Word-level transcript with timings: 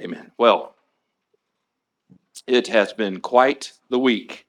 Amen. 0.00 0.30
Well, 0.36 0.74
it 2.46 2.68
has 2.68 2.92
been 2.92 3.20
quite 3.20 3.72
the 3.88 3.98
week 3.98 4.46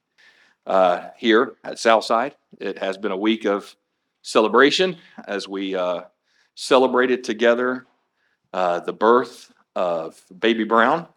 uh, 0.65 1.09
here 1.17 1.55
at 1.63 1.79
Southside. 1.79 2.35
It 2.59 2.79
has 2.79 2.97
been 2.97 3.11
a 3.11 3.17
week 3.17 3.45
of 3.45 3.75
celebration 4.21 4.97
as 5.25 5.47
we 5.47 5.75
uh, 5.75 6.01
celebrated 6.55 7.23
together 7.23 7.85
uh, 8.53 8.81
the 8.81 8.93
birth 8.93 9.53
of 9.75 10.21
baby 10.37 10.65
Brown. 10.65 11.07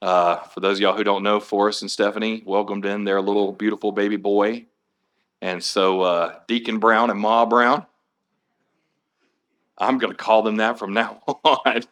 Uh, 0.00 0.36
for 0.36 0.60
those 0.60 0.78
of 0.78 0.80
y'all 0.80 0.96
who 0.96 1.04
don't 1.04 1.22
know, 1.22 1.40
Forrest 1.40 1.82
and 1.82 1.90
Stephanie 1.90 2.42
welcomed 2.46 2.86
in 2.86 3.04
their 3.04 3.20
little 3.20 3.52
beautiful 3.52 3.92
baby 3.92 4.16
boy. 4.16 4.66
And 5.42 5.62
so 5.62 6.00
uh, 6.02 6.38
Deacon 6.46 6.78
Brown 6.78 7.10
and 7.10 7.20
Ma 7.20 7.44
Brown, 7.44 7.84
I'm 9.76 9.98
going 9.98 10.12
to 10.12 10.16
call 10.16 10.42
them 10.42 10.56
that 10.56 10.78
from 10.78 10.94
now 10.94 11.22
on. 11.44 11.82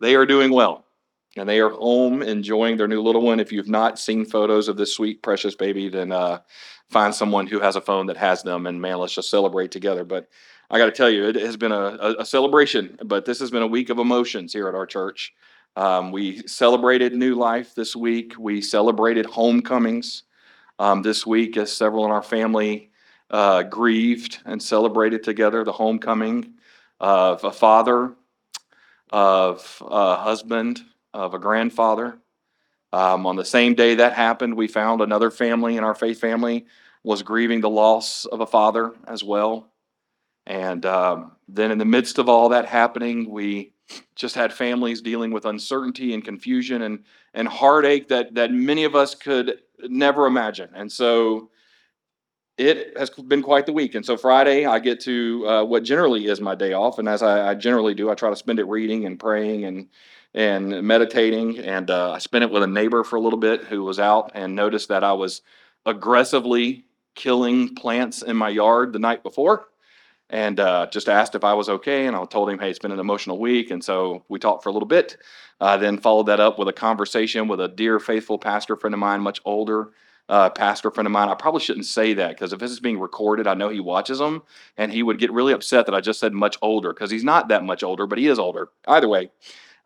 They 0.00 0.14
are 0.14 0.26
doing 0.26 0.52
well. 0.52 0.84
And 1.36 1.48
they 1.48 1.60
are 1.60 1.70
home 1.70 2.22
enjoying 2.22 2.78
their 2.78 2.88
new 2.88 3.02
little 3.02 3.20
one. 3.20 3.40
If 3.40 3.52
you've 3.52 3.68
not 3.68 3.98
seen 3.98 4.24
photos 4.24 4.68
of 4.68 4.78
this 4.78 4.94
sweet, 4.94 5.22
precious 5.22 5.54
baby, 5.54 5.90
then 5.90 6.10
uh, 6.10 6.38
find 6.88 7.14
someone 7.14 7.46
who 7.46 7.60
has 7.60 7.76
a 7.76 7.80
phone 7.80 8.06
that 8.06 8.16
has 8.16 8.42
them. 8.42 8.66
And 8.66 8.80
man, 8.80 8.98
let's 8.98 9.14
just 9.14 9.28
celebrate 9.28 9.70
together. 9.70 10.02
But 10.02 10.28
I 10.70 10.78
got 10.78 10.86
to 10.86 10.92
tell 10.92 11.10
you, 11.10 11.28
it 11.28 11.36
has 11.36 11.56
been 11.56 11.72
a, 11.72 12.16
a, 12.18 12.24
celebration, 12.24 12.98
but 13.04 13.24
this 13.24 13.38
has 13.40 13.50
been 13.50 13.62
a 13.62 13.66
week 13.66 13.90
of 13.90 13.98
emotions 13.98 14.52
here 14.52 14.66
at 14.66 14.74
our 14.74 14.86
church. 14.86 15.34
Um, 15.76 16.10
we 16.10 16.46
celebrated 16.48 17.12
new 17.12 17.34
life 17.34 17.74
this 17.74 17.94
week. 17.94 18.32
We 18.38 18.62
celebrated 18.62 19.26
homecomings 19.26 20.22
um, 20.78 21.02
this 21.02 21.26
week 21.26 21.56
as 21.56 21.70
several 21.70 22.04
in 22.06 22.10
our 22.10 22.22
family 22.22 22.90
uh, 23.30 23.62
grieved 23.64 24.40
and 24.44 24.62
celebrated 24.62 25.22
together 25.22 25.64
the 25.64 25.72
homecoming 25.72 26.54
of 26.98 27.44
a 27.44 27.52
father 27.52 28.14
of 29.10 29.82
a 29.86 30.16
husband, 30.16 30.80
of 31.14 31.34
a 31.34 31.38
grandfather. 31.38 32.18
Um, 32.92 33.26
on 33.26 33.36
the 33.36 33.44
same 33.44 33.74
day 33.74 33.96
that 33.96 34.12
happened, 34.12 34.56
we 34.56 34.68
found 34.68 35.00
another 35.00 35.30
family 35.30 35.76
in 35.76 35.84
our 35.84 35.94
faith 35.94 36.20
family 36.20 36.66
was 37.02 37.22
grieving 37.22 37.60
the 37.60 37.70
loss 37.70 38.24
of 38.24 38.40
a 38.40 38.46
father 38.46 38.92
as 39.06 39.22
well. 39.22 39.68
And 40.46 40.84
um, 40.86 41.32
then, 41.48 41.70
in 41.70 41.78
the 41.78 41.84
midst 41.84 42.18
of 42.18 42.28
all 42.28 42.48
that 42.50 42.66
happening, 42.66 43.30
we 43.30 43.72
just 44.14 44.34
had 44.34 44.52
families 44.52 45.00
dealing 45.00 45.30
with 45.30 45.44
uncertainty 45.44 46.14
and 46.14 46.24
confusion 46.24 46.82
and, 46.82 47.04
and 47.34 47.46
heartache 47.46 48.08
that, 48.08 48.34
that 48.34 48.52
many 48.52 48.84
of 48.84 48.96
us 48.96 49.14
could 49.14 49.60
never 49.84 50.26
imagine. 50.26 50.70
And 50.74 50.90
so, 50.90 51.50
it 52.58 52.96
has 52.96 53.10
been 53.10 53.42
quite 53.42 53.66
the 53.66 53.72
week. 53.72 53.94
And 53.94 54.04
so 54.04 54.16
Friday, 54.16 54.64
I 54.64 54.78
get 54.78 55.00
to 55.00 55.46
uh, 55.46 55.64
what 55.64 55.82
generally 55.82 56.26
is 56.26 56.40
my 56.40 56.54
day 56.54 56.72
off, 56.72 56.98
and 56.98 57.08
as 57.08 57.22
I, 57.22 57.50
I, 57.50 57.54
generally 57.54 57.94
do, 57.94 58.10
I 58.10 58.14
try 58.14 58.30
to 58.30 58.36
spend 58.36 58.58
it 58.58 58.64
reading 58.64 59.04
and 59.04 59.18
praying 59.18 59.64
and 59.64 59.88
and 60.34 60.82
meditating. 60.82 61.58
And 61.58 61.90
uh, 61.90 62.12
I 62.12 62.18
spent 62.18 62.44
it 62.44 62.50
with 62.50 62.62
a 62.62 62.66
neighbor 62.66 63.04
for 63.04 63.16
a 63.16 63.20
little 63.20 63.38
bit 63.38 63.64
who 63.64 63.84
was 63.84 63.98
out 63.98 64.32
and 64.34 64.54
noticed 64.54 64.88
that 64.88 65.04
I 65.04 65.12
was 65.12 65.42
aggressively 65.84 66.84
killing 67.14 67.74
plants 67.74 68.22
in 68.22 68.36
my 68.36 68.50
yard 68.50 68.92
the 68.92 68.98
night 68.98 69.22
before, 69.22 69.68
and 70.30 70.58
uh, 70.58 70.86
just 70.90 71.08
asked 71.08 71.34
if 71.34 71.44
I 71.44 71.54
was 71.54 71.68
okay. 71.68 72.06
And 72.06 72.16
I 72.16 72.24
told 72.24 72.48
him, 72.48 72.58
"Hey, 72.58 72.70
it's 72.70 72.78
been 72.78 72.92
an 72.92 73.00
emotional 73.00 73.38
week," 73.38 73.70
and 73.70 73.84
so 73.84 74.24
we 74.28 74.38
talked 74.38 74.62
for 74.62 74.70
a 74.70 74.72
little 74.72 74.88
bit. 74.88 75.18
Uh, 75.60 75.76
then 75.76 75.98
followed 75.98 76.26
that 76.26 76.40
up 76.40 76.58
with 76.58 76.68
a 76.68 76.72
conversation 76.72 77.48
with 77.48 77.60
a 77.60 77.68
dear, 77.68 77.98
faithful 77.98 78.38
pastor 78.38 78.76
friend 78.76 78.94
of 78.94 79.00
mine, 79.00 79.20
much 79.20 79.40
older 79.44 79.90
uh, 80.28 80.50
pastor 80.50 80.90
friend 80.90 81.06
of 81.06 81.12
mine. 81.12 81.28
I 81.28 81.34
probably 81.34 81.60
shouldn't 81.60 81.86
say 81.86 82.14
that 82.14 82.30
because 82.30 82.52
if 82.52 82.58
this 82.58 82.70
is 82.70 82.80
being 82.80 82.98
recorded, 82.98 83.46
I 83.46 83.54
know 83.54 83.68
he 83.68 83.80
watches 83.80 84.18
them, 84.18 84.42
and 84.76 84.92
he 84.92 85.02
would 85.02 85.18
get 85.18 85.32
really 85.32 85.52
upset 85.52 85.86
that 85.86 85.94
I 85.94 86.00
just 86.00 86.20
said 86.20 86.32
much 86.32 86.56
older 86.62 86.92
because 86.92 87.10
he's 87.10 87.24
not 87.24 87.48
that 87.48 87.64
much 87.64 87.82
older, 87.82 88.06
but 88.06 88.18
he 88.18 88.26
is 88.26 88.38
older. 88.38 88.68
Either 88.88 89.08
way, 89.08 89.30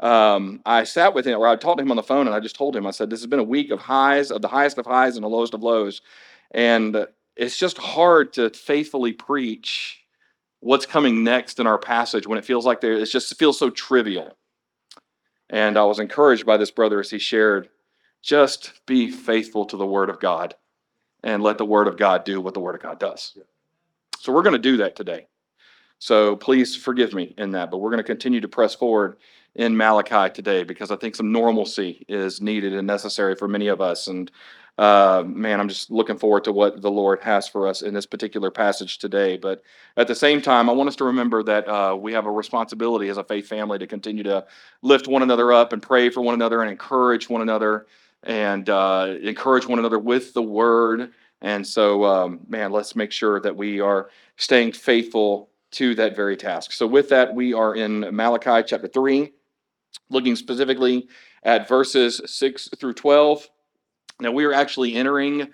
um, 0.01 0.61
I 0.65 0.85
sat 0.85 1.15
with 1.15 1.27
him, 1.27 1.39
or 1.39 1.47
I 1.47 1.57
talked 1.57 1.79
to 1.79 1.83
him 1.83 1.91
on 1.91 1.97
the 1.97 2.03
phone, 2.03 2.27
and 2.27 2.35
I 2.35 2.41
just 2.41 2.57
told 2.57 2.75
him, 2.75 2.87
I 2.87 2.91
said, 2.91 3.11
"This 3.11 3.21
has 3.21 3.27
been 3.27 3.39
a 3.39 3.45
week 3.45 3.71
of 3.71 3.81
highs, 3.81 4.31
of 4.31 4.41
the 4.43 4.49
highest 4.49 4.79
of 4.79 4.87
highs 4.87 5.17
and 5.17 5.25
the 5.25 5.29
lowest 5.29 5.55
of 5.55 5.63
lows, 5.63 6.01
and 6.53 7.07
it's 7.37 7.59
just 7.59 7.79
hard 7.79 8.33
to 8.35 8.51
faithfully 8.51 9.13
preach." 9.13 9.99
What's 10.63 10.85
coming 10.85 11.25
next 11.25 11.59
in 11.59 11.67
our 11.67 11.79
passage 11.79 12.27
when 12.27 12.37
it 12.37 12.45
feels 12.45 12.67
like 12.67 12.83
there, 12.83 12.93
it 12.93 13.07
just 13.07 13.35
feels 13.39 13.59
so 13.59 13.71
trivial. 13.71 14.37
And 15.49 15.79
I 15.79 15.85
was 15.85 15.99
encouraged 15.99 16.45
by 16.45 16.59
this 16.59 16.71
brother 16.71 17.01
as 17.01 17.09
he 17.11 17.19
shared 17.19 17.71
just 18.23 18.81
be 18.87 19.11
faithful 19.11 19.65
to 19.67 19.77
the 19.77 19.87
Word 19.87 20.11
of 20.11 20.21
God 20.21 20.55
and 21.23 21.43
let 21.43 21.59
the 21.59 21.65
Word 21.65 21.89
of 21.89 21.97
God 21.97 22.25
do 22.25 22.41
what 22.41 22.55
the 22.55 22.61
Word 22.61 22.75
of 22.75 22.83
God 22.83 22.99
does. 22.99 23.37
So 24.19 24.33
we're 24.33 24.43
going 24.43 24.55
to 24.55 24.59
do 24.59 24.79
that 24.79 24.97
today. 24.97 25.27
So 25.99 26.37
please 26.37 26.75
forgive 26.75 27.13
me 27.13 27.35
in 27.37 27.53
that, 27.53 27.71
but 27.71 27.79
we're 27.79 27.91
going 27.91 27.99
to 27.99 28.05
continue 28.05 28.41
to 28.41 28.49
press 28.49 28.75
forward 28.75 29.17
in 29.55 29.77
Malachi 29.77 30.33
today 30.33 30.63
because 30.63 30.91
I 30.91 30.97
think 30.97 31.15
some 31.15 31.33
normalcy 31.33 32.05
is 32.09 32.41
needed 32.41 32.73
and 32.75 32.87
necessary 32.87 33.35
for 33.35 33.49
many 33.49 33.69
of 33.69 33.81
us. 33.81 34.07
And 34.07 34.31
uh, 34.79 35.25
man, 35.27 35.61
I'm 35.61 35.69
just 35.69 35.91
looking 35.91 36.17
forward 36.17 36.45
to 36.45 36.53
what 36.53 36.81
the 36.81 36.91
Lord 36.91 37.21
has 37.21 37.47
for 37.47 37.67
us 37.67 37.83
in 37.83 37.93
this 37.93 38.07
particular 38.07 38.51
passage 38.51 38.99
today. 38.99 39.37
But 39.37 39.63
at 39.99 40.09
the 40.09 40.15
same 40.15 40.41
time, 40.41 40.71
I 40.71 40.73
want 40.73 40.89
us 40.89 40.97
to 40.97 41.05
remember 41.05 41.43
that 41.43 41.69
uh, 41.69 41.95
we 41.95 42.15
have 42.15 42.25
a 42.25 42.31
responsibility 42.31 43.09
as 43.09 43.19
a 43.19 43.25
faith 43.25 43.47
family 43.47 43.79
to 43.79 43.87
continue 43.87 44.23
to 44.23 44.47
lift 44.81 45.07
one 45.07 45.23
another 45.23 45.53
up 45.53 45.75
and 45.75 45.83
pray 45.83 46.09
for 46.09 46.23
one 46.23 46.35
another 46.35 46.63
and 46.63 46.71
encourage 46.71 47.29
one 47.29 47.43
another 47.43 47.87
and 48.23 48.69
uh, 48.69 49.15
encourage 49.23 49.67
one 49.67 49.79
another 49.79 49.99
with 49.99 50.35
the 50.35 50.43
word. 50.43 51.13
And 51.43 51.67
so, 51.67 52.05
um, 52.05 52.41
man, 52.49 52.71
let's 52.71 52.95
make 52.95 53.13
sure 53.13 53.41
that 53.41 53.57
we 53.57 53.81
are 53.81 54.11
staying 54.37 54.73
faithful 54.73 55.51
to 55.73 55.95
that 55.95 56.17
very 56.17 56.37
task. 56.37 56.73
So, 56.73 56.87
with 56.87 57.09
that, 57.11 57.35
we 57.35 57.55
are 57.55 57.75
in 57.75 58.01
Malachi 58.15 58.63
chapter 58.67 58.89
3, 58.89 59.33
looking 60.11 60.37
specifically 60.37 61.09
at 61.43 61.69
verses 61.69 62.21
6 62.27 62.71
through 62.79 62.95
12. 62.95 63.49
Now, 64.21 64.33
we 64.33 64.45
are 64.45 64.53
actually 64.53 64.95
entering 64.95 65.49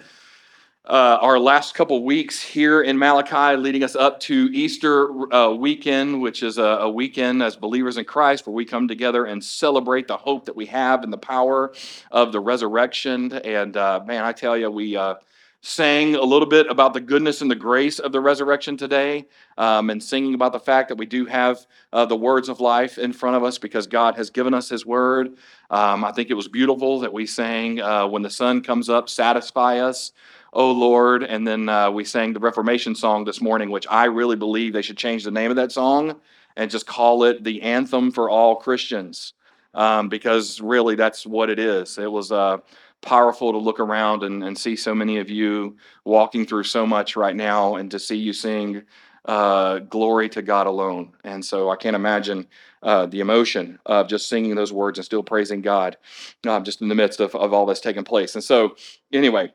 uh, 0.87 1.19
our 1.21 1.39
last 1.39 1.75
couple 1.75 2.05
weeks 2.05 2.41
here 2.41 2.81
in 2.81 2.97
Malachi, 2.97 3.57
leading 3.57 3.83
us 3.83 3.97
up 3.97 4.21
to 4.21 4.49
Easter 4.53 5.35
uh, 5.35 5.51
weekend, 5.51 6.23
which 6.23 6.45
is 6.45 6.59
a, 6.59 6.63
a, 6.63 6.91
weekend 6.91 7.43
as 7.43 7.57
believers 7.57 7.97
in 7.97 8.05
Christ 8.05 8.47
where 8.47 8.55
we 8.55 8.65
come 8.65 8.87
together 8.87 9.25
and 9.25 9.43
celebrate 9.43 10.07
the 10.07 10.17
hope 10.17 10.45
that 10.45 10.55
we 10.55 10.67
have 10.67 11.03
and 11.03 11.13
the 11.13 11.19
power 11.19 11.73
of 12.13 12.31
the 12.31 12.39
resurrection. 12.39 13.33
And 13.33 13.77
uh, 13.77 14.03
man, 14.07 14.25
I 14.25 14.31
tell 14.31 14.57
you, 14.57 14.71
we 14.71 14.97
uh, 14.97 15.17
sang 15.61 16.15
a 16.15 16.23
little 16.23 16.47
bit 16.47 16.69
about 16.71 16.95
the 16.95 17.01
goodness 17.01 17.41
and 17.41 17.51
the 17.51 17.57
grace 17.57 17.99
of 17.99 18.13
the 18.13 18.21
resurrection 18.21 18.77
today, 18.77 19.27
um, 19.59 19.91
and 19.91 20.01
singing 20.01 20.35
about 20.35 20.53
the 20.53 20.61
fact 20.61 20.89
that 20.91 20.99
we 20.99 21.07
do 21.07 21.27
have 21.27 21.67
uh, 21.93 22.07
the 22.07 22.17
words 22.17 22.49
of 22.49 22.61
life 22.61 22.97
in 22.97 23.13
front 23.13 23.35
of 23.35 23.43
us 23.43 23.59
because 23.59 23.89
God 23.89 24.15
has 24.15 24.31
given 24.31 24.55
us 24.55 24.69
His 24.69 24.87
word. 24.87 25.37
Um, 25.69 26.05
I 26.05 26.13
think 26.13 26.31
it 26.31 26.35
was 26.35 26.47
beautiful 26.47 27.01
that 27.01 27.13
we 27.13 27.27
sang, 27.27 27.81
uh, 27.81 28.07
When 28.07 28.23
the 28.23 28.31
sun 28.31 28.63
comes 28.63 28.89
up, 28.89 29.09
satisfy 29.09 29.81
us. 29.81 30.13
Oh 30.59 30.73
Lord. 30.73 31.23
And 31.23 31.47
then 31.47 31.69
uh, 31.69 31.91
we 31.91 32.03
sang 32.03 32.33
the 32.33 32.41
Reformation 32.41 32.95
song 32.95 33.27
this 33.27 33.43
morning, 33.43 33.71
which 33.71 33.87
I 33.91 34.07
really 34.07 34.37
believe 34.37 34.73
they 34.73 34.81
should 34.81 34.97
change 34.97 35.23
the 35.23 35.31
name 35.31 35.51
of 35.51 35.57
that 35.57 35.71
song 35.71 36.19
and 36.57 36.71
just 36.71 36.87
call 36.87 37.25
it 37.25 37.45
the 37.45 37.61
anthem 37.61 38.11
for 38.11 38.31
all 38.31 38.57
Christians. 38.57 39.35
Um, 39.75 40.09
because 40.09 40.59
really 40.59 40.95
that's 40.95 41.27
what 41.27 41.51
it 41.51 41.59
is. 41.59 41.99
It 41.99 42.11
was 42.11 42.33
uh, 42.33 42.57
powerful 43.03 43.53
to 43.53 43.59
look 43.59 43.81
around 43.81 44.23
and, 44.23 44.43
and 44.43 44.57
see 44.57 44.77
so 44.77 44.95
many 44.95 45.19
of 45.19 45.29
you 45.29 45.77
walking 46.07 46.47
through 46.47 46.65
so 46.65 46.87
much 46.87 47.17
right 47.17 47.37
now 47.37 47.75
and 47.75 47.91
to 47.91 47.99
see 47.99 48.17
you 48.17 48.33
sing 48.33 48.85
uh, 49.27 49.81
glory 49.81 50.31
to 50.31 50.41
God 50.41 50.67
alone. 50.67 51.13
And 51.23 51.45
so 51.45 51.69
I 51.69 51.77
can't 51.77 51.95
imagine 51.95 52.47
uh, 52.83 53.05
the 53.05 53.21
emotion 53.21 53.79
of 53.85 54.09
just 54.09 54.31
singing 54.31 54.55
those 54.55 54.73
words 54.73 54.99
and 54.99 55.05
still 55.05 55.23
praising 55.23 55.61
God 55.61 55.99
uh, 56.47 56.61
just 56.61 56.81
in 56.81 56.89
the 56.89 56.95
midst 56.95 57.21
of, 57.21 57.35
of 57.35 57.53
all 57.53 57.67
that's 57.67 57.81
taking 57.81 58.05
place. 58.05 58.35
And 58.35 58.43
so, 58.43 58.77
anyway, 59.13 59.53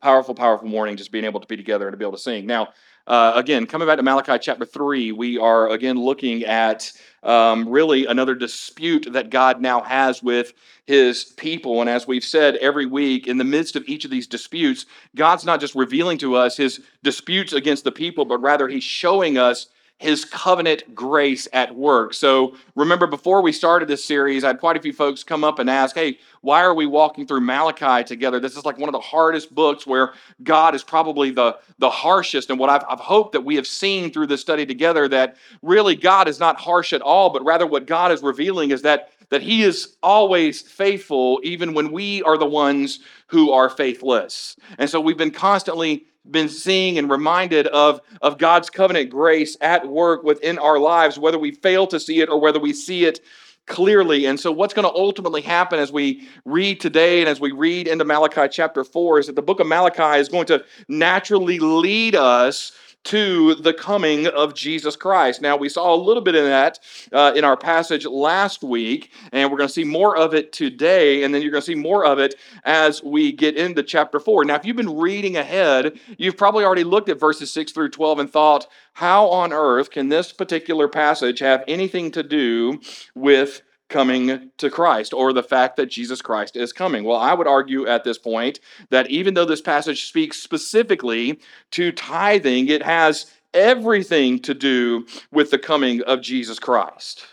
powerful, 0.00 0.34
powerful 0.34 0.68
morning, 0.68 0.96
just 0.96 1.12
being 1.12 1.24
able 1.24 1.40
to 1.40 1.46
be 1.46 1.56
together 1.56 1.86
and 1.86 1.92
to 1.92 1.96
be 1.96 2.04
able 2.04 2.16
to 2.16 2.22
sing. 2.22 2.46
Now, 2.46 2.68
uh, 3.06 3.32
again, 3.34 3.66
coming 3.66 3.86
back 3.86 3.98
to 3.98 4.02
Malachi 4.02 4.38
chapter 4.40 4.64
3, 4.64 5.12
we 5.12 5.38
are 5.38 5.68
again 5.70 5.98
looking 5.98 6.44
at 6.44 6.90
um, 7.22 7.68
really 7.68 8.06
another 8.06 8.34
dispute 8.34 9.06
that 9.12 9.30
God 9.30 9.60
now 9.60 9.82
has 9.82 10.22
with 10.22 10.54
his 10.86 11.24
people. 11.24 11.80
And 11.80 11.90
as 11.90 12.06
we've 12.06 12.24
said 12.24 12.56
every 12.56 12.86
week, 12.86 13.26
in 13.26 13.36
the 13.36 13.44
midst 13.44 13.76
of 13.76 13.84
each 13.86 14.04
of 14.04 14.10
these 14.10 14.26
disputes, 14.26 14.86
God's 15.14 15.44
not 15.44 15.60
just 15.60 15.74
revealing 15.74 16.18
to 16.18 16.34
us 16.34 16.56
his 16.56 16.80
disputes 17.02 17.52
against 17.52 17.84
the 17.84 17.92
people, 17.92 18.24
but 18.24 18.38
rather 18.38 18.68
he's 18.68 18.84
showing 18.84 19.36
us 19.36 19.66
his 19.98 20.24
covenant 20.24 20.94
grace 20.94 21.46
at 21.52 21.74
work. 21.74 22.14
So 22.14 22.56
remember, 22.74 23.06
before 23.06 23.42
we 23.42 23.52
started 23.52 23.88
this 23.88 24.04
series, 24.04 24.42
I 24.42 24.48
had 24.48 24.58
quite 24.58 24.76
a 24.76 24.82
few 24.82 24.92
folks 24.92 25.22
come 25.22 25.44
up 25.44 25.58
and 25.60 25.70
ask, 25.70 25.94
hey, 25.94 26.18
why 26.40 26.62
are 26.62 26.74
we 26.74 26.84
walking 26.84 27.26
through 27.26 27.40
Malachi 27.40 28.04
together? 28.04 28.40
This 28.40 28.56
is 28.56 28.64
like 28.64 28.76
one 28.76 28.88
of 28.88 28.92
the 28.92 29.00
hardest 29.00 29.54
books 29.54 29.86
where 29.86 30.12
God 30.42 30.74
is 30.74 30.82
probably 30.82 31.30
the, 31.30 31.58
the 31.78 31.90
harshest. 31.90 32.50
And 32.50 32.58
what 32.58 32.70
I've, 32.70 32.84
I've 32.88 33.00
hoped 33.00 33.32
that 33.32 33.42
we 33.42 33.54
have 33.54 33.66
seen 33.66 34.12
through 34.12 34.26
this 34.26 34.40
study 34.40 34.66
together 34.66 35.06
that 35.08 35.36
really 35.62 35.94
God 35.94 36.26
is 36.28 36.40
not 36.40 36.60
harsh 36.60 36.92
at 36.92 37.00
all, 37.00 37.30
but 37.30 37.44
rather 37.44 37.66
what 37.66 37.86
God 37.86 38.10
is 38.10 38.20
revealing 38.22 38.72
is 38.72 38.82
that, 38.82 39.10
that 39.30 39.42
He 39.42 39.62
is 39.62 39.96
always 40.02 40.60
faithful, 40.60 41.40
even 41.44 41.72
when 41.72 41.92
we 41.92 42.20
are 42.24 42.36
the 42.36 42.46
ones 42.46 42.98
who 43.28 43.52
are 43.52 43.70
faithless. 43.70 44.56
And 44.76 44.90
so 44.90 45.00
we've 45.00 45.16
been 45.16 45.30
constantly 45.30 46.06
been 46.30 46.48
seeing 46.48 46.98
and 46.98 47.10
reminded 47.10 47.66
of, 47.68 48.00
of 48.22 48.38
God's 48.38 48.70
covenant 48.70 49.10
grace 49.10 49.56
at 49.60 49.86
work 49.86 50.22
within 50.22 50.58
our 50.58 50.78
lives, 50.78 51.18
whether 51.18 51.38
we 51.38 51.52
fail 51.52 51.86
to 51.88 52.00
see 52.00 52.20
it 52.20 52.28
or 52.28 52.40
whether 52.40 52.58
we 52.58 52.72
see 52.72 53.04
it 53.04 53.20
clearly. 53.66 54.26
And 54.26 54.38
so, 54.38 54.52
what's 54.52 54.74
going 54.74 54.88
to 54.88 54.94
ultimately 54.94 55.42
happen 55.42 55.78
as 55.78 55.92
we 55.92 56.28
read 56.44 56.80
today 56.80 57.20
and 57.20 57.28
as 57.28 57.40
we 57.40 57.52
read 57.52 57.88
into 57.88 58.04
Malachi 58.04 58.48
chapter 58.50 58.84
4 58.84 59.20
is 59.20 59.26
that 59.26 59.36
the 59.36 59.42
book 59.42 59.60
of 59.60 59.66
Malachi 59.66 60.18
is 60.18 60.28
going 60.28 60.46
to 60.46 60.64
naturally 60.88 61.58
lead 61.58 62.14
us 62.14 62.72
to 63.04 63.54
the 63.56 63.72
coming 63.72 64.26
of 64.26 64.54
Jesus 64.54 64.96
Christ. 64.96 65.42
Now, 65.42 65.56
we 65.56 65.68
saw 65.68 65.94
a 65.94 65.96
little 65.96 66.22
bit 66.22 66.34
of 66.34 66.44
that 66.44 66.80
uh, 67.12 67.32
in 67.36 67.44
our 67.44 67.56
passage 67.56 68.06
last 68.06 68.62
week, 68.62 69.12
and 69.32 69.50
we're 69.50 69.58
going 69.58 69.68
to 69.68 69.74
see 69.74 69.84
more 69.84 70.16
of 70.16 70.34
it 70.34 70.52
today, 70.52 71.22
and 71.22 71.34
then 71.34 71.42
you're 71.42 71.50
going 71.50 71.62
to 71.62 71.66
see 71.66 71.74
more 71.74 72.04
of 72.04 72.18
it 72.18 72.34
as 72.64 73.02
we 73.02 73.32
get 73.32 73.56
into 73.56 73.82
chapter 73.82 74.18
4. 74.18 74.44
Now, 74.44 74.56
if 74.56 74.64
you've 74.64 74.76
been 74.76 74.96
reading 74.96 75.36
ahead, 75.36 75.98
you've 76.16 76.36
probably 76.36 76.64
already 76.64 76.84
looked 76.84 77.08
at 77.08 77.20
verses 77.20 77.52
6 77.52 77.72
through 77.72 77.90
12 77.90 78.18
and 78.20 78.30
thought, 78.30 78.66
how 78.94 79.28
on 79.28 79.52
earth 79.52 79.90
can 79.90 80.08
this 80.08 80.32
particular 80.32 80.88
passage 80.88 81.40
have 81.40 81.64
anything 81.68 82.10
to 82.12 82.22
do 82.22 82.80
with 83.14 83.62
coming 83.94 84.50
to 84.58 84.68
Christ 84.68 85.14
or 85.14 85.32
the 85.32 85.40
fact 85.40 85.76
that 85.76 85.86
Jesus 85.86 86.20
Christ 86.20 86.56
is 86.56 86.72
coming. 86.72 87.04
Well, 87.04 87.16
I 87.16 87.32
would 87.32 87.46
argue 87.46 87.86
at 87.86 88.02
this 88.02 88.18
point 88.18 88.58
that 88.90 89.08
even 89.08 89.34
though 89.34 89.44
this 89.44 89.60
passage 89.60 90.08
speaks 90.08 90.36
specifically 90.42 91.38
to 91.70 91.92
tithing, 91.92 92.66
it 92.66 92.82
has 92.82 93.32
everything 93.54 94.40
to 94.40 94.52
do 94.52 95.06
with 95.30 95.52
the 95.52 95.60
coming 95.60 96.02
of 96.02 96.22
Jesus 96.22 96.58
Christ. 96.58 97.24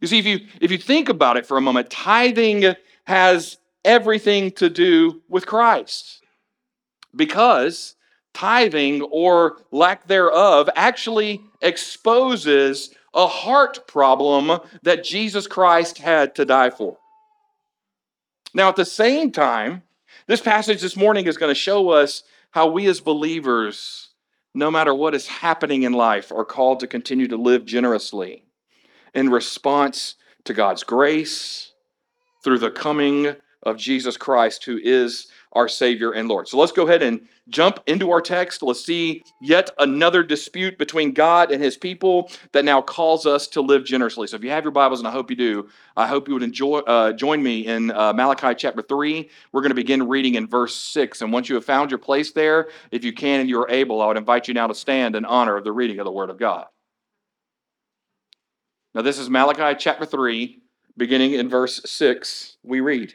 You 0.00 0.06
see, 0.06 0.20
if 0.20 0.26
you 0.26 0.38
if 0.60 0.70
you 0.70 0.78
think 0.78 1.08
about 1.08 1.36
it 1.36 1.44
for 1.44 1.56
a 1.56 1.60
moment, 1.60 1.90
tithing 1.90 2.72
has 3.08 3.58
everything 3.84 4.52
to 4.52 4.70
do 4.70 5.20
with 5.28 5.44
Christ. 5.44 6.22
Because 7.16 7.96
tithing 8.32 9.02
or 9.02 9.56
lack 9.72 10.06
thereof 10.06 10.70
actually 10.76 11.40
exposes 11.60 12.94
a 13.14 13.26
heart 13.26 13.86
problem 13.86 14.60
that 14.82 15.04
Jesus 15.04 15.46
Christ 15.46 15.98
had 15.98 16.34
to 16.36 16.44
die 16.44 16.70
for. 16.70 16.98
Now, 18.54 18.68
at 18.68 18.76
the 18.76 18.84
same 18.84 19.30
time, 19.32 19.82
this 20.26 20.40
passage 20.40 20.80
this 20.80 20.96
morning 20.96 21.26
is 21.26 21.36
going 21.36 21.50
to 21.50 21.60
show 21.60 21.90
us 21.90 22.22
how 22.50 22.68
we 22.68 22.86
as 22.86 23.00
believers, 23.00 24.08
no 24.54 24.70
matter 24.70 24.94
what 24.94 25.14
is 25.14 25.26
happening 25.26 25.84
in 25.84 25.92
life, 25.92 26.32
are 26.32 26.44
called 26.44 26.80
to 26.80 26.86
continue 26.86 27.28
to 27.28 27.36
live 27.36 27.64
generously 27.64 28.44
in 29.14 29.30
response 29.30 30.16
to 30.44 30.54
God's 30.54 30.82
grace 30.82 31.72
through 32.42 32.58
the 32.58 32.70
coming 32.70 33.36
of 33.62 33.76
Jesus 33.76 34.16
Christ, 34.16 34.64
who 34.64 34.78
is 34.82 35.28
our 35.52 35.68
Savior 35.68 36.12
and 36.12 36.28
Lord. 36.28 36.48
So 36.48 36.58
let's 36.58 36.72
go 36.72 36.86
ahead 36.86 37.02
and 37.02 37.26
jump 37.48 37.80
into 37.86 38.10
our 38.10 38.20
text. 38.20 38.62
Let's 38.62 38.84
see 38.84 39.22
yet 39.40 39.68
another 39.78 40.22
dispute 40.22 40.78
between 40.78 41.12
God 41.12 41.50
and 41.50 41.62
his 41.62 41.76
people 41.76 42.30
that 42.52 42.64
now 42.64 42.80
calls 42.80 43.26
us 43.26 43.48
to 43.48 43.60
live 43.60 43.84
generously. 43.84 44.28
So 44.28 44.36
if 44.36 44.44
you 44.44 44.50
have 44.50 44.64
your 44.64 44.70
Bibles, 44.70 45.00
and 45.00 45.08
I 45.08 45.10
hope 45.10 45.28
you 45.28 45.36
do, 45.36 45.68
I 45.96 46.06
hope 46.06 46.28
you 46.28 46.34
would 46.34 46.42
enjoy 46.42 46.78
uh, 46.80 47.12
join 47.12 47.42
me 47.42 47.66
in 47.66 47.90
uh, 47.90 48.12
Malachi 48.12 48.54
chapter 48.54 48.82
3. 48.82 49.28
We're 49.52 49.60
going 49.60 49.70
to 49.70 49.74
begin 49.74 50.06
reading 50.08 50.36
in 50.36 50.46
verse 50.46 50.76
6. 50.76 51.20
And 51.20 51.32
once 51.32 51.48
you 51.48 51.56
have 51.56 51.64
found 51.64 51.90
your 51.90 51.98
place 51.98 52.30
there, 52.32 52.68
if 52.92 53.04
you 53.04 53.12
can 53.12 53.40
and 53.40 53.48
you 53.48 53.60
are 53.60 53.70
able, 53.70 54.00
I 54.00 54.06
would 54.06 54.16
invite 54.16 54.48
you 54.48 54.54
now 54.54 54.68
to 54.68 54.74
stand 54.74 55.16
in 55.16 55.24
honor 55.24 55.56
of 55.56 55.64
the 55.64 55.72
reading 55.72 55.98
of 55.98 56.04
the 56.04 56.12
Word 56.12 56.30
of 56.30 56.38
God. 56.38 56.66
Now, 58.94 59.02
this 59.02 59.18
is 59.18 59.30
Malachi 59.30 59.76
chapter 59.78 60.04
3, 60.04 60.60
beginning 60.96 61.34
in 61.34 61.48
verse 61.48 61.80
6. 61.84 62.56
We 62.64 62.80
read. 62.80 63.14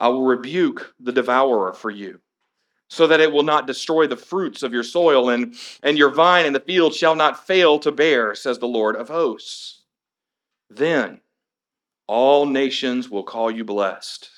I 0.00 0.08
will 0.08 0.24
rebuke 0.24 0.94
the 1.00 1.12
devourer 1.12 1.72
for 1.72 1.90
you, 1.90 2.20
so 2.88 3.06
that 3.06 3.20
it 3.20 3.32
will 3.32 3.42
not 3.42 3.66
destroy 3.66 4.06
the 4.06 4.16
fruits 4.16 4.62
of 4.62 4.72
your 4.72 4.82
soil, 4.82 5.28
and, 5.28 5.54
and 5.82 5.98
your 5.98 6.10
vine 6.10 6.46
in 6.46 6.52
the 6.52 6.60
field 6.60 6.94
shall 6.94 7.14
not 7.14 7.46
fail 7.46 7.78
to 7.80 7.92
bear, 7.92 8.34
says 8.34 8.58
the 8.58 8.68
Lord 8.68 8.96
of 8.96 9.08
hosts. 9.08 9.82
Then 10.70 11.20
all 12.06 12.46
nations 12.46 13.10
will 13.10 13.22
call 13.22 13.50
you 13.50 13.64
blessed, 13.64 14.30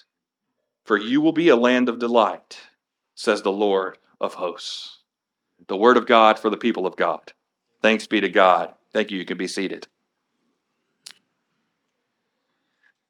for 0.85 0.97
you 0.97 1.21
will 1.21 1.33
be 1.33 1.49
a 1.49 1.57
land 1.57 1.89
of 1.89 1.99
delight, 1.99 2.59
says 3.15 3.43
the 3.43 3.53
Lord 3.53 3.99
of 4.21 4.35
hosts. 4.35 4.99
The 5.69 5.77
word 5.77 5.97
of 5.97 6.07
God 6.07 6.39
for 6.39 6.51
the 6.51 6.57
people 6.57 6.87
of 6.87 6.97
God. 6.97 7.33
Thanks 7.83 8.07
be 8.07 8.21
to 8.21 8.29
God. 8.29 8.75
Thank 8.93 9.11
you. 9.11 9.19
You 9.19 9.25
can 9.25 9.39
be 9.39 9.47
seated. 9.47 9.87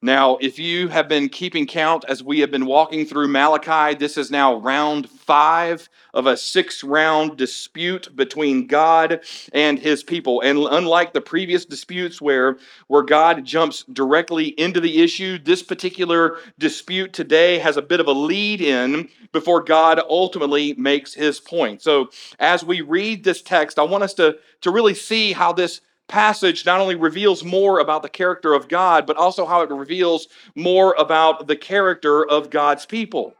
Now, 0.03 0.37
if 0.37 0.57
you 0.57 0.87
have 0.87 1.07
been 1.07 1.29
keeping 1.29 1.67
count 1.67 2.05
as 2.07 2.23
we 2.23 2.39
have 2.39 2.49
been 2.49 2.65
walking 2.65 3.05
through 3.05 3.27
Malachi, 3.27 3.95
this 3.95 4.17
is 4.17 4.31
now 4.31 4.55
round 4.55 5.07
five 5.07 5.87
of 6.15 6.25
a 6.25 6.35
six 6.35 6.83
round 6.83 7.37
dispute 7.37 8.15
between 8.15 8.65
God 8.65 9.23
and 9.53 9.77
his 9.77 10.01
people. 10.01 10.41
And 10.41 10.57
unlike 10.57 11.13
the 11.13 11.21
previous 11.21 11.65
disputes 11.65 12.19
where, 12.19 12.57
where 12.87 13.03
God 13.03 13.45
jumps 13.45 13.83
directly 13.93 14.47
into 14.59 14.79
the 14.79 15.03
issue, 15.03 15.37
this 15.37 15.61
particular 15.61 16.37
dispute 16.57 17.13
today 17.13 17.59
has 17.59 17.77
a 17.77 17.83
bit 17.83 17.99
of 17.99 18.07
a 18.07 18.11
lead 18.11 18.59
in 18.59 19.07
before 19.31 19.61
God 19.61 20.01
ultimately 20.09 20.73
makes 20.73 21.13
his 21.13 21.39
point. 21.39 21.83
So, 21.83 22.09
as 22.39 22.63
we 22.63 22.81
read 22.81 23.23
this 23.23 23.43
text, 23.43 23.77
I 23.77 23.83
want 23.83 24.03
us 24.03 24.15
to, 24.15 24.37
to 24.61 24.71
really 24.71 24.95
see 24.95 25.31
how 25.33 25.53
this 25.53 25.81
passage 26.07 26.65
not 26.65 26.79
only 26.79 26.95
reveals 26.95 27.43
more 27.43 27.79
about 27.79 28.03
the 28.03 28.09
character 28.09 28.53
of 28.53 28.67
God, 28.67 29.05
but 29.05 29.17
also 29.17 29.45
how 29.45 29.61
it 29.61 29.69
reveals 29.69 30.27
more 30.55 30.95
about 30.97 31.47
the 31.47 31.55
character 31.55 32.27
of 32.27 32.49
God's 32.49 32.85
people. 32.85 33.35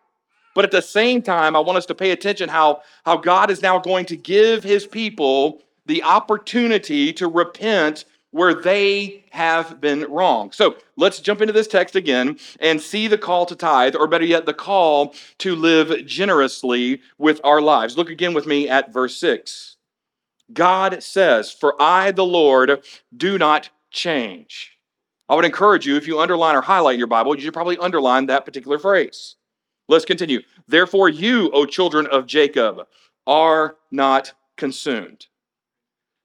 But 0.54 0.66
at 0.66 0.72
the 0.72 0.82
same 0.82 1.22
time, 1.22 1.56
I 1.56 1.60
want 1.60 1.78
us 1.78 1.86
to 1.88 1.96
pay 1.96 2.12
attention 2.12 2.50
how, 2.50 2.82
how 3.06 3.18
God 3.18 3.50
is 3.52 3.62
now 3.62 3.80
going 3.80 4.06
to 4.08 4.18
give 4.18 4.64
his 4.64 4.86
people 4.86 5.62
the 5.86 6.04
opportunity 6.04 7.14
to 7.14 7.28
repent 7.28 8.06
where 8.32 8.54
they 8.54 9.26
have 9.32 9.82
been 9.82 10.04
wrong. 10.10 10.52
So 10.52 10.76
let's 10.96 11.20
jump 11.20 11.42
into 11.42 11.54
this 11.54 11.68
text 11.68 11.96
again 11.96 12.38
and 12.60 12.82
see 12.82 13.08
the 13.08 13.18
call 13.18 13.46
to 13.46 13.56
tithe, 13.56 13.96
or 13.96 14.08
better 14.08 14.26
yet, 14.26 14.46
the 14.46 14.54
call 14.54 15.14
to 15.40 15.56
live 15.56 16.06
generously 16.06 17.02
with 17.18 17.42
our 17.44 17.62
lives. 17.62 17.98
Look 17.98 18.10
again 18.10 18.34
with 18.34 18.46
me 18.46 18.70
at 18.70 18.94
verse 18.94 19.18
6. 19.18 19.76
God 20.54 21.02
says, 21.04 21.52
For 21.52 21.80
I, 21.82 22.12
the 22.12 22.26
Lord, 22.26 22.84
do 23.16 23.38
not 23.38 23.70
change. 23.92 24.78
I 25.30 25.36
would 25.36 25.46
encourage 25.46 25.86
you, 25.86 25.96
if 25.96 26.08
you 26.08 26.20
underline 26.20 26.56
or 26.56 26.62
highlight 26.62 26.98
your 26.98 27.08
Bible, 27.08 27.36
you 27.36 27.42
should 27.42 27.54
probably 27.54 27.78
underline 27.78 28.26
that 28.26 28.46
particular 28.46 28.78
phrase. 28.78 29.36
Let's 29.88 30.06
continue. 30.06 30.42
Therefore, 30.68 31.10
you, 31.10 31.50
O 31.52 31.66
children 31.66 32.08
of 32.08 32.26
Jacob, 32.26 32.88
are 33.26 33.78
not 33.92 34.34
consumed. 34.58 35.28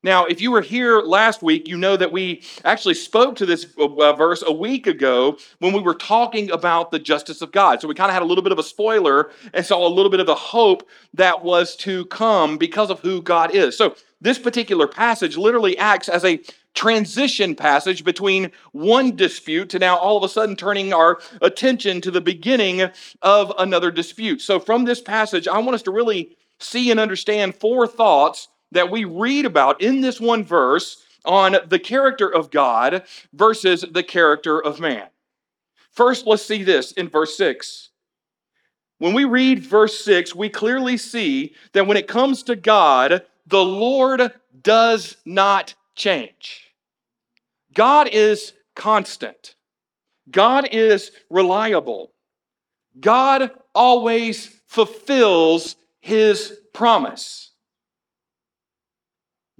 Now, 0.02 0.24
if 0.26 0.40
you 0.40 0.52
were 0.52 0.60
here 0.60 1.00
last 1.00 1.42
week, 1.42 1.66
you 1.66 1.76
know 1.76 1.96
that 1.96 2.12
we 2.12 2.44
actually 2.64 2.94
spoke 2.94 3.34
to 3.36 3.46
this 3.46 3.66
uh, 3.76 4.12
verse 4.12 4.44
a 4.46 4.52
week 4.52 4.86
ago 4.86 5.36
when 5.58 5.72
we 5.72 5.80
were 5.80 5.96
talking 5.96 6.48
about 6.52 6.92
the 6.92 7.00
justice 7.00 7.42
of 7.42 7.50
God. 7.50 7.80
So 7.80 7.88
we 7.88 7.94
kind 7.94 8.08
of 8.08 8.14
had 8.14 8.22
a 8.22 8.26
little 8.26 8.42
bit 8.42 8.52
of 8.52 8.58
a 8.60 8.62
spoiler 8.62 9.32
and 9.52 9.66
saw 9.66 9.84
a 9.84 9.90
little 9.90 10.10
bit 10.10 10.20
of 10.20 10.26
the 10.26 10.34
hope 10.36 10.88
that 11.14 11.42
was 11.42 11.74
to 11.78 12.04
come 12.06 12.56
because 12.56 12.88
of 12.88 13.00
who 13.00 13.20
God 13.20 13.52
is. 13.52 13.76
So 13.76 13.96
this 14.20 14.38
particular 14.38 14.86
passage 14.86 15.36
literally 15.36 15.76
acts 15.78 16.08
as 16.08 16.24
a 16.24 16.40
transition 16.74 17.54
passage 17.54 18.04
between 18.04 18.50
one 18.72 19.16
dispute 19.16 19.70
to 19.70 19.78
now 19.78 19.96
all 19.96 20.16
of 20.16 20.22
a 20.22 20.28
sudden 20.28 20.56
turning 20.56 20.92
our 20.92 21.18
attention 21.42 22.00
to 22.02 22.10
the 22.10 22.20
beginning 22.20 22.88
of 23.22 23.52
another 23.58 23.90
dispute. 23.90 24.40
So, 24.40 24.58
from 24.58 24.84
this 24.84 25.00
passage, 25.00 25.48
I 25.48 25.58
want 25.58 25.74
us 25.74 25.82
to 25.82 25.90
really 25.90 26.36
see 26.58 26.90
and 26.90 27.00
understand 27.00 27.56
four 27.56 27.86
thoughts 27.86 28.48
that 28.72 28.90
we 28.90 29.04
read 29.04 29.46
about 29.46 29.80
in 29.80 30.00
this 30.00 30.20
one 30.20 30.44
verse 30.44 31.02
on 31.24 31.56
the 31.66 31.78
character 31.78 32.32
of 32.32 32.50
God 32.50 33.04
versus 33.32 33.84
the 33.90 34.02
character 34.02 34.62
of 34.62 34.80
man. 34.80 35.08
First, 35.90 36.26
let's 36.26 36.44
see 36.44 36.62
this 36.62 36.92
in 36.92 37.08
verse 37.08 37.36
6. 37.36 37.90
When 38.98 39.12
we 39.12 39.24
read 39.24 39.62
verse 39.62 40.02
6, 40.04 40.34
we 40.34 40.48
clearly 40.48 40.96
see 40.96 41.54
that 41.72 41.86
when 41.86 41.96
it 41.96 42.08
comes 42.08 42.42
to 42.44 42.56
God, 42.56 43.22
the 43.46 43.64
Lord 43.64 44.32
does 44.62 45.16
not 45.24 45.74
change. 45.94 46.72
God 47.74 48.08
is 48.12 48.52
constant. 48.74 49.54
God 50.30 50.68
is 50.72 51.12
reliable. 51.30 52.12
God 52.98 53.50
always 53.74 54.46
fulfills 54.66 55.76
his 56.00 56.58
promise. 56.72 57.52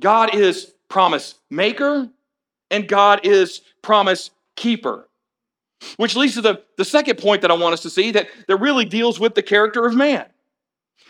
God 0.01 0.35
is 0.35 0.73
promise 0.89 1.35
maker 1.51 2.09
and 2.71 2.89
God 2.89 3.21
is 3.25 3.61
promise 3.83 4.31
keeper. 4.57 5.09
Which 5.99 6.17
leads 6.17 6.35
to 6.35 6.41
the, 6.41 6.63
the 6.77 6.85
second 6.85 7.19
point 7.19 7.43
that 7.43 7.51
I 7.51 7.55
want 7.55 7.75
us 7.75 7.83
to 7.83 7.91
see 7.91 8.11
that, 8.13 8.29
that 8.49 8.57
really 8.57 8.85
deals 8.85 9.21
with 9.21 9.35
the 9.35 9.43
character 9.43 9.85
of 9.87 9.95
man. 9.95 10.27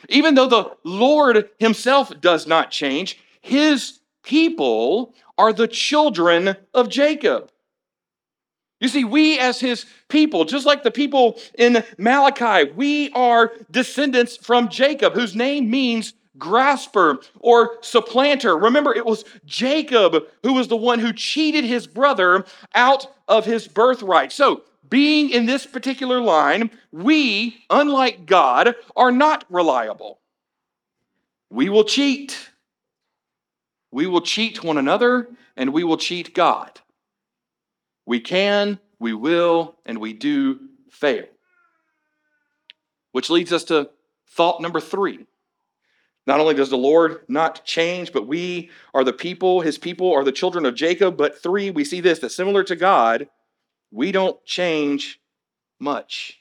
Even 0.08 0.34
though 0.34 0.48
the 0.48 0.76
Lord 0.84 1.48
himself 1.58 2.12
does 2.20 2.46
not 2.46 2.70
change, 2.70 3.18
his 3.40 4.00
people 4.22 5.14
are 5.38 5.52
the 5.52 5.68
children 5.68 6.56
of 6.74 6.88
Jacob. 6.88 7.50
You 8.80 8.88
see, 8.88 9.04
we 9.04 9.38
as 9.38 9.58
his 9.58 9.86
people, 10.08 10.44
just 10.44 10.66
like 10.66 10.82
the 10.82 10.90
people 10.90 11.38
in 11.58 11.82
Malachi, 11.96 12.70
we 12.72 13.10
are 13.12 13.52
descendants 13.70 14.36
from 14.36 14.68
Jacob, 14.68 15.14
whose 15.14 15.34
name 15.34 15.70
means 15.70 16.12
grasper 16.38 17.18
or 17.38 17.78
supplanter. 17.80 18.56
Remember, 18.58 18.94
it 18.94 19.06
was 19.06 19.24
Jacob 19.46 20.24
who 20.42 20.52
was 20.52 20.68
the 20.68 20.76
one 20.76 20.98
who 20.98 21.12
cheated 21.12 21.64
his 21.64 21.86
brother 21.86 22.44
out 22.74 23.06
of 23.28 23.46
his 23.46 23.66
birthright. 23.66 24.32
So, 24.32 24.62
being 24.88 25.30
in 25.30 25.46
this 25.46 25.66
particular 25.66 26.20
line, 26.20 26.70
we, 26.92 27.64
unlike 27.70 28.26
God, 28.26 28.74
are 28.94 29.12
not 29.12 29.44
reliable. 29.48 30.20
We 31.50 31.68
will 31.68 31.84
cheat. 31.84 32.50
We 33.90 34.06
will 34.06 34.20
cheat 34.20 34.62
one 34.62 34.78
another 34.78 35.28
and 35.56 35.72
we 35.72 35.84
will 35.84 35.96
cheat 35.96 36.34
God. 36.34 36.80
We 38.04 38.20
can, 38.20 38.78
we 38.98 39.12
will, 39.12 39.76
and 39.84 39.98
we 39.98 40.12
do 40.12 40.60
fail. 40.90 41.26
Which 43.12 43.30
leads 43.30 43.52
us 43.52 43.64
to 43.64 43.90
thought 44.28 44.60
number 44.60 44.80
three 44.80 45.26
not 46.26 46.40
only 46.40 46.54
does 46.54 46.70
the 46.70 46.76
Lord 46.76 47.20
not 47.28 47.64
change, 47.64 48.12
but 48.12 48.26
we 48.26 48.70
are 48.92 49.04
the 49.04 49.12
people, 49.12 49.60
his 49.60 49.78
people 49.78 50.12
are 50.12 50.24
the 50.24 50.32
children 50.32 50.66
of 50.66 50.74
Jacob. 50.74 51.16
But 51.16 51.40
three, 51.40 51.70
we 51.70 51.84
see 51.84 52.00
this 52.00 52.18
that 52.18 52.30
similar 52.30 52.64
to 52.64 52.74
God, 52.74 53.28
we 53.90 54.12
don't 54.12 54.42
change 54.44 55.20
much. 55.80 56.40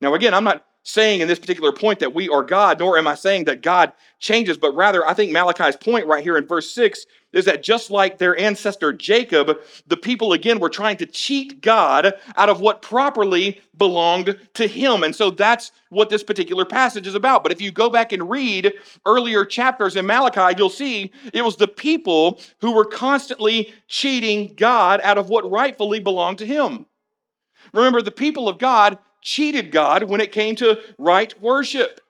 Now, 0.00 0.14
again, 0.14 0.34
I'm 0.34 0.44
not 0.44 0.64
saying 0.88 1.20
in 1.20 1.28
this 1.28 1.38
particular 1.38 1.70
point 1.70 1.98
that 1.98 2.14
we 2.14 2.30
are 2.30 2.42
God, 2.42 2.78
nor 2.78 2.96
am 2.96 3.06
I 3.06 3.14
saying 3.14 3.44
that 3.44 3.60
God 3.60 3.92
changes, 4.20 4.56
but 4.56 4.74
rather 4.74 5.06
I 5.06 5.12
think 5.12 5.30
Malachi's 5.30 5.76
point 5.76 6.06
right 6.06 6.22
here 6.22 6.38
in 6.38 6.46
verse 6.46 6.70
6 6.70 7.04
is 7.34 7.44
that 7.44 7.62
just 7.62 7.90
like 7.90 8.16
their 8.16 8.38
ancestor 8.40 8.94
Jacob, 8.94 9.58
the 9.86 9.98
people 9.98 10.32
again 10.32 10.58
were 10.58 10.70
trying 10.70 10.96
to 10.96 11.04
cheat 11.04 11.60
God 11.60 12.14
out 12.38 12.48
of 12.48 12.62
what 12.62 12.80
properly 12.80 13.60
belonged 13.76 14.38
to 14.54 14.66
him. 14.66 15.04
And 15.04 15.14
so 15.14 15.28
that's 15.28 15.72
what 15.90 16.08
this 16.08 16.24
particular 16.24 16.64
passage 16.64 17.06
is 17.06 17.14
about. 17.14 17.42
But 17.42 17.52
if 17.52 17.60
you 17.60 17.70
go 17.70 17.90
back 17.90 18.12
and 18.12 18.30
read 18.30 18.72
earlier 19.04 19.44
chapters 19.44 19.94
in 19.94 20.06
Malachi, 20.06 20.56
you'll 20.56 20.70
see 20.70 21.12
it 21.34 21.44
was 21.44 21.56
the 21.56 21.68
people 21.68 22.40
who 22.62 22.72
were 22.72 22.86
constantly 22.86 23.74
cheating 23.88 24.54
God 24.56 25.02
out 25.04 25.18
of 25.18 25.28
what 25.28 25.50
rightfully 25.50 26.00
belonged 26.00 26.38
to 26.38 26.46
him. 26.46 26.86
Remember, 27.74 28.00
the 28.00 28.10
people 28.10 28.48
of 28.48 28.56
God 28.56 28.96
cheated 29.28 29.70
God 29.70 30.04
when 30.04 30.22
it 30.22 30.32
came 30.32 30.56
to 30.56 30.80
right 30.96 31.38
worship. 31.40 32.00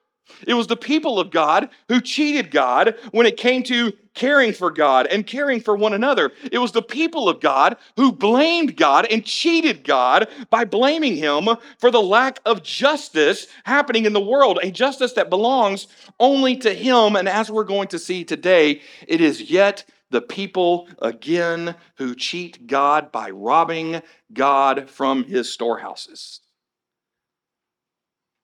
It 0.47 0.55
was 0.55 0.69
the 0.69 0.77
people 0.77 1.19
of 1.19 1.33
God 1.33 1.69
who 1.89 2.01
cheated 2.01 2.53
God 2.53 2.95
when 3.11 3.27
it 3.27 3.37
came 3.37 3.65
to 3.65 3.93
caring 4.15 4.53
for 4.53 4.71
God 4.71 5.09
and 5.09 5.27
caring 5.27 5.61
for 5.61 5.75
one 5.75 5.95
another. 5.95 6.31
It 6.53 6.59
was 6.59 6.71
the 6.71 6.83
people 6.83 7.29
of 7.29 7.41
God 7.41 7.77
who 7.97 8.13
blamed 8.13 8.77
God 8.77 9.07
and 9.11 9.25
cheated 9.25 9.83
God 9.83 10.29
by 10.49 10.65
blaming 10.65 11.17
Him 11.17 11.49
for 11.79 11.91
the 11.91 12.03
lack 12.03 12.39
of 12.47 12.63
justice 12.63 13.49
happening 13.65 14.05
in 14.05 14.13
the 14.13 14.21
world, 14.21 14.61
a 14.63 14.71
justice 14.71 15.15
that 15.15 15.31
belongs 15.31 15.89
only 16.21 16.57
to 16.59 16.73
Him. 16.73 17.17
And 17.17 17.29
as 17.29 17.51
we're 17.51 17.65
going 17.65 17.89
to 17.89 17.99
see 17.99 18.25
today, 18.25 18.81
it 19.09 19.21
is 19.21 19.51
yet 19.51 19.85
the 20.11 20.23
people 20.23 20.89
again 21.03 21.75
who 21.97 22.15
cheat 22.15 22.69
God 22.69 23.11
by 23.11 23.31
robbing 23.31 24.03
God 24.33 24.89
from 24.89 25.25
His 25.25 25.53
storehouses. 25.53 26.43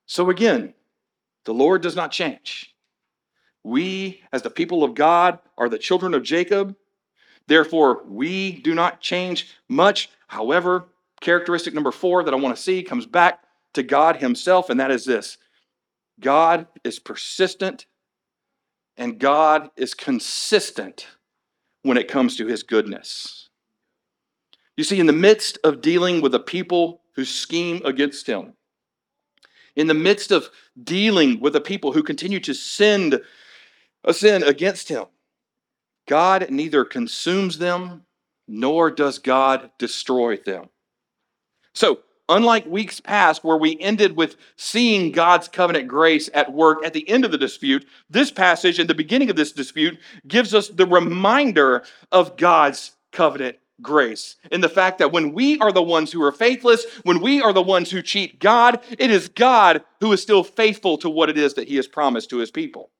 So 0.06 0.30
again, 0.30 0.74
the 1.44 1.54
Lord 1.54 1.82
does 1.82 1.96
not 1.96 2.12
change. 2.12 2.74
We, 3.62 4.22
as 4.32 4.42
the 4.42 4.50
people 4.50 4.84
of 4.84 4.94
God, 4.94 5.38
are 5.56 5.68
the 5.68 5.78
children 5.78 6.14
of 6.14 6.22
Jacob. 6.22 6.76
Therefore, 7.46 8.02
we 8.06 8.52
do 8.52 8.74
not 8.74 9.00
change 9.00 9.48
much. 9.68 10.10
However, 10.28 10.86
characteristic 11.20 11.74
number 11.74 11.92
four 11.92 12.22
that 12.22 12.34
I 12.34 12.36
want 12.36 12.54
to 12.56 12.62
see 12.62 12.82
comes 12.82 13.06
back 13.06 13.40
to 13.72 13.82
God 13.82 14.16
Himself, 14.16 14.70
and 14.70 14.78
that 14.80 14.90
is 14.90 15.04
this 15.04 15.38
God 16.20 16.66
is 16.84 16.98
persistent 16.98 17.86
and 18.96 19.18
God 19.18 19.70
is 19.76 19.94
consistent 19.94 21.06
when 21.82 21.96
it 21.96 22.08
comes 22.08 22.36
to 22.36 22.46
His 22.46 22.62
goodness. 22.62 23.48
You 24.76 24.84
see, 24.84 25.00
in 25.00 25.06
the 25.06 25.12
midst 25.12 25.58
of 25.64 25.80
dealing 25.80 26.20
with 26.20 26.34
a 26.34 26.40
people 26.40 27.02
who 27.14 27.24
scheme 27.24 27.80
against 27.84 28.26
Him, 28.26 28.54
in 29.76 29.86
the 29.86 29.94
midst 29.94 30.30
of 30.30 30.50
dealing 30.82 31.40
with 31.40 31.52
the 31.52 31.60
people 31.60 31.92
who 31.92 32.02
continue 32.02 32.40
to 32.40 32.54
sin, 32.54 33.20
a 34.04 34.14
sin 34.14 34.42
against 34.42 34.88
him, 34.88 35.06
God 36.06 36.50
neither 36.50 36.84
consumes 36.84 37.58
them 37.58 38.04
nor 38.46 38.90
does 38.90 39.18
God 39.18 39.70
destroy 39.78 40.36
them. 40.36 40.68
So, 41.74 42.00
unlike 42.28 42.66
weeks 42.66 43.00
past 43.00 43.42
where 43.42 43.56
we 43.56 43.78
ended 43.80 44.16
with 44.16 44.36
seeing 44.56 45.12
God's 45.12 45.48
covenant 45.48 45.88
grace 45.88 46.30
at 46.34 46.52
work 46.52 46.84
at 46.84 46.92
the 46.92 47.08
end 47.08 47.24
of 47.24 47.30
the 47.30 47.38
dispute, 47.38 47.86
this 48.08 48.30
passage 48.30 48.78
in 48.78 48.86
the 48.86 48.94
beginning 48.94 49.30
of 49.30 49.36
this 49.36 49.52
dispute 49.52 49.98
gives 50.28 50.54
us 50.54 50.68
the 50.68 50.86
reminder 50.86 51.84
of 52.12 52.36
God's 52.36 52.92
covenant 53.12 53.56
grace 53.82 54.36
in 54.50 54.60
the 54.60 54.68
fact 54.68 54.98
that 54.98 55.12
when 55.12 55.32
we 55.32 55.58
are 55.58 55.72
the 55.72 55.82
ones 55.82 56.12
who 56.12 56.22
are 56.22 56.32
faithless, 56.32 56.84
when 57.02 57.20
we 57.20 57.42
are 57.42 57.52
the 57.52 57.62
ones 57.62 57.90
who 57.90 58.02
cheat 58.02 58.38
God, 58.38 58.80
it 58.98 59.10
is 59.10 59.28
God 59.28 59.82
who 60.00 60.12
is 60.12 60.22
still 60.22 60.44
faithful 60.44 60.96
to 60.98 61.10
what 61.10 61.30
it 61.30 61.38
is 61.38 61.54
that 61.54 61.68
He 61.68 61.76
has 61.76 61.86
promised 61.86 62.30
to 62.30 62.38
His 62.38 62.50
people. 62.50 62.90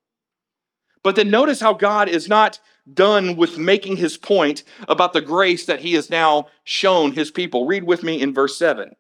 But 1.03 1.17
then 1.17 1.31
notice 1.31 1.61
how 1.61 1.75
God 1.75 2.09
is 2.09 2.29
not 2.29 2.61
done 2.93 3.37
with 3.37 3.59
making 3.59 3.97
His 3.97 4.17
point 4.17 4.65
about 4.89 5.13
the 5.13 5.21
grace 5.21 5.67
that 5.67 5.81
He 5.81 5.95
has 5.95 6.11
now 6.11 6.49
shown 6.65 7.13
His 7.13 7.31
people. 7.31 7.67
Read 7.67 7.85
with 7.85 8.03
me 8.03 8.21
in 8.21 8.35
verse 8.35 8.59
7. 8.59 8.97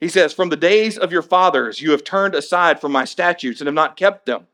He 0.00 0.08
says, 0.08 0.32
From 0.32 0.50
the 0.50 0.56
days 0.56 0.98
of 0.98 1.12
your 1.12 1.22
fathers 1.22 1.80
you 1.80 1.92
have 1.92 2.04
turned 2.04 2.34
aside 2.34 2.80
from 2.80 2.92
my 2.92 3.04
statutes 3.04 3.60
and 3.60 3.66
have 3.66 3.74
not 3.74 3.96
kept 3.96 4.26
them. 4.26 4.48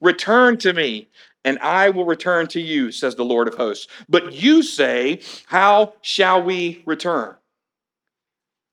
Return 0.00 0.58
to 0.58 0.72
me, 0.72 1.08
and 1.46 1.60
I 1.60 1.90
will 1.90 2.04
return 2.04 2.48
to 2.48 2.60
you, 2.60 2.90
says 2.90 3.14
the 3.14 3.24
Lord 3.24 3.46
of 3.46 3.54
hosts. 3.54 3.86
But 4.08 4.32
you 4.34 4.64
say, 4.64 5.20
How 5.46 5.94
shall 6.02 6.42
we 6.42 6.82
return? 6.84 7.36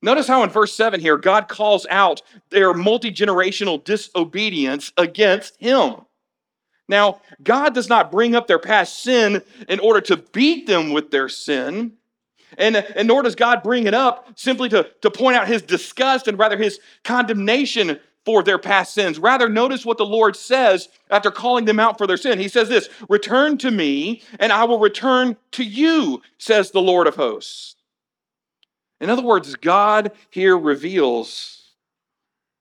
Notice 0.01 0.27
how 0.27 0.43
in 0.43 0.49
verse 0.49 0.75
7 0.75 0.99
here, 0.99 1.15
God 1.15 1.47
calls 1.47 1.85
out 1.89 2.21
their 2.49 2.73
multi 2.73 3.11
generational 3.11 3.81
disobedience 3.81 4.91
against 4.97 5.55
Him. 5.61 6.01
Now, 6.89 7.21
God 7.41 7.73
does 7.73 7.87
not 7.87 8.11
bring 8.11 8.35
up 8.35 8.47
their 8.47 8.59
past 8.59 9.01
sin 9.01 9.43
in 9.69 9.79
order 9.79 10.01
to 10.01 10.17
beat 10.17 10.67
them 10.67 10.91
with 10.91 11.11
their 11.11 11.29
sin. 11.29 11.93
And, 12.57 12.75
and 12.75 13.07
nor 13.07 13.23
does 13.23 13.35
God 13.35 13.63
bring 13.63 13.87
it 13.87 13.93
up 13.93 14.27
simply 14.35 14.67
to, 14.69 14.89
to 15.01 15.09
point 15.09 15.37
out 15.37 15.47
his 15.47 15.61
disgust 15.61 16.27
and 16.27 16.37
rather 16.37 16.57
his 16.57 16.79
condemnation 17.03 17.99
for 18.25 18.43
their 18.43 18.57
past 18.57 18.93
sins. 18.93 19.19
Rather, 19.19 19.49
notice 19.49 19.85
what 19.85 19.97
the 19.97 20.05
Lord 20.05 20.35
says 20.35 20.89
after 21.09 21.31
calling 21.31 21.65
them 21.65 21.79
out 21.79 21.97
for 21.97 22.07
their 22.07 22.17
sin. 22.17 22.39
He 22.39 22.47
says 22.47 22.69
this 22.69 22.89
Return 23.09 23.57
to 23.59 23.71
me, 23.71 24.21
and 24.39 24.51
I 24.51 24.63
will 24.63 24.79
return 24.79 25.37
to 25.51 25.63
you, 25.63 26.21
says 26.37 26.71
the 26.71 26.81
Lord 26.81 27.07
of 27.07 27.15
hosts. 27.15 27.75
In 29.01 29.09
other 29.09 29.23
words, 29.23 29.55
God 29.55 30.11
here 30.29 30.57
reveals 30.57 31.71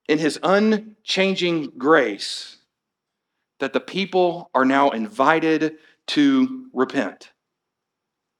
in 0.09 0.19
his 0.19 0.39
unchanging 0.43 1.73
grace 1.79 2.57
that 3.61 3.73
the 3.73 3.81
people 3.81 4.51
are 4.55 4.65
now 4.65 4.91
invited 4.91 5.77
to 6.09 6.67
repent. 6.73 7.31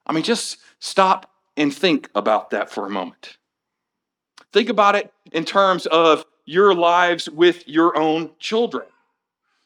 I 0.05 0.13
mean, 0.13 0.25
just 0.25 0.59
stop 0.81 1.31
and 1.57 1.73
think 1.73 2.11
about 2.15 2.51
that 2.51 2.71
for 2.71 2.87
a 2.87 2.91
moment. 2.91 3.39
Think 4.53 4.69
about 4.69 4.97
it 4.97 5.13
in 5.31 5.45
terms 5.45 5.87
of 5.87 6.25
your 6.45 6.75
lives 6.75 7.29
with 7.29 7.67
your 7.69 7.97
own 7.97 8.31
children. 8.39 8.87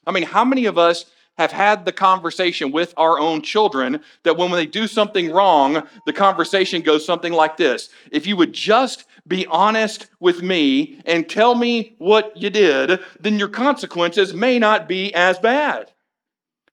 I 0.07 0.13
mean, 0.13 0.25
how 0.25 0.45
many 0.45 0.67
of 0.67 0.79
us 0.79 1.07
have 1.39 1.53
had 1.53 1.85
the 1.85 1.93
conversation 1.93 2.73
with 2.73 2.95
our 2.97 3.19
own 3.19 3.43
children 3.43 4.01
that 4.23 4.37
when 4.37 4.51
they 4.53 4.67
do 4.67 4.87
something 4.87 5.31
wrong, 5.31 5.87
the 6.07 6.13
conversation 6.13 6.83
goes 6.83 7.05
something 7.05 7.33
like 7.33 7.57
this 7.57 7.91
If 8.11 8.27
you 8.27 8.37
would 8.37 8.53
just 8.53 9.05
be 9.27 9.47
honest 9.47 10.07
with 10.21 10.43
me 10.43 11.01
and 11.05 11.29
tell 11.29 11.55
me 11.55 11.95
what 11.99 12.37
you 12.37 12.51
did, 12.51 13.01
then 13.21 13.39
your 13.39 13.49
consequences 13.49 14.33
may 14.33 14.59
not 14.59 14.89
be 14.89 15.13
as 15.15 15.39
bad. 15.39 15.93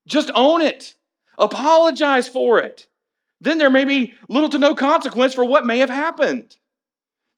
Just 0.08 0.32
own 0.36 0.62
it, 0.62 0.96
apologize 1.38 2.28
for 2.28 2.60
it. 2.60 2.88
Then 3.42 3.58
there 3.58 3.70
may 3.70 3.84
be 3.84 4.14
little 4.30 4.50
to 4.50 4.60
no 4.60 4.76
consequence 4.76 5.34
for 5.34 5.44
what 5.44 5.66
may 5.66 5.80
have 5.80 5.90
happened. 5.90 6.56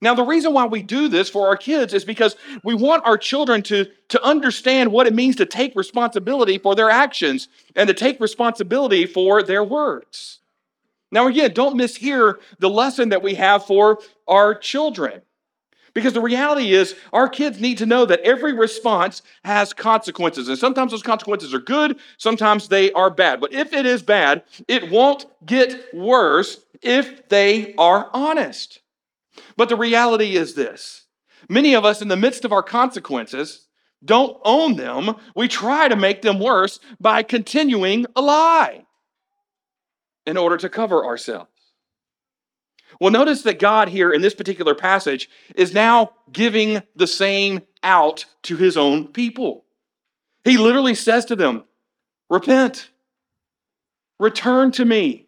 Now, 0.02 0.14
the 0.14 0.24
reason 0.24 0.52
why 0.52 0.66
we 0.66 0.82
do 0.82 1.08
this 1.08 1.30
for 1.30 1.48
our 1.48 1.56
kids 1.56 1.94
is 1.94 2.04
because 2.04 2.36
we 2.62 2.74
want 2.74 3.06
our 3.06 3.16
children 3.16 3.62
to, 3.62 3.86
to 4.08 4.22
understand 4.22 4.92
what 4.92 5.06
it 5.06 5.14
means 5.14 5.36
to 5.36 5.46
take 5.46 5.74
responsibility 5.74 6.58
for 6.58 6.74
their 6.74 6.90
actions 6.90 7.48
and 7.74 7.88
to 7.88 7.94
take 7.94 8.20
responsibility 8.20 9.06
for 9.06 9.42
their 9.42 9.64
words. 9.64 10.40
Now, 11.10 11.28
again, 11.28 11.54
don't 11.54 11.78
mishear 11.78 12.34
the 12.58 12.68
lesson 12.68 13.08
that 13.08 13.22
we 13.22 13.34
have 13.34 13.64
for 13.64 14.00
our 14.28 14.54
children. 14.54 15.22
Because 15.94 16.12
the 16.12 16.20
reality 16.20 16.74
is, 16.74 16.94
our 17.14 17.26
kids 17.26 17.58
need 17.58 17.78
to 17.78 17.86
know 17.86 18.04
that 18.04 18.20
every 18.20 18.52
response 18.52 19.22
has 19.44 19.72
consequences. 19.72 20.46
And 20.50 20.58
sometimes 20.58 20.90
those 20.90 21.02
consequences 21.02 21.54
are 21.54 21.58
good, 21.58 21.98
sometimes 22.18 22.68
they 22.68 22.92
are 22.92 23.08
bad. 23.08 23.40
But 23.40 23.54
if 23.54 23.72
it 23.72 23.86
is 23.86 24.02
bad, 24.02 24.42
it 24.68 24.90
won't 24.90 25.24
get 25.46 25.94
worse 25.94 26.58
if 26.82 27.26
they 27.30 27.74
are 27.76 28.10
honest. 28.12 28.80
But 29.56 29.68
the 29.68 29.76
reality 29.76 30.36
is 30.36 30.54
this 30.54 31.06
many 31.48 31.74
of 31.74 31.84
us, 31.84 32.02
in 32.02 32.08
the 32.08 32.16
midst 32.16 32.44
of 32.44 32.52
our 32.52 32.62
consequences, 32.62 33.66
don't 34.04 34.38
own 34.44 34.76
them. 34.76 35.16
We 35.34 35.48
try 35.48 35.88
to 35.88 35.96
make 35.96 36.22
them 36.22 36.38
worse 36.38 36.78
by 37.00 37.22
continuing 37.22 38.06
a 38.14 38.20
lie 38.20 38.84
in 40.26 40.36
order 40.36 40.56
to 40.56 40.68
cover 40.68 41.04
ourselves. 41.04 41.50
Well, 43.00 43.10
notice 43.10 43.42
that 43.42 43.58
God 43.58 43.88
here 43.88 44.10
in 44.10 44.22
this 44.22 44.34
particular 44.34 44.74
passage 44.74 45.28
is 45.54 45.74
now 45.74 46.12
giving 46.32 46.82
the 46.94 47.06
same 47.06 47.62
out 47.82 48.24
to 48.44 48.56
his 48.56 48.76
own 48.76 49.08
people. 49.08 49.64
He 50.44 50.56
literally 50.56 50.94
says 50.94 51.24
to 51.26 51.36
them, 51.36 51.64
Repent, 52.30 52.90
return 54.18 54.72
to 54.72 54.84
me, 54.84 55.25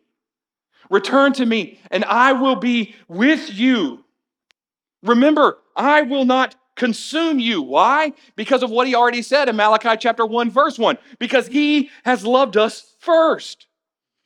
return 0.90 1.32
to 1.34 1.46
me, 1.46 1.78
and 1.90 2.04
I 2.04 2.32
will 2.32 2.56
be 2.56 2.94
with 3.08 3.52
you 3.52 4.04
Remember, 5.02 5.58
I 5.76 6.02
will 6.02 6.24
not 6.24 6.56
consume 6.74 7.38
you. 7.38 7.62
Why? 7.62 8.12
Because 8.36 8.62
of 8.62 8.70
what 8.70 8.86
he 8.86 8.94
already 8.94 9.22
said 9.22 9.48
in 9.48 9.56
Malachi 9.56 9.96
chapter 9.98 10.26
1, 10.26 10.50
verse 10.50 10.78
1. 10.78 10.98
Because 11.18 11.46
he 11.46 11.90
has 12.04 12.24
loved 12.24 12.56
us 12.56 12.94
first. 13.00 13.66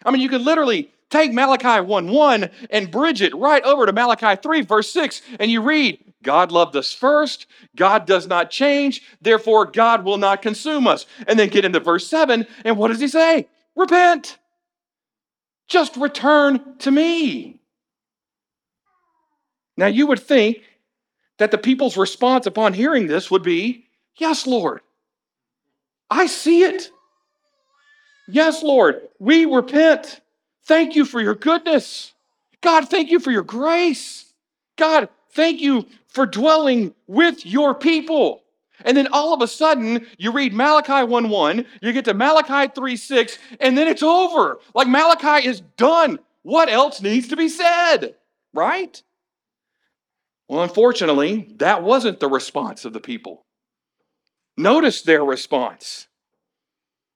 I 0.05 0.11
mean, 0.11 0.21
you 0.21 0.29
could 0.29 0.43
literally 0.43 0.91
take 1.11 1.33
Malachi 1.33 1.81
1 1.81 2.09
1 2.09 2.51
and 2.71 2.91
bridge 2.91 3.23
it 3.23 3.35
right 3.35 3.63
over 3.65 3.87
to 3.87 3.93
Malachi 3.93 4.41
3, 4.41 4.63
verse 4.63 4.91
6, 4.91 5.23
and 5.39 5.51
you 5.51 5.61
read, 5.61 6.03
God 6.23 6.53
loved 6.53 6.77
us 6.77 6.93
first. 6.93 7.47
God 7.77 8.07
does 8.07 8.27
not 8.27 8.51
change. 8.51 9.03
Therefore, 9.21 9.67
God 9.67 10.05
will 10.05 10.19
not 10.19 10.41
consume 10.41 10.87
us. 10.87 11.05
And 11.27 11.39
then 11.39 11.49
get 11.49 11.65
into 11.65 11.81
verse 11.81 12.07
7, 12.07 12.47
and 12.65 12.77
what 12.77 12.89
does 12.89 13.01
he 13.01 13.09
say? 13.09 13.49
Repent. 13.77 14.39
Just 15.73 15.97
return 15.97 16.77
to 16.81 16.91
me. 16.91 17.59
Now, 19.79 19.87
you 19.87 20.07
would 20.07 20.21
think 20.21 20.59
that 21.39 21.51
the 21.51 21.57
people's 21.57 21.97
response 21.97 22.45
upon 22.45 22.75
hearing 22.75 23.07
this 23.07 23.31
would 23.31 23.43
be, 23.43 23.87
Yes, 24.19 24.47
Lord. 24.47 24.83
I 26.11 26.27
see 26.27 26.65
it. 26.65 26.91
Yes, 28.29 28.63
Lord. 28.63 29.01
We 29.19 29.47
repent. 29.47 30.21
Thank 30.65 30.95
you 30.95 31.07
for 31.07 31.23
your 31.23 31.37
goodness. 31.37 32.13
God, 32.61 32.91
thank 32.91 33.11
you 33.11 33.19
for 33.19 33.31
your 33.31 33.43
grace. 33.43 34.35
God, 34.77 35.09
thank 35.31 35.63
you 35.63 35.87
for 36.07 36.27
dwelling 36.27 36.95
with 37.07 37.47
your 37.47 37.75
people. 37.75 38.42
And 38.85 38.97
then 38.97 39.09
all 39.13 39.33
of 39.35 39.43
a 39.43 39.49
sudden, 39.49 40.07
you 40.19 40.33
read 40.33 40.53
Malachi 40.53 41.05
1 41.05 41.29
1, 41.29 41.67
you 41.81 41.93
get 41.93 42.05
to 42.07 42.15
Malachi 42.15 42.73
3 42.75 42.97
6, 42.97 43.39
and 43.61 43.77
then 43.77 43.89
it's 43.89 44.03
over. 44.03 44.59
Like 44.75 44.89
Malachi 44.89 45.47
is 45.47 45.61
done. 45.77 46.19
What 46.43 46.69
else 46.69 47.01
needs 47.01 47.29
to 47.29 47.37
be 47.37 47.49
said? 47.49 48.17
Right? 48.53 49.03
Well, 50.49 50.63
unfortunately, 50.63 51.55
that 51.57 51.83
wasn't 51.83 52.21
the 52.21 52.29
response 52.29 52.85
of 52.85 52.93
the 52.93 53.01
people. 53.01 53.47
Notice 54.57 55.03
their 55.03 55.25
response. 55.25 56.09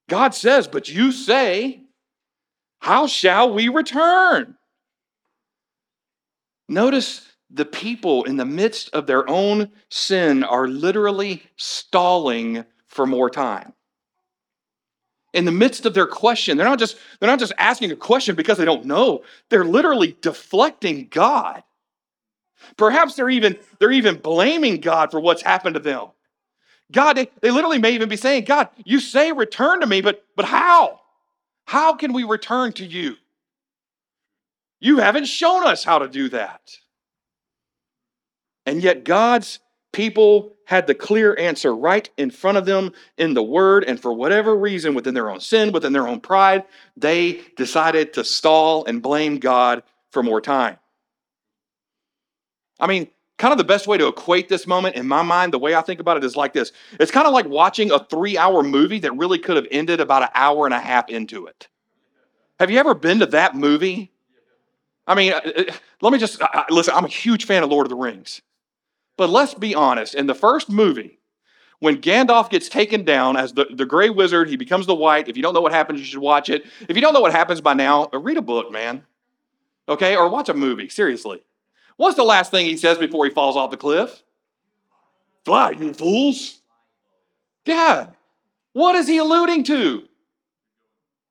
God 0.08 0.34
says, 0.34 0.68
But 0.68 0.88
you 0.88 1.12
say, 1.12 1.82
How 2.78 3.06
shall 3.06 3.52
we 3.52 3.68
return? 3.68 4.56
Notice 6.68 7.26
the 7.56 7.64
people 7.64 8.24
in 8.24 8.36
the 8.36 8.44
midst 8.44 8.90
of 8.90 9.06
their 9.06 9.28
own 9.28 9.70
sin 9.88 10.44
are 10.44 10.68
literally 10.68 11.42
stalling 11.56 12.64
for 12.86 13.06
more 13.06 13.30
time. 13.30 13.72
In 15.32 15.46
the 15.46 15.52
midst 15.52 15.86
of 15.86 15.94
their 15.94 16.06
question, 16.06 16.56
they're 16.56 16.66
not 16.66 16.78
just, 16.78 16.98
they're 17.18 17.28
not 17.28 17.38
just 17.38 17.52
asking 17.58 17.92
a 17.92 17.96
question 17.96 18.36
because 18.36 18.58
they 18.58 18.64
don't 18.64 18.84
know, 18.84 19.22
they're 19.48 19.64
literally 19.64 20.16
deflecting 20.20 21.08
God. 21.10 21.62
Perhaps 22.76 23.14
they're 23.14 23.30
even, 23.30 23.58
they're 23.78 23.92
even 23.92 24.16
blaming 24.16 24.80
God 24.80 25.10
for 25.10 25.20
what's 25.20 25.42
happened 25.42 25.74
to 25.74 25.80
them. 25.80 26.08
God, 26.92 27.16
they, 27.16 27.30
they 27.40 27.50
literally 27.50 27.78
may 27.78 27.92
even 27.92 28.08
be 28.08 28.16
saying, 28.16 28.44
God, 28.44 28.68
you 28.84 29.00
say 29.00 29.32
return 29.32 29.80
to 29.80 29.86
me, 29.86 30.02
but, 30.02 30.24
but 30.36 30.44
how? 30.44 31.00
How 31.64 31.94
can 31.94 32.12
we 32.12 32.24
return 32.24 32.72
to 32.74 32.84
you? 32.84 33.16
You 34.78 34.98
haven't 34.98 35.24
shown 35.24 35.66
us 35.66 35.84
how 35.84 35.98
to 35.98 36.08
do 36.08 36.28
that. 36.30 36.78
And 38.66 38.82
yet, 38.82 39.04
God's 39.04 39.60
people 39.92 40.52
had 40.66 40.86
the 40.86 40.94
clear 40.94 41.34
answer 41.38 41.74
right 41.74 42.10
in 42.16 42.30
front 42.30 42.58
of 42.58 42.66
them 42.66 42.92
in 43.16 43.34
the 43.34 43.42
Word, 43.42 43.84
and 43.84 43.98
for 43.98 44.12
whatever 44.12 44.54
reason, 44.54 44.94
within 44.94 45.14
their 45.14 45.30
own 45.30 45.40
sin, 45.40 45.72
within 45.72 45.92
their 45.92 46.08
own 46.08 46.20
pride, 46.20 46.64
they 46.96 47.40
decided 47.56 48.12
to 48.12 48.24
stall 48.24 48.84
and 48.84 49.00
blame 49.00 49.38
God 49.38 49.82
for 50.10 50.22
more 50.22 50.40
time. 50.40 50.78
I 52.80 52.86
mean, 52.88 53.08
kind 53.38 53.52
of 53.52 53.58
the 53.58 53.64
best 53.64 53.86
way 53.86 53.96
to 53.96 54.08
equate 54.08 54.48
this 54.48 54.66
moment 54.66 54.96
in 54.96 55.06
my 55.06 55.22
mind, 55.22 55.52
the 55.52 55.58
way 55.58 55.74
I 55.74 55.82
think 55.82 56.00
about 56.00 56.16
it 56.16 56.24
is 56.24 56.36
like 56.36 56.52
this 56.52 56.72
it's 56.98 57.10
kind 57.10 57.26
of 57.26 57.32
like 57.32 57.46
watching 57.46 57.90
a 57.90 58.04
three 58.04 58.36
hour 58.36 58.62
movie 58.62 58.98
that 59.00 59.16
really 59.16 59.38
could 59.38 59.56
have 59.56 59.66
ended 59.70 60.00
about 60.00 60.22
an 60.22 60.28
hour 60.34 60.66
and 60.66 60.74
a 60.74 60.80
half 60.80 61.08
into 61.08 61.46
it. 61.46 61.68
Have 62.58 62.70
you 62.70 62.78
ever 62.78 62.94
been 62.94 63.20
to 63.20 63.26
that 63.26 63.54
movie? 63.54 64.12
I 65.06 65.14
mean, 65.14 65.32
uh, 65.32 65.40
uh, 65.44 65.64
let 66.00 66.12
me 66.12 66.18
just 66.18 66.40
listen, 66.70 66.94
I'm 66.94 67.04
a 67.04 67.08
huge 67.08 67.44
fan 67.44 67.62
of 67.62 67.70
Lord 67.70 67.86
of 67.86 67.90
the 67.90 67.96
Rings. 67.96 68.42
But 69.16 69.30
let's 69.30 69.54
be 69.54 69.74
honest, 69.74 70.14
in 70.14 70.26
the 70.26 70.34
first 70.34 70.68
movie, 70.68 71.18
when 71.78 72.00
Gandalf 72.00 72.50
gets 72.50 72.68
taken 72.68 73.04
down 73.04 73.36
as 73.36 73.52
the, 73.52 73.66
the 73.70 73.86
gray 73.86 74.10
wizard, 74.10 74.48
he 74.48 74.56
becomes 74.56 74.86
the 74.86 74.94
white. 74.94 75.28
If 75.28 75.36
you 75.36 75.42
don't 75.42 75.54
know 75.54 75.60
what 75.60 75.72
happens, 75.72 76.00
you 76.00 76.06
should 76.06 76.20
watch 76.20 76.48
it. 76.48 76.64
If 76.88 76.96
you 76.96 77.02
don't 77.02 77.12
know 77.12 77.20
what 77.20 77.32
happens 77.32 77.60
by 77.60 77.74
now, 77.74 78.08
uh, 78.12 78.18
read 78.18 78.36
a 78.36 78.42
book, 78.42 78.72
man. 78.72 79.04
Okay? 79.88 80.16
Or 80.16 80.28
watch 80.28 80.48
a 80.48 80.54
movie, 80.54 80.88
seriously. 80.88 81.42
What's 81.96 82.16
the 82.16 82.24
last 82.24 82.50
thing 82.50 82.66
he 82.66 82.76
says 82.76 82.98
before 82.98 83.24
he 83.24 83.30
falls 83.30 83.56
off 83.56 83.70
the 83.70 83.76
cliff? 83.76 84.22
Fly, 85.44 85.70
you 85.70 85.92
fools. 85.94 86.60
Yeah. 87.64 88.08
What 88.72 88.96
is 88.96 89.06
he 89.06 89.18
alluding 89.18 89.64
to? 89.64 90.08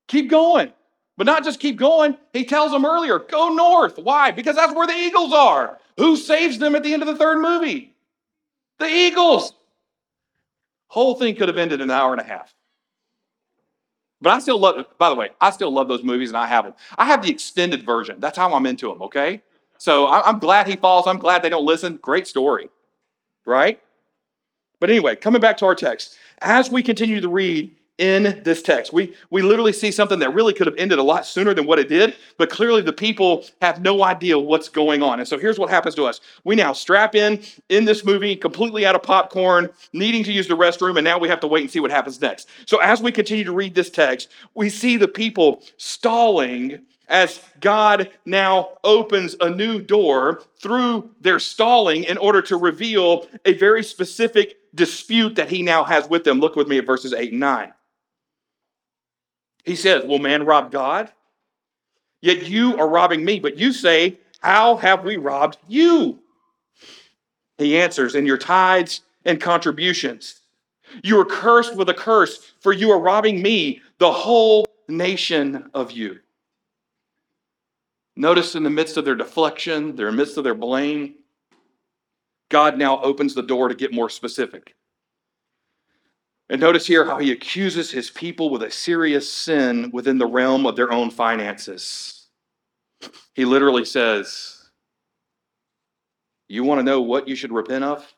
Keep 0.07 0.29
going. 0.29 0.71
But 1.17 1.27
not 1.27 1.43
just 1.43 1.59
keep 1.59 1.77
going. 1.77 2.17
He 2.33 2.45
tells 2.45 2.71
them 2.71 2.85
earlier, 2.85 3.19
go 3.19 3.53
north. 3.53 3.97
Why? 3.97 4.31
Because 4.31 4.55
that's 4.55 4.73
where 4.73 4.87
the 4.87 4.93
eagles 4.93 5.33
are. 5.33 5.79
Who 5.97 6.17
saves 6.17 6.57
them 6.57 6.75
at 6.75 6.83
the 6.83 6.93
end 6.93 7.01
of 7.01 7.07
the 7.07 7.15
third 7.15 7.39
movie? 7.39 7.95
The 8.79 8.87
eagles. 8.87 9.53
Whole 10.87 11.15
thing 11.15 11.35
could 11.35 11.47
have 11.47 11.57
ended 11.57 11.81
in 11.81 11.89
an 11.89 11.95
hour 11.95 12.11
and 12.11 12.21
a 12.21 12.25
half. 12.25 12.53
But 14.21 14.33
I 14.33 14.39
still 14.39 14.59
love, 14.59 14.85
by 14.97 15.09
the 15.09 15.15
way, 15.15 15.29
I 15.39 15.51
still 15.51 15.71
love 15.71 15.87
those 15.87 16.03
movies 16.03 16.29
and 16.29 16.37
I 16.37 16.47
have 16.47 16.65
them. 16.65 16.73
I 16.97 17.05
have 17.05 17.21
the 17.21 17.29
extended 17.29 17.85
version. 17.85 18.19
That's 18.19 18.37
how 18.37 18.53
I'm 18.53 18.65
into 18.65 18.87
them, 18.87 19.01
okay? 19.03 19.41
So 19.77 20.07
I'm 20.07 20.39
glad 20.39 20.67
he 20.67 20.75
falls. 20.77 21.05
I'm 21.05 21.19
glad 21.19 21.41
they 21.41 21.49
don't 21.49 21.65
listen. 21.65 21.97
Great 22.01 22.27
story, 22.27 22.69
right? 23.45 23.79
But 24.79 24.89
anyway, 24.89 25.15
coming 25.15 25.41
back 25.41 25.57
to 25.57 25.65
our 25.65 25.75
text, 25.75 26.17
as 26.39 26.69
we 26.69 26.81
continue 26.81 27.21
to 27.21 27.29
read 27.29 27.75
in 27.97 28.41
this 28.43 28.61
text, 28.61 28.91
we, 28.91 29.15
we 29.29 29.41
literally 29.41 29.71
see 29.71 29.89
something 29.89 30.19
that 30.19 30.33
really 30.33 30.53
could 30.53 30.67
have 30.67 30.75
ended 30.77 30.99
a 30.99 31.03
lot 31.03 31.25
sooner 31.25 31.53
than 31.53 31.65
what 31.65 31.79
it 31.79 31.87
did, 31.87 32.15
but 32.37 32.49
clearly 32.49 32.81
the 32.81 32.91
people 32.91 33.45
have 33.61 33.81
no 33.81 34.03
idea 34.03 34.37
what's 34.37 34.67
going 34.67 35.01
on. 35.01 35.19
And 35.19 35.27
so 35.27 35.37
here's 35.37 35.57
what 35.57 35.69
happens 35.69 35.95
to 35.95 36.05
us. 36.05 36.19
We 36.43 36.55
now 36.55 36.73
strap 36.73 37.15
in 37.15 37.41
in 37.69 37.85
this 37.85 38.03
movie, 38.03 38.35
completely 38.35 38.85
out 38.85 38.95
of 38.95 39.03
popcorn, 39.03 39.69
needing 39.93 40.23
to 40.25 40.33
use 40.33 40.47
the 40.47 40.57
restroom, 40.57 40.97
and 40.97 41.05
now 41.05 41.17
we 41.17 41.29
have 41.29 41.39
to 41.39 41.47
wait 41.47 41.61
and 41.61 41.71
see 41.71 41.79
what 41.79 41.91
happens 41.91 42.19
next. 42.19 42.49
So 42.65 42.79
as 42.79 43.01
we 43.01 43.11
continue 43.13 43.45
to 43.45 43.53
read 43.53 43.75
this 43.75 43.89
text, 43.89 44.29
we 44.55 44.69
see 44.69 44.97
the 44.97 45.07
people 45.07 45.63
stalling 45.77 46.81
as 47.07 47.39
God 47.59 48.09
now 48.25 48.77
opens 48.83 49.35
a 49.39 49.49
new 49.49 49.79
door 49.79 50.41
through 50.59 51.11
their 51.21 51.39
stalling 51.39 52.03
in 52.03 52.17
order 52.17 52.41
to 52.43 52.57
reveal 52.57 53.27
a 53.45 53.53
very 53.53 53.83
specific 53.83 54.57
dispute 54.73 55.35
that 55.35 55.49
he 55.49 55.61
now 55.61 55.83
has 55.83 56.09
with 56.09 56.23
them. 56.23 56.39
Look 56.39 56.55
with 56.55 56.67
me 56.67 56.77
at 56.79 56.85
verses 56.85 57.13
8 57.13 57.31
and 57.31 57.39
9. 57.39 57.73
He 59.65 59.75
says, 59.75 60.05
Will 60.05 60.19
man 60.19 60.45
rob 60.45 60.71
God? 60.71 61.11
Yet 62.21 62.47
you 62.47 62.77
are 62.77 62.87
robbing 62.87 63.25
me. 63.25 63.39
But 63.39 63.57
you 63.57 63.73
say, 63.73 64.17
How 64.39 64.77
have 64.77 65.03
we 65.03 65.17
robbed 65.17 65.57
you? 65.67 66.19
He 67.57 67.77
answers, 67.77 68.15
In 68.15 68.25
your 68.25 68.37
tithes 68.37 69.01
and 69.25 69.41
contributions. 69.41 70.41
You 71.03 71.19
are 71.19 71.25
cursed 71.25 71.75
with 71.75 71.89
a 71.89 71.93
curse, 71.93 72.53
for 72.59 72.71
you 72.71 72.91
are 72.91 72.99
robbing 72.99 73.41
me, 73.41 73.81
the 73.97 74.11
whole 74.11 74.67
nation 74.87 75.69
of 75.73 75.91
you. 75.91 76.19
Notice 78.15 78.55
in 78.55 78.63
the 78.63 78.69
midst 78.69 78.95
of 78.97 79.03
their 79.03 79.15
deflection, 79.15 79.95
their 79.95 80.11
midst 80.11 80.37
of 80.37 80.43
their 80.43 80.53
blame, 80.53 81.15
God 82.49 82.77
now 82.77 83.01
opens 83.01 83.33
the 83.33 83.41
door 83.41 83.67
to 83.67 83.75
get 83.75 83.91
more 83.91 84.09
specific. 84.09 84.75
And 86.49 86.61
notice 86.61 86.85
here 86.85 87.05
how 87.05 87.17
he 87.17 87.31
accuses 87.31 87.89
his 87.91 88.09
people 88.09 88.49
with 88.49 88.61
a 88.61 88.69
serious 88.69 89.31
sin 89.31 89.89
within 89.91 90.17
the 90.17 90.27
realm 90.27 90.65
of 90.65 90.75
their 90.75 90.91
own 90.91 91.09
finances. 91.09 92.27
He 93.33 93.45
literally 93.45 93.85
says, 93.85 94.69
You 96.47 96.63
want 96.63 96.79
to 96.79 96.83
know 96.83 97.01
what 97.01 97.27
you 97.27 97.35
should 97.35 97.51
repent 97.51 97.83
of? 97.83 98.13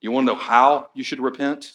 You 0.00 0.10
want 0.10 0.26
to 0.26 0.34
know 0.34 0.38
how 0.38 0.90
you 0.94 1.02
should 1.02 1.20
repent? 1.20 1.72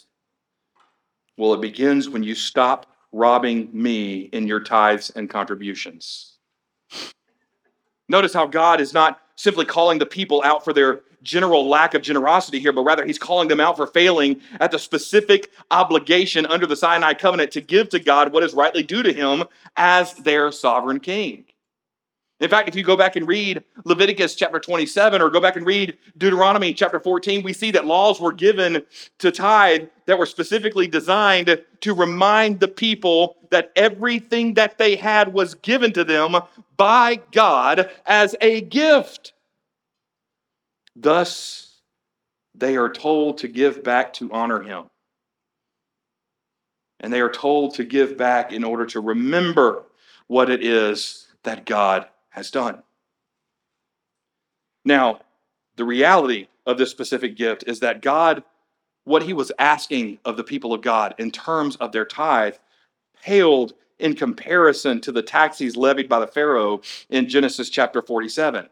Well, 1.38 1.54
it 1.54 1.62
begins 1.62 2.08
when 2.08 2.22
you 2.22 2.36
stop 2.36 2.86
robbing 3.12 3.70
me 3.74 4.30
in 4.34 4.48
your 4.48 4.60
tithes 4.60 5.10
and 5.10 5.30
contributions. 5.30 6.38
Notice 8.08 8.34
how 8.34 8.46
God 8.46 8.80
is 8.80 8.94
not 8.94 9.22
simply 9.36 9.66
calling 9.66 9.98
the 9.98 10.06
people 10.06 10.44
out 10.44 10.64
for 10.64 10.74
their 10.74 11.02
general 11.24 11.68
lack 11.68 11.94
of 11.94 12.02
generosity 12.02 12.60
here, 12.60 12.72
but 12.72 12.84
rather 12.84 13.06
he's 13.06 13.20
calling 13.20 13.48
them 13.48 13.60
out 13.60 13.78
for 13.78 13.88
failing 13.88 14.42
at 14.60 14.72
the 14.72 14.80
specific 14.80 15.52
obligation 15.70 16.46
under 16.46 16.66
the 16.66 16.76
Sinai 16.76 17.14
covenant 17.14 17.52
to 17.52 17.62
give 17.62 17.90
to 17.90 18.00
God 18.00 18.32
what 18.34 18.44
is 18.44 18.54
rightly 18.54 18.84
due 18.84 19.04
to 19.04 19.14
him 19.14 19.44
as 19.78 20.14
their 20.16 20.52
sovereign 20.52 21.00
king. 21.00 21.46
In 22.42 22.50
fact, 22.50 22.68
if 22.68 22.76
you 22.76 22.84
go 22.84 22.98
back 22.98 23.16
and 23.16 23.28
read 23.28 23.64
Leviticus 23.86 24.34
chapter 24.34 24.60
27 24.60 25.22
or 25.22 25.30
go 25.30 25.40
back 25.40 25.58
and 25.58 25.66
read 25.66 25.96
Deuteronomy 26.18 26.74
chapter 26.74 27.00
14, 27.00 27.44
we 27.44 27.54
see 27.54 27.70
that 27.70 27.86
laws 27.86 28.20
were 28.20 28.32
given 28.32 28.84
to 29.20 29.32
tithe 29.32 29.88
that 30.08 30.18
were 30.18 30.26
specifically 30.26 30.88
designed 30.88 31.62
to 31.82 31.94
remind 31.94 32.60
the 32.60 32.68
people 32.68 33.36
that 33.52 33.72
everything 33.76 34.56
that 34.56 34.80
they 34.80 34.96
had 34.96 35.32
was 35.32 35.54
given 35.54 35.94
to 35.94 36.04
them 36.04 36.36
by 36.78 37.20
God 37.32 37.92
as 38.08 38.36
a 38.42 38.62
gift. 38.62 39.34
Thus, 41.02 41.78
they 42.54 42.78
are 42.78 42.92
told 42.92 43.40
to 43.40 43.48
give 43.48 43.84
back 43.84 44.14
to 44.14 44.32
honor 44.32 44.62
Him. 44.62 44.86
And 47.00 47.12
they 47.12 47.22
are 47.22 47.32
told 47.32 47.74
to 47.76 47.84
give 47.84 48.18
back 48.18 48.52
in 48.52 48.64
order 48.64 48.86
to 48.88 49.00
remember 49.00 49.84
what 50.28 50.52
it 50.52 50.64
is 50.64 51.28
that 51.44 51.66
God 51.66 52.06
has 52.30 52.52
done. 52.52 52.84
Now, 54.86 55.22
the 55.76 55.86
reality 55.86 56.48
of 56.68 56.78
this 56.78 56.92
specific 56.92 57.36
gift 57.36 57.64
is 57.66 57.80
that 57.80 58.04
God, 58.04 58.44
what 59.04 59.24
he 59.24 59.34
was 59.34 59.52
asking 59.58 60.20
of 60.24 60.38
the 60.38 60.44
people 60.44 60.72
of 60.72 60.82
God 60.82 61.16
in 61.18 61.32
terms 61.32 61.76
of 61.78 61.92
their 61.92 62.06
tithe, 62.06 62.56
paled 63.24 63.74
in 63.98 64.16
comparison 64.16 65.02
to 65.02 65.12
the 65.12 65.24
taxes 65.24 65.76
levied 65.76 66.08
by 66.08 66.20
the 66.20 66.28
Pharaoh 66.28 66.82
in 67.10 67.28
Genesis 67.28 67.70
chapter 67.70 68.04
47. 68.04 68.70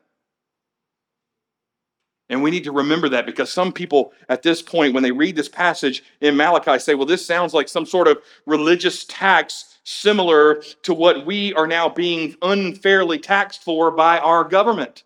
And 2.30 2.44
we 2.44 2.52
need 2.52 2.64
to 2.66 2.72
remember 2.72 3.10
that 3.10 3.26
because 3.26 3.52
some 3.52 3.74
people 3.74 4.14
at 4.30 4.44
this 4.44 4.62
point, 4.62 4.94
when 4.94 5.02
they 5.02 5.12
read 5.12 5.36
this 5.36 5.50
passage 5.50 6.04
in 6.22 6.38
Malachi, 6.38 6.78
say, 6.78 6.94
well, 6.94 7.08
this 7.08 7.26
sounds 7.26 7.54
like 7.54 7.68
some 7.68 7.88
sort 7.88 8.08
of 8.08 8.20
religious 8.46 9.04
tax 9.06 9.80
similar 9.84 10.62
to 10.84 10.94
what 10.94 11.26
we 11.26 11.54
are 11.56 11.66
now 11.66 11.90
being 11.90 12.36
unfairly 12.44 13.18
taxed 13.18 13.64
for 13.64 13.90
by 13.90 14.20
our 14.20 14.44
government. 14.44 15.04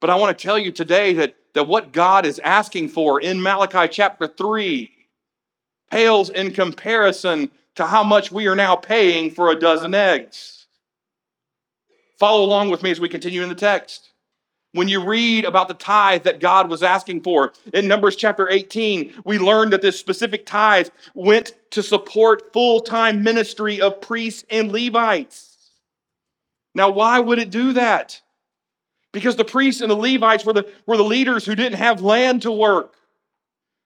But 0.00 0.10
I 0.10 0.16
want 0.16 0.36
to 0.36 0.42
tell 0.42 0.58
you 0.58 0.70
today 0.70 1.14
that, 1.14 1.34
that 1.54 1.66
what 1.68 1.92
God 1.92 2.26
is 2.26 2.38
asking 2.40 2.88
for 2.88 3.20
in 3.20 3.40
Malachi 3.40 3.88
chapter 3.88 4.26
3 4.26 4.90
pales 5.90 6.28
in 6.30 6.52
comparison 6.52 7.50
to 7.76 7.86
how 7.86 8.02
much 8.02 8.30
we 8.30 8.46
are 8.48 8.56
now 8.56 8.76
paying 8.76 9.30
for 9.30 9.50
a 9.50 9.58
dozen 9.58 9.94
eggs. 9.94 10.66
Follow 12.18 12.44
along 12.44 12.70
with 12.70 12.82
me 12.82 12.90
as 12.90 13.00
we 13.00 13.08
continue 13.08 13.42
in 13.42 13.48
the 13.48 13.54
text. 13.54 14.11
When 14.72 14.88
you 14.88 15.04
read 15.04 15.44
about 15.44 15.68
the 15.68 15.74
tithe 15.74 16.22
that 16.22 16.40
God 16.40 16.70
was 16.70 16.82
asking 16.82 17.22
for 17.22 17.52
in 17.74 17.86
Numbers 17.86 18.16
chapter 18.16 18.48
18, 18.48 19.22
we 19.24 19.38
learned 19.38 19.72
that 19.74 19.82
this 19.82 20.00
specific 20.00 20.46
tithe 20.46 20.88
went 21.14 21.52
to 21.72 21.82
support 21.82 22.52
full 22.54 22.80
time 22.80 23.22
ministry 23.22 23.80
of 23.82 24.00
priests 24.00 24.44
and 24.50 24.72
Levites. 24.72 25.58
Now, 26.74 26.88
why 26.88 27.20
would 27.20 27.38
it 27.38 27.50
do 27.50 27.74
that? 27.74 28.20
Because 29.12 29.36
the 29.36 29.44
priests 29.44 29.82
and 29.82 29.90
the 29.90 29.94
Levites 29.94 30.46
were 30.46 30.54
the, 30.54 30.66
were 30.86 30.96
the 30.96 31.04
leaders 31.04 31.44
who 31.44 31.54
didn't 31.54 31.78
have 31.78 32.00
land 32.00 32.42
to 32.42 32.52
work. 32.52 32.94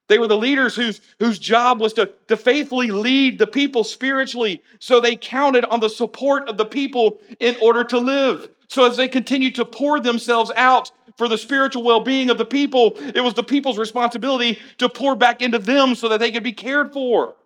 They 0.08 0.20
were 0.20 0.28
the 0.28 0.36
leaders 0.36 0.76
whose, 0.76 1.00
whose 1.18 1.40
job 1.40 1.80
was 1.80 1.94
to, 1.94 2.12
to 2.28 2.36
faithfully 2.36 2.92
lead 2.92 3.40
the 3.40 3.46
people 3.48 3.82
spiritually. 3.82 4.62
So 4.78 5.00
they 5.00 5.16
counted 5.16 5.64
on 5.64 5.80
the 5.80 5.90
support 5.90 6.48
of 6.48 6.58
the 6.58 6.64
people 6.64 7.18
in 7.40 7.56
order 7.60 7.82
to 7.82 7.98
live. 7.98 8.48
So 8.68 8.84
as 8.84 8.96
they 8.96 9.08
continued 9.08 9.54
to 9.56 9.64
pour 9.64 10.00
themselves 10.00 10.50
out 10.56 10.90
for 11.16 11.28
the 11.28 11.38
spiritual 11.38 11.82
well 11.82 12.00
being 12.00 12.30
of 12.30 12.38
the 12.38 12.44
people, 12.44 12.92
it 13.14 13.20
was 13.22 13.34
the 13.34 13.42
people's 13.42 13.78
responsibility 13.78 14.58
to 14.78 14.88
pour 14.88 15.14
back 15.14 15.42
into 15.42 15.58
them 15.58 15.94
so 15.94 16.08
that 16.08 16.20
they 16.20 16.32
could 16.32 16.42
be 16.42 16.52
cared 16.52 16.92
for. 16.92 17.36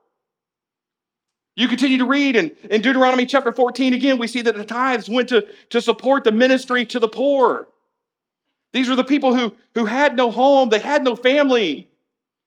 You 1.57 1.69
continue 1.69 1.99
to 1.99 2.07
read, 2.07 2.37
and 2.37 2.53
in 2.71 2.81
Deuteronomy 2.81 3.27
chapter 3.27 3.53
14, 3.53 3.93
again, 3.93 4.19
we 4.19 4.29
see 4.29 4.41
that 4.43 4.57
the 4.57 4.65
tithes 4.65 5.09
went 5.11 5.29
to, 5.29 5.47
to 5.71 5.81
support 5.81 6.25
the 6.25 6.33
ministry 6.33 6.87
to 6.87 6.99
the 6.99 7.09
poor. 7.09 7.69
These 8.73 8.89
were 8.89 8.97
the 8.97 9.05
people 9.05 9.35
who, 9.35 9.55
who 9.75 9.85
had 9.85 10.17
no 10.17 10.31
home, 10.31 10.69
they 10.69 10.79
had 10.79 11.05
no 11.05 11.17
family. 11.17 11.91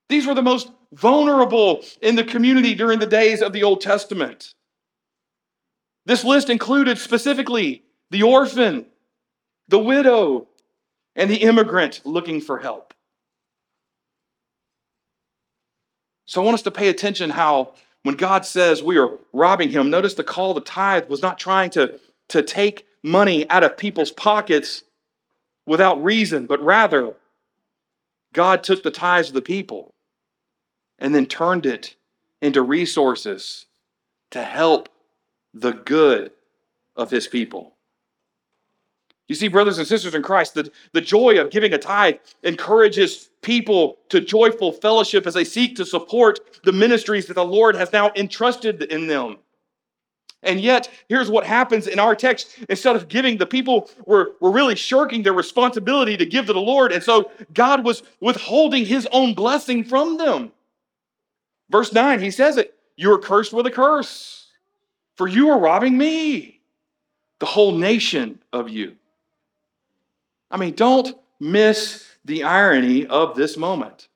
These 0.09 0.25
were 0.25 0.33
the 0.33 0.41
most 0.41 0.71
vulnerable 0.93 1.83
in 2.01 2.15
the 2.15 2.23
community 2.23 2.73
during 2.75 2.99
the 2.99 3.05
days 3.05 3.41
of 3.41 3.53
the 3.53 3.63
Old 3.63 3.81
Testament. 3.81 4.53
This 6.05 6.23
list 6.23 6.49
included 6.49 6.97
specifically 6.97 7.83
the 8.13 8.21
orphan, 8.21 8.85
the 9.69 9.79
widow, 9.79 10.47
and 11.15 11.31
the 11.31 11.41
immigrant 11.41 11.99
looking 12.05 12.39
for 12.39 12.59
help. 12.59 12.93
So 16.25 16.39
I 16.39 16.45
want 16.45 16.53
us 16.53 16.61
to 16.61 16.71
pay 16.71 16.89
attention 16.89 17.31
how 17.31 17.73
when 18.03 18.15
God 18.15 18.45
says 18.45 18.83
we 18.83 18.99
are 18.99 19.17
robbing 19.33 19.69
him, 19.69 19.89
notice 19.89 20.13
the 20.13 20.23
call 20.23 20.53
to 20.53 20.61
tithe 20.61 21.09
was 21.09 21.23
not 21.23 21.39
trying 21.39 21.71
to, 21.71 21.99
to 22.29 22.43
take 22.43 22.85
money 23.01 23.49
out 23.49 23.63
of 23.63 23.77
people's 23.77 24.11
pockets 24.11 24.83
without 25.65 26.03
reason, 26.03 26.45
but 26.45 26.63
rather 26.63 27.15
God 28.31 28.63
took 28.63 28.83
the 28.83 28.91
tithes 28.91 29.29
of 29.29 29.33
the 29.33 29.41
people 29.41 29.95
and 30.99 31.15
then 31.15 31.25
turned 31.25 31.65
it 31.65 31.95
into 32.43 32.61
resources 32.61 33.65
to 34.29 34.43
help 34.43 34.87
the 35.51 35.71
good 35.71 36.29
of 36.95 37.09
his 37.09 37.25
people. 37.25 37.73
You 39.27 39.35
see, 39.35 39.47
brothers 39.47 39.77
and 39.77 39.87
sisters 39.87 40.15
in 40.15 40.21
Christ, 40.21 40.53
the, 40.53 40.69
the 40.91 41.01
joy 41.01 41.39
of 41.39 41.49
giving 41.49 41.73
a 41.73 41.77
tithe 41.77 42.15
encourages 42.43 43.29
people 43.41 43.97
to 44.09 44.19
joyful 44.19 44.71
fellowship 44.71 45.25
as 45.25 45.33
they 45.33 45.45
seek 45.45 45.75
to 45.77 45.85
support 45.85 46.61
the 46.63 46.73
ministries 46.73 47.27
that 47.27 47.35
the 47.35 47.45
Lord 47.45 47.75
has 47.75 47.91
now 47.93 48.11
entrusted 48.15 48.83
in 48.83 49.07
them. 49.07 49.37
And 50.43 50.59
yet, 50.59 50.89
here's 51.07 51.31
what 51.31 51.45
happens 51.45 51.87
in 51.87 51.99
our 51.99 52.15
text. 52.15 52.57
Instead 52.67 52.97
of 52.97 53.07
giving, 53.07 53.37
the 53.37 53.45
people 53.45 53.89
were, 54.05 54.33
were 54.41 54.51
really 54.51 54.75
shirking 54.75 55.23
their 55.23 55.33
responsibility 55.33 56.17
to 56.17 56.25
give 56.25 56.47
to 56.47 56.53
the 56.53 56.59
Lord. 56.59 56.91
And 56.91 57.01
so 57.01 57.31
God 57.53 57.85
was 57.85 58.03
withholding 58.19 58.85
his 58.85 59.07
own 59.13 59.33
blessing 59.33 59.85
from 59.85 60.17
them. 60.17 60.51
Verse 61.69 61.93
9, 61.93 62.19
he 62.19 62.29
says 62.29 62.57
it 62.57 62.75
You 62.97 63.13
are 63.13 63.19
cursed 63.19 63.53
with 63.53 63.65
a 63.67 63.71
curse, 63.71 64.47
for 65.15 65.29
you 65.29 65.49
are 65.49 65.59
robbing 65.59 65.97
me, 65.97 66.59
the 67.39 67.45
whole 67.45 67.71
nation 67.71 68.39
of 68.51 68.69
you. 68.69 68.97
I 70.53 70.57
mean, 70.57 70.75
don't 70.75 71.17
miss 71.39 72.05
the 72.23 72.43
irony 72.43 73.07
of 73.07 73.35
this 73.35 73.57
moment. 73.57 74.07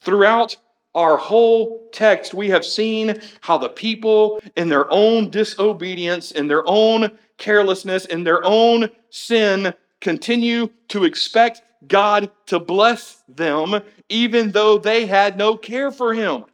Throughout 0.00 0.56
our 0.94 1.18
whole 1.18 1.88
text, 1.92 2.32
we 2.32 2.48
have 2.48 2.64
seen 2.64 3.20
how 3.42 3.58
the 3.58 3.68
people, 3.68 4.40
in 4.56 4.70
their 4.70 4.90
own 4.90 5.28
disobedience, 5.28 6.30
in 6.30 6.48
their 6.48 6.66
own 6.66 7.10
carelessness, 7.36 8.06
in 8.06 8.24
their 8.24 8.42
own 8.44 8.88
sin, 9.10 9.74
continue 10.00 10.70
to 10.88 11.04
expect 11.04 11.62
God 11.86 12.30
to 12.46 12.58
bless 12.58 13.22
them, 13.28 13.82
even 14.08 14.52
though 14.52 14.78
they 14.78 15.04
had 15.04 15.36
no 15.36 15.54
care 15.56 15.90
for 15.90 16.14
Him. 16.14 16.46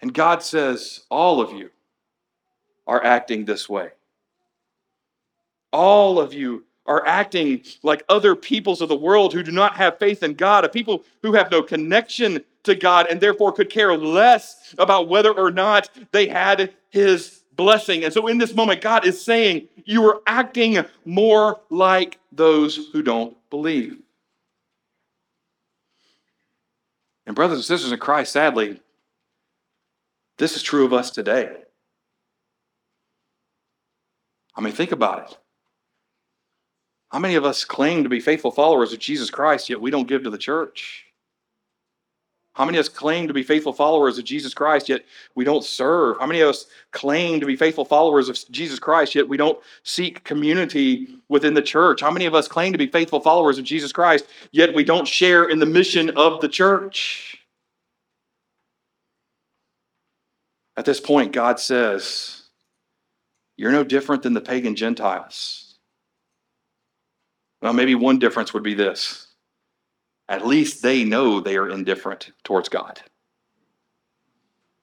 And 0.00 0.14
God 0.14 0.42
says, 0.42 1.02
All 1.10 1.42
of 1.42 1.52
you 1.52 1.70
are 2.86 3.04
acting 3.04 3.44
this 3.44 3.68
way. 3.68 3.90
All 5.72 6.18
of 6.18 6.34
you 6.34 6.64
are 6.86 7.06
acting 7.06 7.62
like 7.82 8.02
other 8.08 8.34
peoples 8.34 8.80
of 8.80 8.88
the 8.88 8.96
world 8.96 9.32
who 9.32 9.42
do 9.42 9.52
not 9.52 9.76
have 9.76 9.98
faith 9.98 10.22
in 10.22 10.34
God, 10.34 10.64
a 10.64 10.68
people 10.68 11.04
who 11.22 11.32
have 11.32 11.50
no 11.50 11.62
connection 11.62 12.44
to 12.64 12.74
God 12.74 13.06
and 13.08 13.20
therefore 13.20 13.52
could 13.52 13.70
care 13.70 13.96
less 13.96 14.74
about 14.78 15.08
whether 15.08 15.32
or 15.32 15.50
not 15.50 15.88
they 16.12 16.26
had 16.26 16.74
his 16.90 17.42
blessing. 17.54 18.04
And 18.04 18.12
so 18.12 18.26
in 18.26 18.38
this 18.38 18.54
moment, 18.54 18.80
God 18.80 19.06
is 19.06 19.22
saying, 19.22 19.68
You 19.84 20.04
are 20.08 20.20
acting 20.26 20.84
more 21.04 21.60
like 21.70 22.18
those 22.32 22.88
who 22.92 23.02
don't 23.02 23.36
believe. 23.50 23.98
And, 27.26 27.36
brothers 27.36 27.58
and 27.58 27.64
sisters 27.64 27.92
in 27.92 27.98
Christ, 27.98 28.32
sadly, 28.32 28.80
this 30.38 30.56
is 30.56 30.62
true 30.62 30.84
of 30.84 30.92
us 30.92 31.10
today. 31.10 31.54
I 34.56 34.60
mean, 34.60 34.72
think 34.72 34.90
about 34.90 35.30
it. 35.30 35.38
How 37.10 37.18
many 37.18 37.34
of 37.34 37.44
us 37.44 37.64
claim 37.64 38.04
to 38.04 38.08
be 38.08 38.20
faithful 38.20 38.52
followers 38.52 38.92
of 38.92 39.00
Jesus 39.00 39.30
Christ, 39.30 39.68
yet 39.68 39.80
we 39.80 39.90
don't 39.90 40.08
give 40.08 40.22
to 40.22 40.30
the 40.30 40.38
church? 40.38 41.06
How 42.54 42.64
many 42.64 42.78
of 42.78 42.82
us 42.82 42.88
claim 42.88 43.26
to 43.26 43.34
be 43.34 43.42
faithful 43.42 43.72
followers 43.72 44.18
of 44.18 44.24
Jesus 44.24 44.54
Christ, 44.54 44.88
yet 44.88 45.04
we 45.34 45.44
don't 45.44 45.64
serve? 45.64 46.18
How 46.18 46.26
many 46.26 46.40
of 46.40 46.48
us 46.48 46.66
claim 46.90 47.40
to 47.40 47.46
be 47.46 47.56
faithful 47.56 47.84
followers 47.84 48.28
of 48.28 48.36
Jesus 48.50 48.78
Christ, 48.78 49.14
yet 49.14 49.28
we 49.28 49.36
don't 49.36 49.58
seek 49.82 50.24
community 50.24 51.08
within 51.28 51.54
the 51.54 51.62
church? 51.62 52.00
How 52.00 52.10
many 52.10 52.26
of 52.26 52.34
us 52.34 52.48
claim 52.48 52.72
to 52.72 52.78
be 52.78 52.88
faithful 52.88 53.20
followers 53.20 53.58
of 53.58 53.64
Jesus 53.64 53.92
Christ, 53.92 54.26
yet 54.52 54.74
we 54.74 54.84
don't 54.84 55.06
share 55.06 55.44
in 55.44 55.58
the 55.58 55.66
mission 55.66 56.10
of 56.10 56.40
the 56.40 56.48
church? 56.48 57.38
At 60.76 60.84
this 60.84 61.00
point, 61.00 61.32
God 61.32 61.60
says, 61.60 62.42
You're 63.56 63.72
no 63.72 63.84
different 63.84 64.22
than 64.22 64.34
the 64.34 64.40
pagan 64.40 64.76
Gentiles. 64.76 65.69
Well, 67.62 67.72
maybe 67.72 67.94
one 67.94 68.18
difference 68.18 68.54
would 68.54 68.62
be 68.62 68.74
this 68.74 69.26
at 70.28 70.46
least 70.46 70.82
they 70.82 71.02
know 71.02 71.40
they 71.40 71.56
are 71.56 71.68
indifferent 71.68 72.30
towards 72.44 72.68
God. 72.68 73.00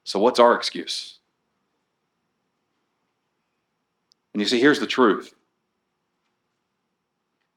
So, 0.03 0.19
what's 0.19 0.39
our 0.39 0.53
excuse? 0.55 1.19
And 4.33 4.41
you 4.41 4.47
see, 4.47 4.59
here's 4.59 4.79
the 4.79 4.87
truth 4.87 5.33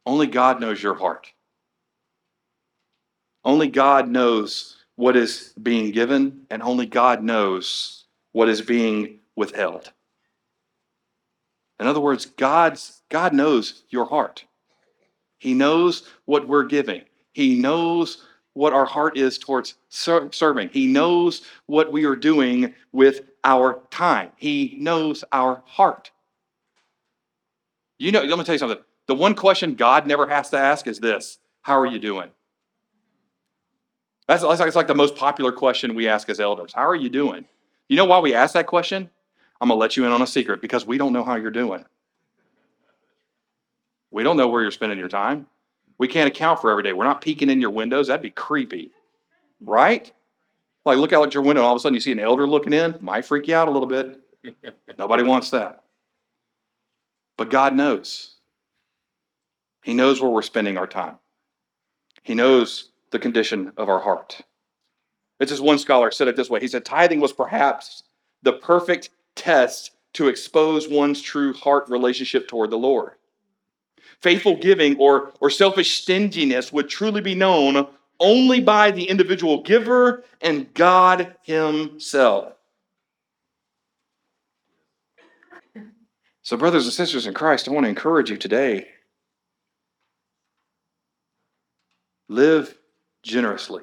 only 0.07 0.27
God 0.27 0.61
knows 0.61 0.83
your 0.83 0.95
heart. 0.95 1.33
Only 3.45 3.69
God 3.69 4.09
knows 4.09 4.77
what 4.97 5.17
is 5.17 5.53
being 5.61 5.91
given, 5.91 6.47
and 6.51 6.63
only 6.63 6.87
God 6.87 7.23
knows 7.23 8.05
what 8.33 8.49
is 8.49 8.63
being 8.63 9.19
withheld. 9.35 9.93
In 11.81 11.87
other 11.87 12.01
words, 12.01 12.27
God's, 12.27 13.03
God 13.09 13.33
knows 13.33 13.83
your 13.89 14.05
heart. 14.05 14.45
He 15.41 15.55
knows 15.55 16.05
what 16.27 16.47
we're 16.47 16.65
giving. 16.65 17.03
He 17.33 17.59
knows 17.59 18.25
what 18.53 18.73
our 18.73 18.85
heart 18.85 19.17
is 19.17 19.39
towards 19.39 19.75
ser- 19.89 20.31
serving. 20.33 20.69
He 20.73 20.87
knows 20.87 21.43
what 21.67 21.91
we 21.91 22.05
are 22.05 22.15
doing 22.15 22.75
with 22.93 23.23
our 23.43 23.81
time. 23.91 24.31
He 24.37 24.77
knows 24.79 25.25
our 25.33 25.63
heart. 25.65 26.11
You 27.99 28.13
know, 28.13 28.23
let 28.23 28.39
me 28.39 28.45
tell 28.45 28.55
you 28.55 28.59
something. 28.59 28.83
The 29.07 29.15
one 29.15 29.35
question 29.35 29.75
God 29.75 30.07
never 30.07 30.27
has 30.29 30.51
to 30.51 30.59
ask 30.59 30.87
is 30.87 31.01
this 31.01 31.39
How 31.63 31.79
are 31.79 31.87
you 31.87 31.99
doing? 31.99 32.31
That's, 34.29 34.43
that's, 34.43 34.61
like, 34.61 34.69
it's 34.69 34.77
like 34.77 34.87
the 34.89 34.95
most 34.95 35.17
popular 35.17 35.53
question 35.53 35.95
we 35.95 36.07
ask 36.07 36.29
as 36.29 36.39
elders. 36.39 36.73
How 36.73 36.87
are 36.87 36.95
you 36.95 37.09
doing? 37.09 37.47
You 37.89 37.97
know 37.97 38.05
why 38.05 38.21
we 38.21 38.35
ask 38.35 38.55
that 38.55 38.67
question? 38.67 39.11
I'm 39.61 39.69
going 39.69 39.77
to 39.77 39.81
let 39.81 39.97
you 39.97 40.05
in 40.05 40.13
on 40.13 40.23
a 40.23 40.27
secret 40.27 40.61
because 40.61 40.87
we 40.87 40.99
don't 40.99 41.13
know 41.13 41.25
how 41.25 41.35
you're 41.37 41.51
doing. 41.51 41.85
We 44.11 44.23
don't 44.23 44.37
know 44.37 44.49
where 44.49 44.63
you're 44.63 44.71
spending 44.71 44.99
your 44.99 45.09
time. 45.09 45.47
We 45.99 46.09
can't 46.09 46.29
account 46.29 46.61
for 46.61 46.71
every 46.71 46.83
day. 46.83 46.93
We're 46.93 47.05
not 47.05 47.21
peeking 47.21 47.51
in 47.51 47.61
your 47.61 47.71
windows. 47.71 48.09
That'd 48.09 48.23
be 48.23 48.31
creepy, 48.31 48.91
right? 49.61 50.11
Like, 50.85 50.99
look 50.99 51.13
out 51.13 51.27
at 51.27 51.35
your 51.35 51.43
window, 51.43 51.61
and 51.61 51.67
all 51.67 51.75
of 51.75 51.77
a 51.77 51.81
sudden 51.81 51.95
you 51.95 52.01
see 52.01 52.13
an 52.13 52.19
elder 52.19 52.47
looking 52.47 52.73
in. 52.73 52.97
Might 53.01 53.27
freak 53.27 53.47
you 53.49 53.55
out 53.55 53.69
a 53.69 53.71
little 53.71 53.87
bit. 53.87 54.21
Nobody 54.99 55.23
wants 55.23 55.51
that. 55.51 55.85
But 57.37 57.51
God 57.51 57.75
knows. 57.75 58.37
He 59.83 59.95
knows 59.95 60.21
where 60.21 60.31
we're 60.31 60.43
spending 60.43 60.77
our 60.77 60.87
time, 60.87 61.19
He 62.23 62.35
knows 62.35 62.91
the 63.11 63.19
condition 63.19 63.73
of 63.77 63.89
our 63.89 64.01
heart. 64.01 64.41
It's 65.41 65.51
just 65.51 65.63
one 65.63 65.79
scholar 65.79 66.11
said 66.11 66.29
it 66.29 66.37
this 66.37 66.51
way. 66.51 66.61
He 66.61 66.69
said, 66.69 66.85
Tithing 66.85 67.21
was 67.21 67.33
perhaps 67.33 68.03
the 68.43 68.53
perfect 68.53 69.11
test 69.35 69.93
to 70.13 70.29
expose 70.29 70.87
one's 70.87 71.23
true 71.23 71.55
heart 71.55 71.89
relationship 71.89 72.47
toward 72.47 72.71
the 72.71 72.79
Lord. 72.79 73.13
Faithful 74.21 74.57
giving 74.57 74.97
or, 74.99 75.33
or 75.41 75.51
selfish 75.51 76.01
stinginess 76.03 76.73
would 76.73 76.89
truly 76.89 77.21
be 77.21 77.35
known 77.35 77.87
only 78.19 78.61
by 78.61 78.91
the 78.91 79.05
individual 79.05 79.63
giver 79.63 80.25
and 80.41 80.73
God 80.75 81.35
Himself. 81.43 82.53
So, 86.43 86.57
brothers 86.57 86.85
and 86.85 86.93
sisters 86.93 87.27
in 87.27 87.35
Christ, 87.35 87.69
I 87.69 87.73
want 87.73 87.85
to 87.85 87.91
encourage 87.91 88.31
you 88.31 88.37
today 88.37 88.89
live 92.29 92.77
generously. 93.23 93.83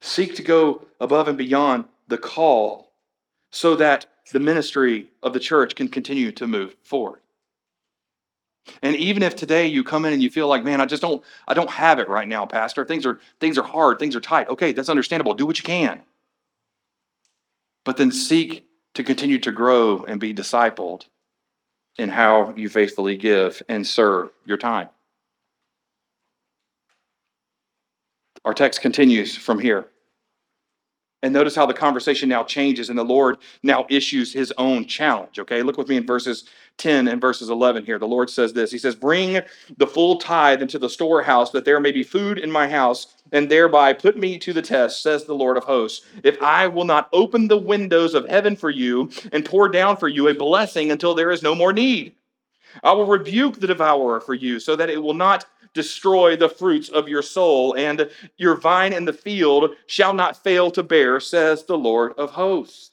Seek 0.00 0.34
to 0.36 0.42
go 0.42 0.86
above 1.00 1.28
and 1.28 1.38
beyond 1.38 1.86
the 2.08 2.18
call 2.18 2.92
so 3.50 3.74
that 3.76 4.06
the 4.32 4.40
ministry 4.40 5.08
of 5.22 5.32
the 5.32 5.40
church 5.40 5.74
can 5.74 5.88
continue 5.88 6.30
to 6.32 6.46
move 6.46 6.76
forward. 6.82 7.20
And 8.82 8.96
even 8.96 9.22
if 9.22 9.36
today 9.36 9.66
you 9.66 9.84
come 9.84 10.04
in 10.04 10.12
and 10.12 10.22
you 10.22 10.30
feel 10.30 10.48
like, 10.48 10.64
man, 10.64 10.80
I 10.80 10.86
just 10.86 11.02
don't, 11.02 11.22
I 11.46 11.54
don't 11.54 11.70
have 11.70 11.98
it 11.98 12.08
right 12.08 12.28
now, 12.28 12.46
Pastor. 12.46 12.84
Things 12.84 13.04
are 13.04 13.20
things 13.40 13.58
are 13.58 13.62
hard, 13.62 13.98
things 13.98 14.16
are 14.16 14.20
tight. 14.20 14.48
Okay, 14.48 14.72
that's 14.72 14.88
understandable. 14.88 15.34
Do 15.34 15.46
what 15.46 15.58
you 15.58 15.64
can. 15.64 16.02
But 17.84 17.96
then 17.98 18.10
seek 18.10 18.66
to 18.94 19.04
continue 19.04 19.38
to 19.40 19.52
grow 19.52 20.04
and 20.04 20.20
be 20.20 20.32
discipled 20.32 21.06
in 21.98 22.08
how 22.08 22.54
you 22.56 22.68
faithfully 22.68 23.16
give 23.16 23.62
and 23.68 23.86
serve 23.86 24.30
your 24.44 24.56
time. 24.56 24.88
Our 28.44 28.54
text 28.54 28.80
continues 28.80 29.36
from 29.36 29.58
here. 29.58 29.86
And 31.24 31.32
notice 31.32 31.56
how 31.56 31.64
the 31.64 31.72
conversation 31.72 32.28
now 32.28 32.44
changes 32.44 32.90
and 32.90 32.98
the 32.98 33.02
Lord 33.02 33.38
now 33.62 33.86
issues 33.88 34.34
his 34.34 34.52
own 34.58 34.84
challenge. 34.84 35.38
Okay, 35.38 35.62
look 35.62 35.78
with 35.78 35.88
me 35.88 35.96
in 35.96 36.04
verses 36.04 36.44
10 36.76 37.08
and 37.08 37.18
verses 37.18 37.48
11 37.48 37.86
here. 37.86 37.98
The 37.98 38.06
Lord 38.06 38.28
says 38.28 38.52
this 38.52 38.70
He 38.70 38.76
says, 38.76 38.94
Bring 38.94 39.40
the 39.78 39.86
full 39.86 40.18
tithe 40.18 40.60
into 40.60 40.78
the 40.78 40.90
storehouse, 40.90 41.50
that 41.52 41.64
there 41.64 41.80
may 41.80 41.92
be 41.92 42.02
food 42.02 42.38
in 42.38 42.50
my 42.50 42.68
house, 42.68 43.14
and 43.32 43.50
thereby 43.50 43.94
put 43.94 44.18
me 44.18 44.38
to 44.40 44.52
the 44.52 44.60
test, 44.60 45.02
says 45.02 45.24
the 45.24 45.32
Lord 45.32 45.56
of 45.56 45.64
hosts. 45.64 46.04
If 46.22 46.42
I 46.42 46.68
will 46.68 46.84
not 46.84 47.08
open 47.14 47.48
the 47.48 47.56
windows 47.56 48.12
of 48.12 48.28
heaven 48.28 48.54
for 48.54 48.68
you 48.68 49.10
and 49.32 49.46
pour 49.46 49.70
down 49.70 49.96
for 49.96 50.08
you 50.08 50.28
a 50.28 50.34
blessing 50.34 50.92
until 50.92 51.14
there 51.14 51.30
is 51.30 51.42
no 51.42 51.54
more 51.54 51.72
need. 51.72 52.16
I 52.82 52.92
will 52.92 53.06
rebuke 53.06 53.60
the 53.60 53.66
devourer 53.66 54.20
for 54.20 54.34
you, 54.34 54.60
so 54.60 54.76
that 54.76 54.90
it 54.90 55.02
will 55.02 55.14
not 55.14 55.46
destroy 55.74 56.36
the 56.36 56.48
fruits 56.48 56.88
of 56.88 57.08
your 57.08 57.22
soul, 57.22 57.74
and 57.76 58.08
your 58.36 58.56
vine 58.56 58.92
in 58.92 59.04
the 59.04 59.12
field 59.12 59.74
shall 59.86 60.14
not 60.14 60.42
fail 60.42 60.70
to 60.70 60.82
bear, 60.82 61.20
says 61.20 61.64
the 61.64 61.76
Lord 61.76 62.12
of 62.16 62.30
hosts. 62.30 62.92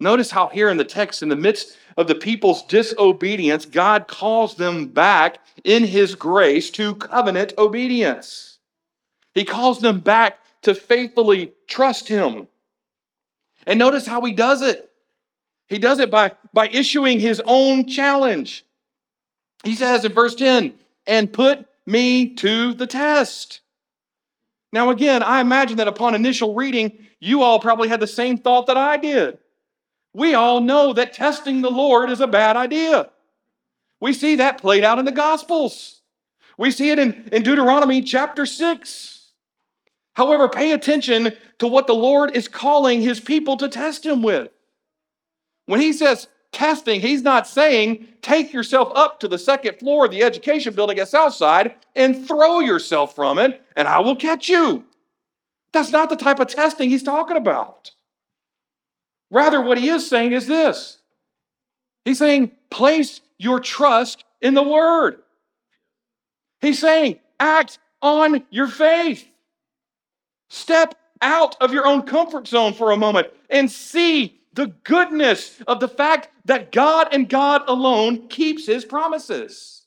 Notice 0.00 0.30
how, 0.30 0.48
here 0.48 0.68
in 0.68 0.76
the 0.76 0.84
text, 0.84 1.22
in 1.22 1.28
the 1.28 1.36
midst 1.36 1.76
of 1.96 2.06
the 2.06 2.14
people's 2.14 2.62
disobedience, 2.64 3.66
God 3.66 4.06
calls 4.06 4.54
them 4.54 4.86
back 4.86 5.38
in 5.64 5.84
His 5.84 6.14
grace 6.14 6.70
to 6.72 6.94
covenant 6.94 7.52
obedience. 7.58 8.58
He 9.34 9.44
calls 9.44 9.80
them 9.80 10.00
back 10.00 10.38
to 10.62 10.74
faithfully 10.74 11.52
trust 11.66 12.08
Him. 12.08 12.46
And 13.66 13.78
notice 13.78 14.06
how 14.06 14.20
He 14.22 14.32
does 14.32 14.62
it. 14.62 14.90
He 15.66 15.78
does 15.78 15.98
it 15.98 16.10
by, 16.10 16.32
by 16.52 16.68
issuing 16.68 17.18
His 17.18 17.42
own 17.44 17.86
challenge. 17.86 18.64
He 19.64 19.74
says 19.74 20.04
in 20.04 20.12
verse 20.12 20.34
10, 20.34 20.74
and 21.06 21.32
put 21.32 21.66
me 21.86 22.34
to 22.34 22.74
the 22.74 22.86
test. 22.86 23.60
Now, 24.72 24.90
again, 24.90 25.22
I 25.22 25.40
imagine 25.40 25.78
that 25.78 25.88
upon 25.88 26.14
initial 26.14 26.54
reading, 26.54 27.06
you 27.20 27.42
all 27.42 27.58
probably 27.58 27.88
had 27.88 28.00
the 28.00 28.06
same 28.06 28.38
thought 28.38 28.66
that 28.66 28.76
I 28.76 28.96
did. 28.96 29.38
We 30.12 30.34
all 30.34 30.60
know 30.60 30.92
that 30.92 31.12
testing 31.12 31.62
the 31.62 31.70
Lord 31.70 32.10
is 32.10 32.20
a 32.20 32.26
bad 32.26 32.56
idea. 32.56 33.10
We 34.00 34.12
see 34.12 34.36
that 34.36 34.60
played 34.60 34.84
out 34.84 34.98
in 34.98 35.04
the 35.04 35.12
Gospels. 35.12 36.02
We 36.56 36.70
see 36.70 36.90
it 36.90 36.98
in, 36.98 37.28
in 37.32 37.42
Deuteronomy 37.42 38.02
chapter 38.02 38.46
6. 38.46 39.32
However, 40.14 40.48
pay 40.48 40.72
attention 40.72 41.32
to 41.58 41.66
what 41.66 41.86
the 41.86 41.94
Lord 41.94 42.36
is 42.36 42.48
calling 42.48 43.00
his 43.00 43.20
people 43.20 43.56
to 43.58 43.68
test 43.68 44.04
him 44.04 44.22
with. 44.22 44.50
When 45.66 45.80
he 45.80 45.92
says, 45.92 46.26
testing, 46.52 47.00
he's 47.00 47.22
not 47.22 47.46
saying 47.46 48.06
take 48.22 48.52
yourself 48.52 48.90
up 48.94 49.20
to 49.20 49.28
the 49.28 49.38
second 49.38 49.78
floor 49.78 50.06
of 50.06 50.10
the 50.10 50.22
education 50.22 50.74
building 50.74 50.98
at 50.98 51.08
Southside 51.08 51.74
and 51.94 52.26
throw 52.26 52.60
yourself 52.60 53.14
from 53.14 53.38
it, 53.38 53.62
and 53.76 53.88
I 53.88 54.00
will 54.00 54.16
catch 54.16 54.48
you. 54.48 54.84
That's 55.72 55.92
not 55.92 56.08
the 56.08 56.16
type 56.16 56.40
of 56.40 56.48
testing 56.48 56.90
he's 56.90 57.02
talking 57.02 57.36
about. 57.36 57.90
Rather, 59.30 59.60
what 59.60 59.78
he 59.78 59.88
is 59.88 60.08
saying 60.08 60.32
is 60.32 60.46
this 60.46 60.98
He's 62.04 62.18
saying, 62.18 62.52
place 62.70 63.20
your 63.38 63.60
trust 63.60 64.24
in 64.40 64.54
the 64.54 64.62
word. 64.62 65.20
He's 66.60 66.78
saying, 66.78 67.20
act 67.38 67.78
on 68.00 68.44
your 68.50 68.68
faith. 68.68 69.28
Step 70.48 70.94
out 71.20 71.56
of 71.60 71.72
your 71.72 71.86
own 71.86 72.02
comfort 72.02 72.48
zone 72.48 72.72
for 72.72 72.92
a 72.92 72.96
moment 72.96 73.28
and 73.50 73.70
see 73.70 74.37
the 74.58 74.74
goodness 74.82 75.62
of 75.68 75.78
the 75.78 75.86
fact 75.86 76.30
that 76.44 76.72
God 76.72 77.06
and 77.12 77.28
God 77.28 77.62
alone 77.68 78.26
keeps 78.26 78.66
his 78.66 78.84
promises. 78.84 79.86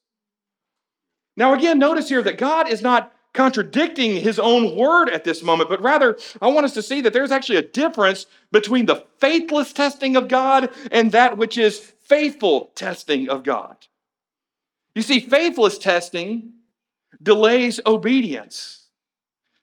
Now, 1.35 1.53
again, 1.53 1.77
notice 1.77 2.07
here 2.07 2.21
that 2.21 2.37
God 2.37 2.69
is 2.69 2.81
not 2.81 3.13
contradicting 3.33 4.15
his 4.15 4.39
own 4.39 4.77
word 4.77 5.09
at 5.09 5.25
this 5.25 5.43
moment, 5.43 5.69
but 5.69 5.81
rather, 5.81 6.17
I 6.41 6.47
want 6.47 6.63
us 6.63 6.73
to 6.75 6.81
see 6.81 7.01
that 7.01 7.11
there's 7.11 7.31
actually 7.31 7.57
a 7.57 7.61
difference 7.63 8.27
between 8.53 8.85
the 8.85 9.03
faithless 9.17 9.73
testing 9.73 10.15
of 10.15 10.29
God 10.29 10.69
and 10.89 11.11
that 11.11 11.37
which 11.37 11.57
is 11.57 11.77
faithful 11.77 12.71
testing 12.73 13.27
of 13.27 13.43
God. 13.43 13.75
You 14.95 15.01
see, 15.01 15.19
faithless 15.19 15.79
testing 15.79 16.53
delays 17.21 17.81
obedience. 17.85 18.87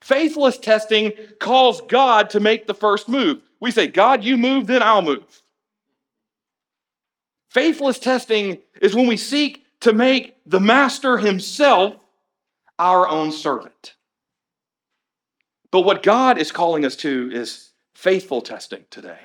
Faithless 0.02 0.58
testing 0.58 1.12
calls 1.40 1.80
God 1.80 2.28
to 2.30 2.40
make 2.40 2.66
the 2.66 2.74
first 2.74 3.08
move. 3.08 3.47
We 3.60 3.70
say, 3.70 3.86
God, 3.86 4.24
you 4.24 4.36
move, 4.36 4.66
then 4.66 4.82
I'll 4.82 5.02
move. 5.02 5.42
Faithless 7.50 7.98
testing 7.98 8.58
is 8.80 8.94
when 8.94 9.06
we 9.06 9.16
seek 9.16 9.64
to 9.80 9.92
make 9.92 10.36
the 10.46 10.60
master 10.60 11.18
himself 11.18 11.96
our 12.78 13.08
own 13.08 13.32
servant. 13.32 13.94
But 15.70 15.80
what 15.82 16.02
God 16.02 16.38
is 16.38 16.52
calling 16.52 16.84
us 16.84 16.96
to 16.96 17.30
is 17.32 17.70
faithful 17.94 18.40
testing 18.40 18.84
today. 18.90 19.18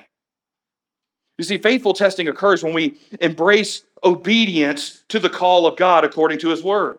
You 1.38 1.44
see, 1.44 1.58
faithful 1.58 1.94
testing 1.94 2.28
occurs 2.28 2.62
when 2.62 2.74
we 2.74 2.98
embrace 3.20 3.82
obedience 4.02 5.04
to 5.08 5.18
the 5.18 5.30
call 5.30 5.66
of 5.66 5.76
God 5.76 6.04
according 6.04 6.38
to 6.40 6.48
his 6.48 6.62
word. 6.62 6.98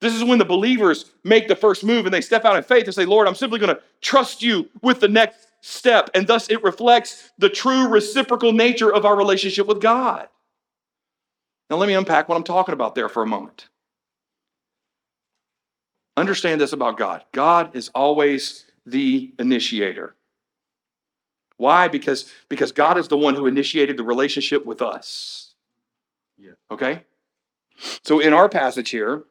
This 0.00 0.14
is 0.14 0.24
when 0.24 0.38
the 0.38 0.44
believers 0.44 1.12
make 1.24 1.46
the 1.46 1.54
first 1.54 1.84
move 1.84 2.06
and 2.06 2.14
they 2.14 2.22
step 2.22 2.44
out 2.44 2.56
in 2.56 2.62
faith 2.62 2.86
and 2.86 2.94
say, 2.94 3.04
Lord, 3.04 3.28
I'm 3.28 3.34
simply 3.34 3.58
going 3.58 3.74
to 3.74 3.82
trust 4.00 4.42
you 4.42 4.68
with 4.82 5.00
the 5.00 5.08
next 5.08 5.49
step. 5.60 6.10
And 6.14 6.26
thus 6.26 6.48
it 6.50 6.62
reflects 6.62 7.30
the 7.38 7.48
true 7.48 7.88
reciprocal 7.88 8.52
nature 8.52 8.92
of 8.92 9.04
our 9.04 9.16
relationship 9.16 9.66
with 9.66 9.80
God. 9.80 10.28
Now, 11.68 11.76
let 11.76 11.86
me 11.86 11.94
unpack 11.94 12.28
what 12.28 12.36
I'm 12.36 12.44
talking 12.44 12.72
about 12.72 12.94
there 12.94 13.08
for 13.08 13.22
a 13.22 13.26
moment. 13.26 13.68
Understand 16.16 16.60
this 16.60 16.72
about 16.72 16.98
God 16.98 17.24
God 17.32 17.74
is 17.74 17.88
always 17.94 18.66
the 18.84 19.32
initiator. 19.38 20.16
Why? 21.56 21.88
Because, 21.88 22.30
because 22.48 22.72
God 22.72 22.98
is 22.98 23.08
the 23.08 23.18
one 23.18 23.34
who 23.34 23.46
initiated 23.46 23.96
the 23.96 24.02
relationship 24.02 24.64
with 24.64 24.80
us. 24.80 25.54
Yeah. 26.38 26.52
Okay? 26.70 27.04
So 28.02 28.18
in 28.18 28.32
our 28.32 28.48
passage 28.48 28.90
here, 28.90 29.24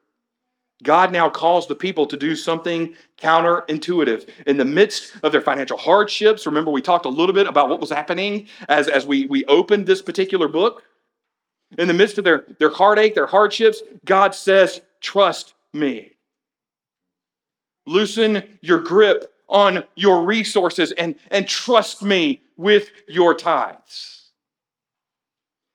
God 0.83 1.11
now 1.11 1.29
calls 1.29 1.67
the 1.67 1.75
people 1.75 2.05
to 2.05 2.15
do 2.15 2.35
something 2.35 2.95
counterintuitive. 3.17 4.29
In 4.47 4.57
the 4.57 4.65
midst 4.65 5.13
of 5.23 5.31
their 5.31 5.41
financial 5.41 5.77
hardships, 5.77 6.45
remember 6.45 6.71
we 6.71 6.81
talked 6.81 7.05
a 7.05 7.09
little 7.09 7.33
bit 7.33 7.47
about 7.47 7.69
what 7.69 7.81
was 7.81 7.89
happening 7.89 8.47
as, 8.69 8.87
as 8.87 9.05
we, 9.05 9.25
we 9.25 9.43
opened 9.45 9.85
this 9.85 10.01
particular 10.01 10.47
book. 10.47 10.83
In 11.77 11.87
the 11.87 11.93
midst 11.93 12.17
of 12.17 12.23
their, 12.23 12.45
their 12.59 12.71
heartache, 12.71 13.13
their 13.13 13.27
hardships, 13.27 13.81
God 14.05 14.33
says, 14.33 14.81
Trust 15.01 15.53
me. 15.73 16.13
Loosen 17.85 18.43
your 18.61 18.79
grip 18.79 19.33
on 19.47 19.83
your 19.95 20.23
resources 20.23 20.91
and, 20.93 21.15
and 21.31 21.47
trust 21.47 22.01
me 22.03 22.41
with 22.55 22.89
your 23.07 23.33
tithes. 23.33 24.31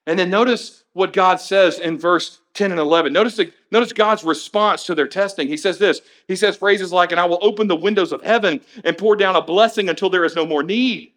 And 0.06 0.18
then 0.18 0.30
notice 0.30 0.84
what 0.92 1.12
God 1.12 1.40
says 1.40 1.78
in 1.78 1.98
verse 1.98 2.40
10 2.54 2.70
and 2.70 2.80
11. 2.80 3.12
Notice, 3.12 3.36
the, 3.36 3.52
notice 3.74 3.92
God's 3.92 4.24
response 4.24 4.86
to 4.86 4.94
their 4.94 5.08
testing. 5.08 5.48
He 5.48 5.56
says 5.56 5.78
this 5.78 6.00
He 6.28 6.36
says 6.36 6.56
phrases 6.56 6.92
like, 6.92 7.10
And 7.10 7.20
I 7.20 7.26
will 7.26 7.38
open 7.42 7.66
the 7.66 7.76
windows 7.76 8.12
of 8.12 8.22
heaven 8.22 8.60
and 8.84 8.96
pour 8.96 9.16
down 9.16 9.36
a 9.36 9.42
blessing 9.42 9.88
until 9.88 10.08
there 10.08 10.24
is 10.24 10.36
no 10.36 10.46
more 10.46 10.62
need. 10.62 11.12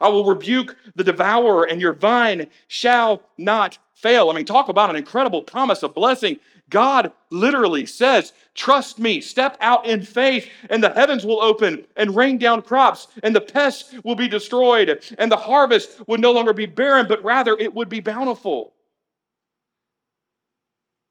I 0.00 0.08
will 0.08 0.24
rebuke 0.24 0.76
the 0.96 1.04
devourer, 1.04 1.64
and 1.64 1.80
your 1.80 1.92
vine 1.92 2.48
shall 2.66 3.22
not 3.38 3.78
fail. 3.94 4.30
I 4.30 4.34
mean, 4.34 4.44
talk 4.44 4.68
about 4.68 4.90
an 4.90 4.96
incredible 4.96 5.42
promise 5.42 5.82
of 5.82 5.94
blessing. 5.94 6.40
God 6.68 7.12
literally 7.30 7.86
says, 7.86 8.32
Trust 8.54 8.98
me, 8.98 9.20
step 9.20 9.56
out 9.60 9.86
in 9.86 10.02
faith, 10.02 10.48
and 10.70 10.82
the 10.82 10.90
heavens 10.90 11.24
will 11.24 11.40
open 11.40 11.86
and 11.96 12.16
rain 12.16 12.38
down 12.38 12.62
crops, 12.62 13.08
and 13.22 13.34
the 13.34 13.40
pests 13.40 13.94
will 14.02 14.16
be 14.16 14.28
destroyed, 14.28 15.04
and 15.18 15.30
the 15.30 15.36
harvest 15.36 16.06
would 16.08 16.20
no 16.20 16.32
longer 16.32 16.52
be 16.52 16.66
barren, 16.66 17.06
but 17.06 17.22
rather 17.22 17.56
it 17.58 17.72
would 17.74 17.88
be 17.88 18.00
bountiful. 18.00 18.72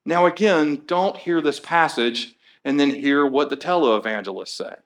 Now, 0.05 0.27
again, 0.27 0.83
don't 0.85 1.17
hear 1.17 1.41
this 1.41 1.59
passage 1.59 2.35
and 2.63 2.79
then 2.79 2.91
hear 2.91 3.25
what 3.25 3.49
the 3.49 3.57
televangelist 3.57 4.49
said. 4.49 4.77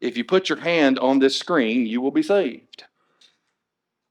If 0.00 0.16
you 0.16 0.24
put 0.24 0.48
your 0.48 0.58
hand 0.58 0.98
on 0.98 1.18
this 1.18 1.36
screen, 1.36 1.86
you 1.86 2.00
will 2.00 2.10
be 2.10 2.22
saved. 2.22 2.84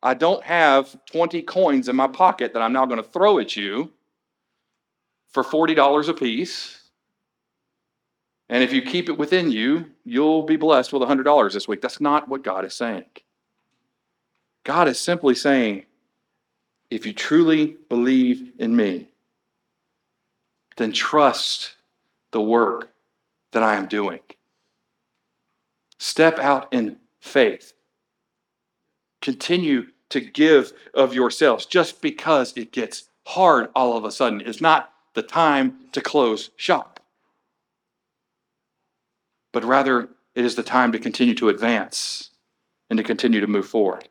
I 0.01 0.13
don't 0.13 0.43
have 0.43 0.97
20 1.05 1.41
coins 1.43 1.87
in 1.89 1.95
my 1.95 2.07
pocket 2.07 2.53
that 2.53 2.61
I'm 2.61 2.73
now 2.73 2.85
going 2.85 3.01
to 3.01 3.09
throw 3.09 3.39
at 3.39 3.55
you 3.55 3.91
for 5.29 5.43
$40 5.43 6.09
a 6.09 6.13
piece. 6.13 6.81
And 8.49 8.63
if 8.63 8.71
you 8.71 8.81
keep 8.81 9.09
it 9.09 9.17
within 9.17 9.51
you, 9.51 9.85
you'll 10.03 10.43
be 10.43 10.55
blessed 10.55 10.93
with 10.93 11.01
$100 11.01 11.53
this 11.53 11.67
week. 11.67 11.81
That's 11.81 11.99
not 11.99 12.27
what 12.27 12.43
God 12.43 12.65
is 12.65 12.73
saying. 12.73 13.05
God 14.63 14.87
is 14.87 14.99
simply 14.99 15.35
saying, 15.35 15.85
if 16.89 17.05
you 17.05 17.13
truly 17.13 17.77
believe 17.89 18.51
in 18.59 18.75
me, 18.75 19.09
then 20.77 20.91
trust 20.91 21.75
the 22.31 22.41
work 22.41 22.91
that 23.51 23.63
I 23.63 23.75
am 23.75 23.87
doing. 23.87 24.19
Step 25.97 26.39
out 26.39 26.67
in 26.73 26.97
faith. 27.19 27.73
Continue 29.21 29.87
to 30.09 30.19
give 30.19 30.73
of 30.93 31.13
yourselves 31.13 31.65
just 31.65 32.01
because 32.01 32.53
it 32.55 32.71
gets 32.71 33.09
hard 33.25 33.69
all 33.75 33.97
of 33.97 34.05
a 34.05 34.11
sudden 34.11 34.41
is 34.41 34.61
not 34.61 34.91
the 35.13 35.23
time 35.23 35.77
to 35.93 36.01
close 36.01 36.51
shop. 36.57 36.99
But 39.51 39.63
rather, 39.63 40.09
it 40.35 40.43
is 40.43 40.55
the 40.55 40.63
time 40.63 40.91
to 40.91 40.99
continue 40.99 41.33
to 41.35 41.49
advance 41.49 42.29
and 42.89 42.97
to 42.97 43.03
continue 43.03 43.39
to 43.39 43.47
move 43.47 43.67
forward. 43.67 44.09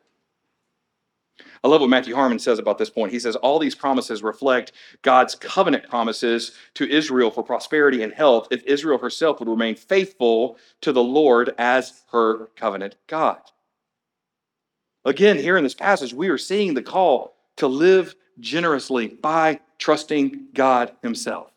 I 1.65 1.67
love 1.67 1.81
what 1.81 1.89
Matthew 1.89 2.13
Harmon 2.13 2.37
says 2.37 2.59
about 2.59 2.77
this 2.77 2.91
point. 2.91 3.11
He 3.11 3.17
says, 3.17 3.35
All 3.37 3.57
these 3.57 3.73
promises 3.73 4.21
reflect 4.21 4.71
God's 5.01 5.33
covenant 5.33 5.89
promises 5.89 6.51
to 6.75 6.87
Israel 6.87 7.31
for 7.31 7.41
prosperity 7.41 8.03
and 8.03 8.13
health 8.13 8.49
if 8.51 8.63
Israel 8.65 8.99
herself 8.99 9.39
would 9.39 9.49
remain 9.49 9.73
faithful 9.73 10.59
to 10.81 10.91
the 10.91 11.01
Lord 11.01 11.55
as 11.57 12.03
her 12.11 12.45
covenant 12.55 12.97
God. 13.07 13.39
Again, 15.05 15.37
here 15.37 15.57
in 15.57 15.63
this 15.63 15.73
passage, 15.73 16.13
we 16.13 16.29
are 16.29 16.37
seeing 16.37 16.75
the 16.75 16.83
call 16.83 17.35
to 17.55 17.65
live 17.65 18.13
generously 18.39 19.07
by 19.07 19.59
trusting 19.79 20.49
God 20.53 20.91
Himself. 21.01 21.51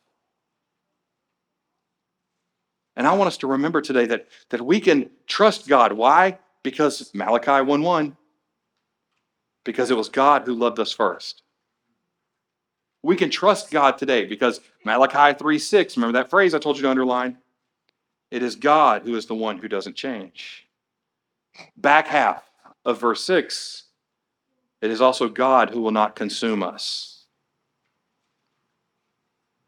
And 2.97 3.07
I 3.07 3.13
want 3.13 3.29
us 3.29 3.37
to 3.39 3.47
remember 3.47 3.83
today 3.83 4.07
that, 4.07 4.29
that 4.49 4.65
we 4.65 4.81
can 4.81 5.11
trust 5.27 5.69
God. 5.69 5.93
Why? 5.93 6.39
Because 6.63 7.11
Malachi 7.13 7.63
1 7.63 7.83
1. 7.83 8.17
Because 9.69 9.91
it 9.91 9.99
was 9.99 10.09
God 10.09 10.45
who 10.47 10.55
loved 10.55 10.79
us 10.79 10.93
first. 10.93 11.43
We 13.03 13.17
can 13.17 13.29
trust 13.29 13.71
God 13.71 13.99
today 13.99 14.25
because 14.25 14.63
Malachi 14.83 15.37
3 15.39 15.59
6, 15.59 15.99
remember 15.99 16.19
that 16.19 16.31
phrase 16.31 16.55
I 16.55 16.59
told 16.59 16.77
you 16.77 16.85
to 16.85 16.91
underline? 16.91 17.37
It 18.31 18.43
is 18.43 18.57
God 18.57 19.03
who 19.03 19.15
is 19.15 19.27
the 19.27 19.35
one 19.35 19.59
who 19.59 19.69
doesn't 19.69 19.95
change. 19.95 20.67
Back 21.77 22.07
half 22.07 22.49
of 22.87 22.99
verse 22.99 23.23
6, 23.25 23.85
it 24.81 24.91
is 24.91 25.03
also 25.03 25.29
God 25.29 25.69
who 25.69 25.83
will 25.83 25.91
not 25.91 26.17
consume 26.17 26.63
us. 26.63 27.27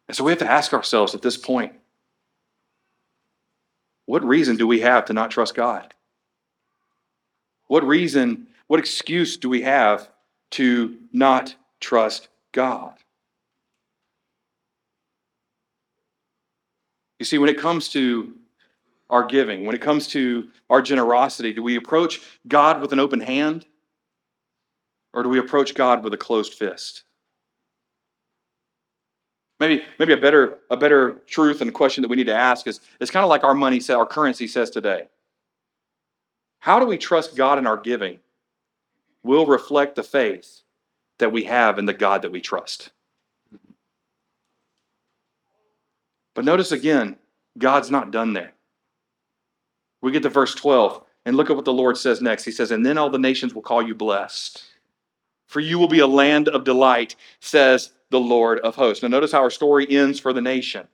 And 0.09 0.17
so 0.17 0.25
we 0.25 0.33
have 0.33 0.39
to 0.39 0.51
ask 0.51 0.73
ourselves 0.73 1.15
at 1.15 1.21
this 1.21 1.37
point 1.37 1.75
what 4.07 4.25
reason 4.25 4.57
do 4.57 4.67
we 4.67 4.81
have 4.81 5.05
to 5.05 5.13
not 5.13 5.31
trust 5.31 5.55
God? 5.55 5.93
What 7.67 7.87
reason, 7.87 8.47
what 8.71 8.79
excuse 8.79 9.37
do 9.37 9.49
we 9.49 9.63
have 9.63 10.09
to 10.53 10.97
not 11.13 11.57
trust 11.81 12.29
God? 12.53 12.95
You 17.19 17.25
see, 17.25 17.39
when 17.39 17.51
it 17.51 17.59
comes 17.59 17.89
to 17.89 18.33
our 19.11 19.27
giving, 19.27 19.67
when 19.67 19.75
it 19.75 19.83
comes 19.83 20.07
to 20.09 20.51
our 20.71 20.81
generosity, 20.81 21.53
do 21.53 21.65
we 21.65 21.75
approach 21.75 22.21
God 22.47 22.81
with 22.81 22.93
an 22.93 23.01
open 23.01 23.19
hand 23.19 23.67
or 25.15 25.25
do 25.25 25.29
we 25.29 25.41
approach 25.41 25.75
God 25.75 26.05
with 26.05 26.15
a 26.15 26.17
closed 26.17 26.55
fist? 26.55 27.03
Maybe, 29.59 29.83
maybe 29.99 30.13
a 30.13 30.17
better, 30.17 30.59
a 30.71 30.77
better 30.77 31.23
truth 31.27 31.61
and 31.61 31.75
question 31.75 32.03
that 32.03 32.09
we 32.09 32.15
need 32.15 32.29
to 32.29 32.37
ask 32.37 32.69
is, 32.69 32.79
it's 33.01 33.11
kind 33.11 33.25
of 33.25 33.31
like 33.31 33.43
our 33.43 33.53
money, 33.53 33.81
our 33.91 34.07
currency 34.07 34.47
says 34.47 34.71
today. 34.71 35.09
How 36.61 36.79
do 36.79 36.87
we 36.87 36.99
trust 36.99 37.35
God 37.35 37.59
in 37.59 37.67
our 37.67 37.77
giving 37.77 38.21
will 39.23 39.47
reflect 39.47 39.97
the 39.97 40.03
faith 40.03 40.63
that 41.19 41.33
we 41.33 41.45
have 41.45 41.79
in 41.79 41.87
the 41.87 41.95
God 41.95 42.23
that 42.23 42.33
we 42.33 42.41
trust. 42.41 42.91
But 46.35 46.45
notice 46.45 46.73
again, 46.73 47.17
God's 47.59 47.91
not 47.91 48.11
done 48.11 48.33
there. 48.33 48.53
We 50.01 50.13
get 50.13 50.23
to 50.23 50.31
verse 50.31 50.55
12, 50.55 51.05
and 51.27 51.37
look 51.37 51.51
at 51.51 51.57
what 51.57 51.65
the 51.65 51.73
Lord 51.73 51.99
says 51.99 52.23
next. 52.23 52.45
He 52.45 52.51
says, 52.53 52.71
And 52.71 52.87
then 52.87 52.97
all 52.97 53.11
the 53.11 53.19
nations 53.19 53.55
will 53.55 53.63
call 53.63 53.83
you 53.83 53.95
blessed, 53.95 54.63
for 55.47 55.61
you 55.61 55.79
will 55.79 55.89
be 55.89 55.99
a 55.99 56.07
land 56.07 56.49
of 56.49 56.65
delight, 56.65 57.17
says 57.41 57.93
the 58.11 58.21
Lord 58.21 58.61
of 58.61 58.77
hosts. 58.77 59.03
Now, 59.03 59.09
notice 59.09 59.33
how 59.33 59.43
our 59.43 59.51
story 59.51 59.87
ends 59.91 60.19
for 60.19 60.33
the 60.33 60.41
nation 60.41 60.89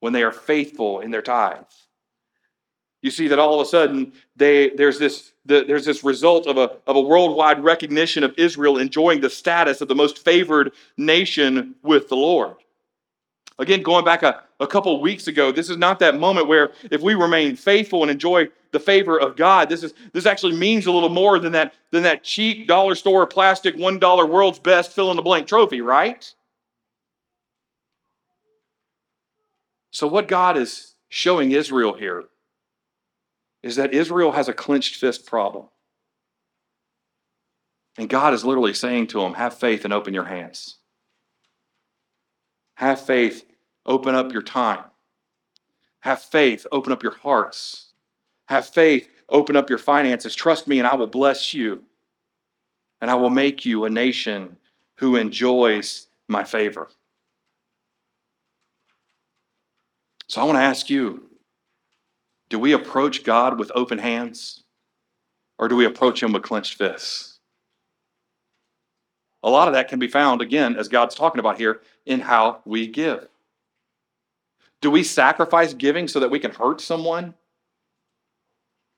when 0.00 0.12
they 0.12 0.24
are 0.24 0.32
faithful 0.32 1.00
in 1.00 1.12
their 1.12 1.22
tithes. 1.22 1.81
You 3.02 3.10
see 3.10 3.28
that 3.28 3.38
all 3.38 3.60
of 3.60 3.66
a 3.66 3.68
sudden 3.68 4.12
they, 4.36 4.70
there's, 4.70 4.98
this, 4.98 5.32
the, 5.44 5.64
there's 5.66 5.84
this 5.84 6.04
result 6.04 6.46
of 6.46 6.56
a, 6.56 6.76
of 6.86 6.96
a 6.96 7.00
worldwide 7.00 7.62
recognition 7.62 8.22
of 8.22 8.32
Israel 8.38 8.78
enjoying 8.78 9.20
the 9.20 9.28
status 9.28 9.80
of 9.80 9.88
the 9.88 9.94
most 9.94 10.24
favored 10.24 10.72
nation 10.96 11.74
with 11.82 12.08
the 12.08 12.16
Lord. 12.16 12.56
Again, 13.58 13.82
going 13.82 14.04
back 14.04 14.22
a, 14.22 14.44
a 14.60 14.66
couple 14.66 15.00
weeks 15.00 15.26
ago, 15.26 15.52
this 15.52 15.68
is 15.68 15.76
not 15.76 15.98
that 15.98 16.18
moment 16.18 16.46
where 16.46 16.72
if 16.90 17.02
we 17.02 17.14
remain 17.14 17.56
faithful 17.56 18.02
and 18.02 18.10
enjoy 18.10 18.48
the 18.70 18.80
favor 18.80 19.20
of 19.20 19.36
God, 19.36 19.68
this 19.68 19.82
is 19.82 19.92
this 20.12 20.24
actually 20.24 20.56
means 20.56 20.86
a 20.86 20.92
little 20.92 21.10
more 21.10 21.38
than 21.38 21.52
that, 21.52 21.74
than 21.90 22.02
that 22.04 22.24
cheap 22.24 22.66
dollar 22.66 22.94
store 22.94 23.26
plastic 23.26 23.76
one 23.76 23.98
dollar 23.98 24.24
world's 24.24 24.58
best 24.58 24.92
fill 24.92 25.10
in 25.10 25.16
the 25.16 25.22
blank 25.22 25.46
trophy, 25.46 25.82
right? 25.82 26.32
So, 29.90 30.06
what 30.06 30.26
God 30.26 30.56
is 30.56 30.94
showing 31.10 31.52
Israel 31.52 31.92
here 31.92 32.24
is 33.62 33.76
that 33.76 33.94
Israel 33.94 34.32
has 34.32 34.48
a 34.48 34.52
clenched 34.52 34.96
fist 34.96 35.26
problem. 35.26 35.66
And 37.98 38.08
God 38.08 38.34
is 38.34 38.44
literally 38.44 38.74
saying 38.74 39.08
to 39.08 39.20
them, 39.20 39.34
Have 39.34 39.54
faith 39.54 39.84
and 39.84 39.92
open 39.92 40.14
your 40.14 40.24
hands. 40.24 40.76
Have 42.76 43.00
faith, 43.00 43.44
open 43.86 44.14
up 44.14 44.32
your 44.32 44.42
time. 44.42 44.84
Have 46.00 46.20
faith, 46.20 46.66
open 46.72 46.92
up 46.92 47.02
your 47.02 47.14
hearts. 47.14 47.92
Have 48.48 48.66
faith, 48.66 49.08
open 49.28 49.56
up 49.56 49.68
your 49.68 49.78
finances. 49.78 50.34
Trust 50.34 50.66
me, 50.66 50.78
and 50.78 50.88
I 50.88 50.96
will 50.96 51.06
bless 51.06 51.54
you. 51.54 51.82
And 53.00 53.10
I 53.10 53.14
will 53.14 53.30
make 53.30 53.64
you 53.64 53.84
a 53.84 53.90
nation 53.90 54.56
who 54.96 55.16
enjoys 55.16 56.08
my 56.28 56.44
favor. 56.44 56.88
So 60.28 60.40
I 60.40 60.44
want 60.44 60.56
to 60.56 60.62
ask 60.62 60.88
you 60.88 61.28
do 62.52 62.58
we 62.58 62.72
approach 62.72 63.24
God 63.24 63.58
with 63.58 63.72
open 63.74 63.96
hands 63.96 64.62
or 65.58 65.68
do 65.68 65.74
we 65.74 65.86
approach 65.86 66.22
Him 66.22 66.32
with 66.32 66.42
clenched 66.42 66.74
fists? 66.74 67.38
A 69.42 69.48
lot 69.48 69.68
of 69.68 69.74
that 69.74 69.88
can 69.88 69.98
be 69.98 70.06
found, 70.06 70.42
again, 70.42 70.76
as 70.76 70.88
God's 70.88 71.14
talking 71.14 71.38
about 71.38 71.56
here, 71.56 71.80
in 72.04 72.20
how 72.20 72.60
we 72.66 72.86
give. 72.86 73.26
Do 74.82 74.90
we 74.90 75.02
sacrifice 75.02 75.72
giving 75.72 76.08
so 76.08 76.20
that 76.20 76.30
we 76.30 76.38
can 76.38 76.50
hurt 76.50 76.82
someone? 76.82 77.32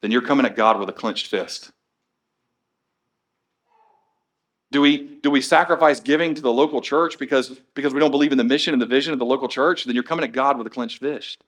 Then 0.03 0.11
you're 0.11 0.21
coming 0.21 0.47
at 0.47 0.57
God 0.57 0.81
with 0.81 0.89
a 0.89 0.93
clenched 0.93 1.29
fist. 1.29 1.71
Do 4.73 4.81
we, 4.81 4.99
do 5.23 5.31
we 5.31 5.41
sacrifice 5.41 6.01
giving 6.01 6.35
to 6.35 6.43
the 6.43 6.53
local 6.53 6.81
church 6.81 7.21
because, 7.21 7.51
because 7.75 7.95
we 7.95 8.01
don't 8.01 8.11
believe 8.11 8.33
in 8.33 8.39
the 8.39 8.43
mission 8.43 8.73
and 8.73 8.83
the 8.83 8.87
vision 8.87 9.13
of 9.13 9.21
the 9.21 9.25
local 9.25 9.47
church? 9.47 9.85
Then 9.85 9.95
you're 9.95 10.03
coming 10.03 10.25
at 10.25 10.33
God 10.33 10.59
with 10.59 10.67
a 10.67 10.71
clenched 10.71 10.99
fist. 10.99 11.45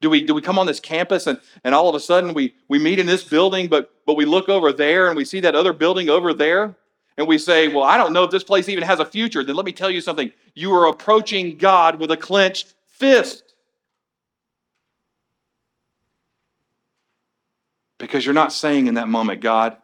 Do 0.00 0.08
we, 0.08 0.22
do 0.22 0.34
we 0.34 0.40
come 0.40 0.58
on 0.58 0.66
this 0.66 0.80
campus 0.80 1.26
and, 1.26 1.38
and 1.62 1.74
all 1.74 1.88
of 1.88 1.94
a 1.94 2.00
sudden 2.00 2.32
we, 2.32 2.54
we 2.68 2.78
meet 2.78 2.98
in 2.98 3.06
this 3.06 3.22
building, 3.22 3.68
but, 3.68 3.92
but 4.06 4.16
we 4.16 4.24
look 4.24 4.48
over 4.48 4.72
there 4.72 5.08
and 5.08 5.16
we 5.16 5.24
see 5.24 5.40
that 5.40 5.54
other 5.54 5.72
building 5.72 6.08
over 6.08 6.32
there? 6.32 6.74
And 7.18 7.28
we 7.28 7.36
say, 7.36 7.68
Well, 7.68 7.84
I 7.84 7.98
don't 7.98 8.14
know 8.14 8.24
if 8.24 8.30
this 8.30 8.44
place 8.44 8.68
even 8.70 8.82
has 8.84 8.98
a 8.98 9.04
future. 9.04 9.44
Then 9.44 9.56
let 9.56 9.66
me 9.66 9.72
tell 9.72 9.90
you 9.90 10.00
something. 10.00 10.32
You 10.54 10.72
are 10.74 10.86
approaching 10.86 11.58
God 11.58 12.00
with 12.00 12.10
a 12.10 12.16
clenched 12.16 12.72
fist. 12.86 13.54
Because 17.98 18.24
you're 18.24 18.34
not 18.34 18.54
saying 18.54 18.86
in 18.86 18.94
that 18.94 19.08
moment, 19.08 19.42
God, 19.42 19.76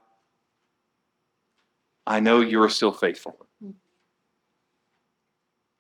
I 2.07 2.21
know 2.21 2.41
you 2.41 2.63
are 2.63 2.71
still 2.71 2.93
faithful. 2.93 3.37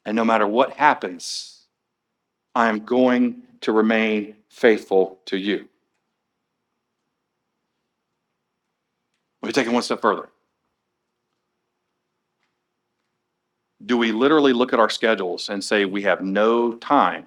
And 0.04 0.14
no 0.14 0.24
matter 0.24 0.46
what 0.46 0.74
happens, 0.74 1.55
I 2.56 2.70
am 2.70 2.86
going 2.86 3.42
to 3.60 3.70
remain 3.70 4.34
faithful 4.48 5.18
to 5.26 5.36
you. 5.36 5.68
Let 9.42 9.48
me 9.48 9.52
take 9.52 9.66
it 9.66 9.72
one 9.74 9.82
step 9.82 10.00
further. 10.00 10.30
Do 13.84 13.98
we 13.98 14.10
literally 14.10 14.54
look 14.54 14.72
at 14.72 14.80
our 14.80 14.88
schedules 14.88 15.50
and 15.50 15.62
say 15.62 15.84
we 15.84 16.00
have 16.04 16.22
no 16.22 16.72
time 16.76 17.26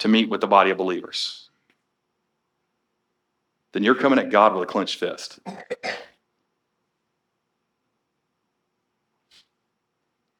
to 0.00 0.08
meet 0.08 0.28
with 0.28 0.42
the 0.42 0.48
body 0.48 0.70
of 0.70 0.76
believers? 0.76 1.48
Then 3.72 3.82
you're 3.82 3.94
coming 3.94 4.18
at 4.18 4.28
God 4.28 4.52
with 4.52 4.64
a 4.64 4.66
clenched 4.66 5.00
fist. 5.00 5.38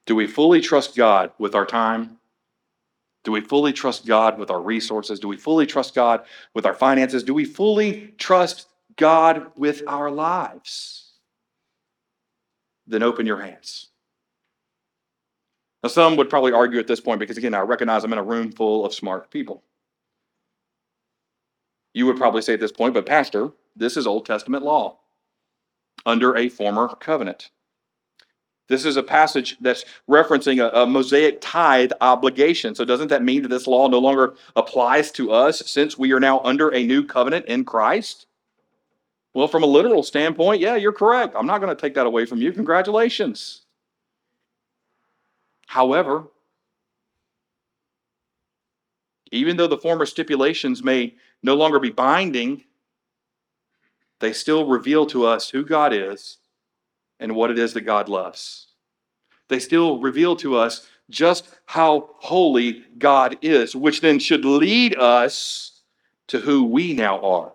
Do 0.04 0.14
we 0.14 0.26
fully 0.26 0.60
trust 0.60 0.94
God 0.94 1.32
with 1.38 1.54
our 1.54 1.64
time? 1.64 2.18
Do 3.24 3.32
we 3.32 3.40
fully 3.40 3.72
trust 3.72 4.06
God 4.06 4.38
with 4.38 4.50
our 4.50 4.60
resources? 4.60 5.18
Do 5.18 5.28
we 5.28 5.38
fully 5.38 5.66
trust 5.66 5.94
God 5.94 6.24
with 6.54 6.66
our 6.66 6.74
finances? 6.74 7.22
Do 7.22 7.34
we 7.34 7.46
fully 7.46 8.12
trust 8.18 8.68
God 8.96 9.50
with 9.56 9.82
our 9.86 10.10
lives? 10.10 11.12
Then 12.86 13.02
open 13.02 13.24
your 13.26 13.40
hands. 13.40 13.88
Now, 15.82 15.88
some 15.88 16.16
would 16.16 16.30
probably 16.30 16.52
argue 16.52 16.78
at 16.78 16.86
this 16.86 17.00
point 17.00 17.18
because, 17.18 17.38
again, 17.38 17.54
I 17.54 17.60
recognize 17.60 18.04
I'm 18.04 18.12
in 18.12 18.18
a 18.18 18.22
room 18.22 18.52
full 18.52 18.84
of 18.84 18.94
smart 18.94 19.30
people. 19.30 19.62
You 21.94 22.06
would 22.06 22.16
probably 22.16 22.42
say 22.42 22.54
at 22.54 22.60
this 22.60 22.72
point, 22.72 22.94
but 22.94 23.06
Pastor, 23.06 23.52
this 23.74 23.96
is 23.96 24.06
Old 24.06 24.26
Testament 24.26 24.64
law 24.64 24.98
under 26.04 26.36
a 26.36 26.48
former 26.48 26.88
covenant. 26.88 27.50
This 28.66 28.86
is 28.86 28.96
a 28.96 29.02
passage 29.02 29.58
that's 29.60 29.84
referencing 30.08 30.64
a, 30.64 30.70
a, 30.82 30.86
Mosaic 30.86 31.38
tithe 31.40 31.92
obligation. 32.00 32.74
So, 32.74 32.84
doesn't 32.84 33.08
that 33.08 33.22
mean 33.22 33.42
that 33.42 33.48
this 33.48 33.66
law 33.66 33.88
no 33.88 33.98
longer 33.98 34.34
applies 34.56 35.10
to 35.12 35.32
us 35.32 35.62
since 35.66 35.98
we 35.98 36.12
are 36.12 36.20
now 36.20 36.40
under 36.40 36.74
a 36.74 36.82
new 36.82 37.04
covenant 37.04 37.44
in 37.46 37.64
Christ? 37.64 38.26
Well, 39.34 39.48
from 39.48 39.64
a 39.64 39.66
literal 39.66 40.02
standpoint, 40.02 40.60
yeah, 40.60 40.76
you're 40.76 40.92
correct. 40.92 41.34
I'm 41.36 41.46
not 41.46 41.60
going 41.60 41.74
to 41.74 41.80
take 41.80 41.94
that 41.94 42.06
away 42.06 42.24
from 42.24 42.40
you. 42.40 42.52
Congratulations. 42.52 43.62
However, 45.66 46.28
even 49.30 49.56
though 49.56 49.66
the 49.66 49.76
former 49.76 50.06
stipulations 50.06 50.82
may 50.82 51.16
no 51.42 51.54
longer 51.54 51.80
be 51.80 51.90
binding, 51.90 52.64
they 54.20 54.32
still 54.32 54.66
reveal 54.66 55.04
to 55.06 55.26
us 55.26 55.50
who 55.50 55.64
God 55.64 55.92
is 55.92 56.38
and 57.24 57.34
what 57.34 57.50
it 57.50 57.58
is 57.58 57.72
that 57.72 57.80
God 57.80 58.10
loves. 58.10 58.66
They 59.48 59.58
still 59.58 59.98
reveal 59.98 60.36
to 60.36 60.58
us 60.58 60.86
just 61.08 61.48
how 61.64 62.10
holy 62.18 62.84
God 62.98 63.38
is, 63.40 63.74
which 63.74 64.02
then 64.02 64.18
should 64.18 64.44
lead 64.44 64.94
us 64.94 65.80
to 66.26 66.38
who 66.38 66.64
we 66.64 66.92
now 66.92 67.18
are, 67.20 67.52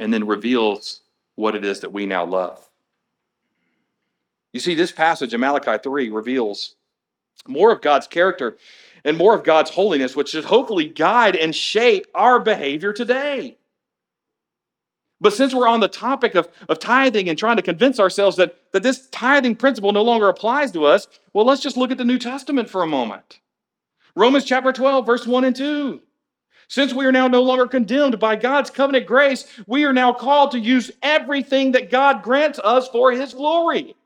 and 0.00 0.12
then 0.12 0.26
reveals 0.26 1.02
what 1.36 1.54
it 1.54 1.64
is 1.64 1.78
that 1.80 1.92
we 1.92 2.06
now 2.06 2.24
love. 2.24 2.68
You 4.52 4.58
see, 4.58 4.74
this 4.74 4.90
passage 4.90 5.32
in 5.32 5.40
Malachi 5.40 5.78
3 5.80 6.08
reveals 6.08 6.74
more 7.46 7.70
of 7.70 7.80
God's 7.80 8.08
character 8.08 8.56
and 9.04 9.16
more 9.16 9.36
of 9.36 9.44
God's 9.44 9.70
holiness, 9.70 10.16
which 10.16 10.30
should 10.30 10.44
hopefully 10.44 10.88
guide 10.88 11.36
and 11.36 11.54
shape 11.54 12.06
our 12.16 12.40
behavior 12.40 12.92
today. 12.92 13.58
But 15.26 15.32
since 15.32 15.52
we're 15.52 15.66
on 15.66 15.80
the 15.80 15.88
topic 15.88 16.36
of, 16.36 16.48
of 16.68 16.78
tithing 16.78 17.28
and 17.28 17.36
trying 17.36 17.56
to 17.56 17.62
convince 17.62 17.98
ourselves 17.98 18.36
that, 18.36 18.54
that 18.70 18.84
this 18.84 19.08
tithing 19.08 19.56
principle 19.56 19.90
no 19.90 20.02
longer 20.04 20.28
applies 20.28 20.70
to 20.70 20.84
us, 20.84 21.08
well, 21.32 21.44
let's 21.44 21.62
just 21.62 21.76
look 21.76 21.90
at 21.90 21.98
the 21.98 22.04
New 22.04 22.20
Testament 22.20 22.70
for 22.70 22.84
a 22.84 22.86
moment. 22.86 23.40
Romans 24.14 24.44
chapter 24.44 24.72
12, 24.72 25.04
verse 25.04 25.26
1 25.26 25.42
and 25.42 25.56
2. 25.56 26.00
Since 26.68 26.94
we 26.94 27.06
are 27.06 27.10
now 27.10 27.26
no 27.26 27.42
longer 27.42 27.66
condemned 27.66 28.20
by 28.20 28.36
God's 28.36 28.70
covenant 28.70 29.08
grace, 29.08 29.46
we 29.66 29.84
are 29.84 29.92
now 29.92 30.12
called 30.12 30.52
to 30.52 30.60
use 30.60 30.92
everything 31.02 31.72
that 31.72 31.90
God 31.90 32.22
grants 32.22 32.60
us 32.60 32.86
for 32.86 33.10
his 33.10 33.34
glory. 33.34 33.96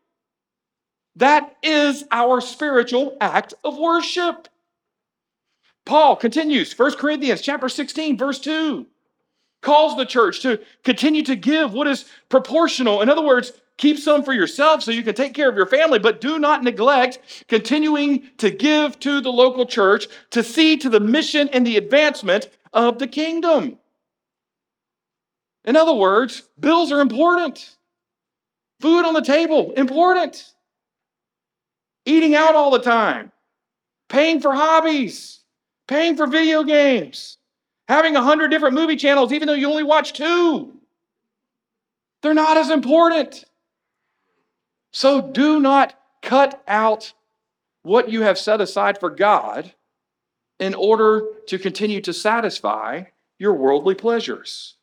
That 1.16 1.54
is 1.62 2.02
our 2.10 2.40
spiritual 2.40 3.18
act 3.20 3.52
of 3.62 3.76
worship. 3.76 4.48
Paul 5.84 6.16
continues, 6.16 6.72
1 6.78 6.92
Corinthians 6.92 7.42
chapter 7.42 7.68
16, 7.68 8.16
verse 8.16 8.38
2 8.38 8.86
calls 9.60 9.96
the 9.96 10.06
church 10.06 10.40
to 10.42 10.60
continue 10.84 11.22
to 11.22 11.36
give 11.36 11.72
what 11.72 11.86
is 11.86 12.06
proportional. 12.28 13.02
In 13.02 13.08
other 13.08 13.22
words, 13.22 13.52
keep 13.76 13.98
some 13.98 14.22
for 14.22 14.32
yourself 14.32 14.82
so 14.82 14.90
you 14.90 15.02
can 15.02 15.14
take 15.14 15.34
care 15.34 15.48
of 15.48 15.56
your 15.56 15.66
family, 15.66 15.98
but 15.98 16.20
do 16.20 16.38
not 16.38 16.62
neglect 16.62 17.44
continuing 17.48 18.28
to 18.38 18.50
give 18.50 18.98
to 19.00 19.20
the 19.20 19.32
local 19.32 19.66
church 19.66 20.06
to 20.30 20.42
see 20.42 20.76
to 20.76 20.88
the 20.88 21.00
mission 21.00 21.48
and 21.48 21.66
the 21.66 21.76
advancement 21.76 22.48
of 22.72 22.98
the 22.98 23.06
kingdom. 23.06 23.78
In 25.64 25.76
other 25.76 25.94
words, 25.94 26.42
bills 26.58 26.90
are 26.92 27.00
important. 27.00 27.76
Food 28.80 29.04
on 29.04 29.14
the 29.14 29.22
table, 29.22 29.72
important. 29.72 30.52
Eating 32.06 32.34
out 32.34 32.54
all 32.54 32.70
the 32.70 32.80
time, 32.80 33.30
paying 34.08 34.40
for 34.40 34.54
hobbies, 34.54 35.40
paying 35.86 36.16
for 36.16 36.26
video 36.26 36.64
games, 36.64 37.36
Having 37.90 38.14
a 38.14 38.22
hundred 38.22 38.52
different 38.52 38.76
movie 38.76 38.94
channels, 38.94 39.32
even 39.32 39.48
though 39.48 39.54
you 39.54 39.68
only 39.68 39.82
watch 39.82 40.12
two. 40.12 40.72
They're 42.22 42.34
not 42.34 42.56
as 42.56 42.70
important. 42.70 43.44
So 44.92 45.20
do 45.20 45.58
not 45.58 45.98
cut 46.22 46.62
out 46.68 47.12
what 47.82 48.08
you 48.08 48.22
have 48.22 48.38
set 48.38 48.60
aside 48.60 49.00
for 49.00 49.10
God 49.10 49.72
in 50.60 50.72
order 50.74 51.24
to 51.48 51.58
continue 51.58 52.00
to 52.02 52.12
satisfy 52.12 53.06
your 53.40 53.54
worldly 53.54 53.96
pleasures. 53.96 54.76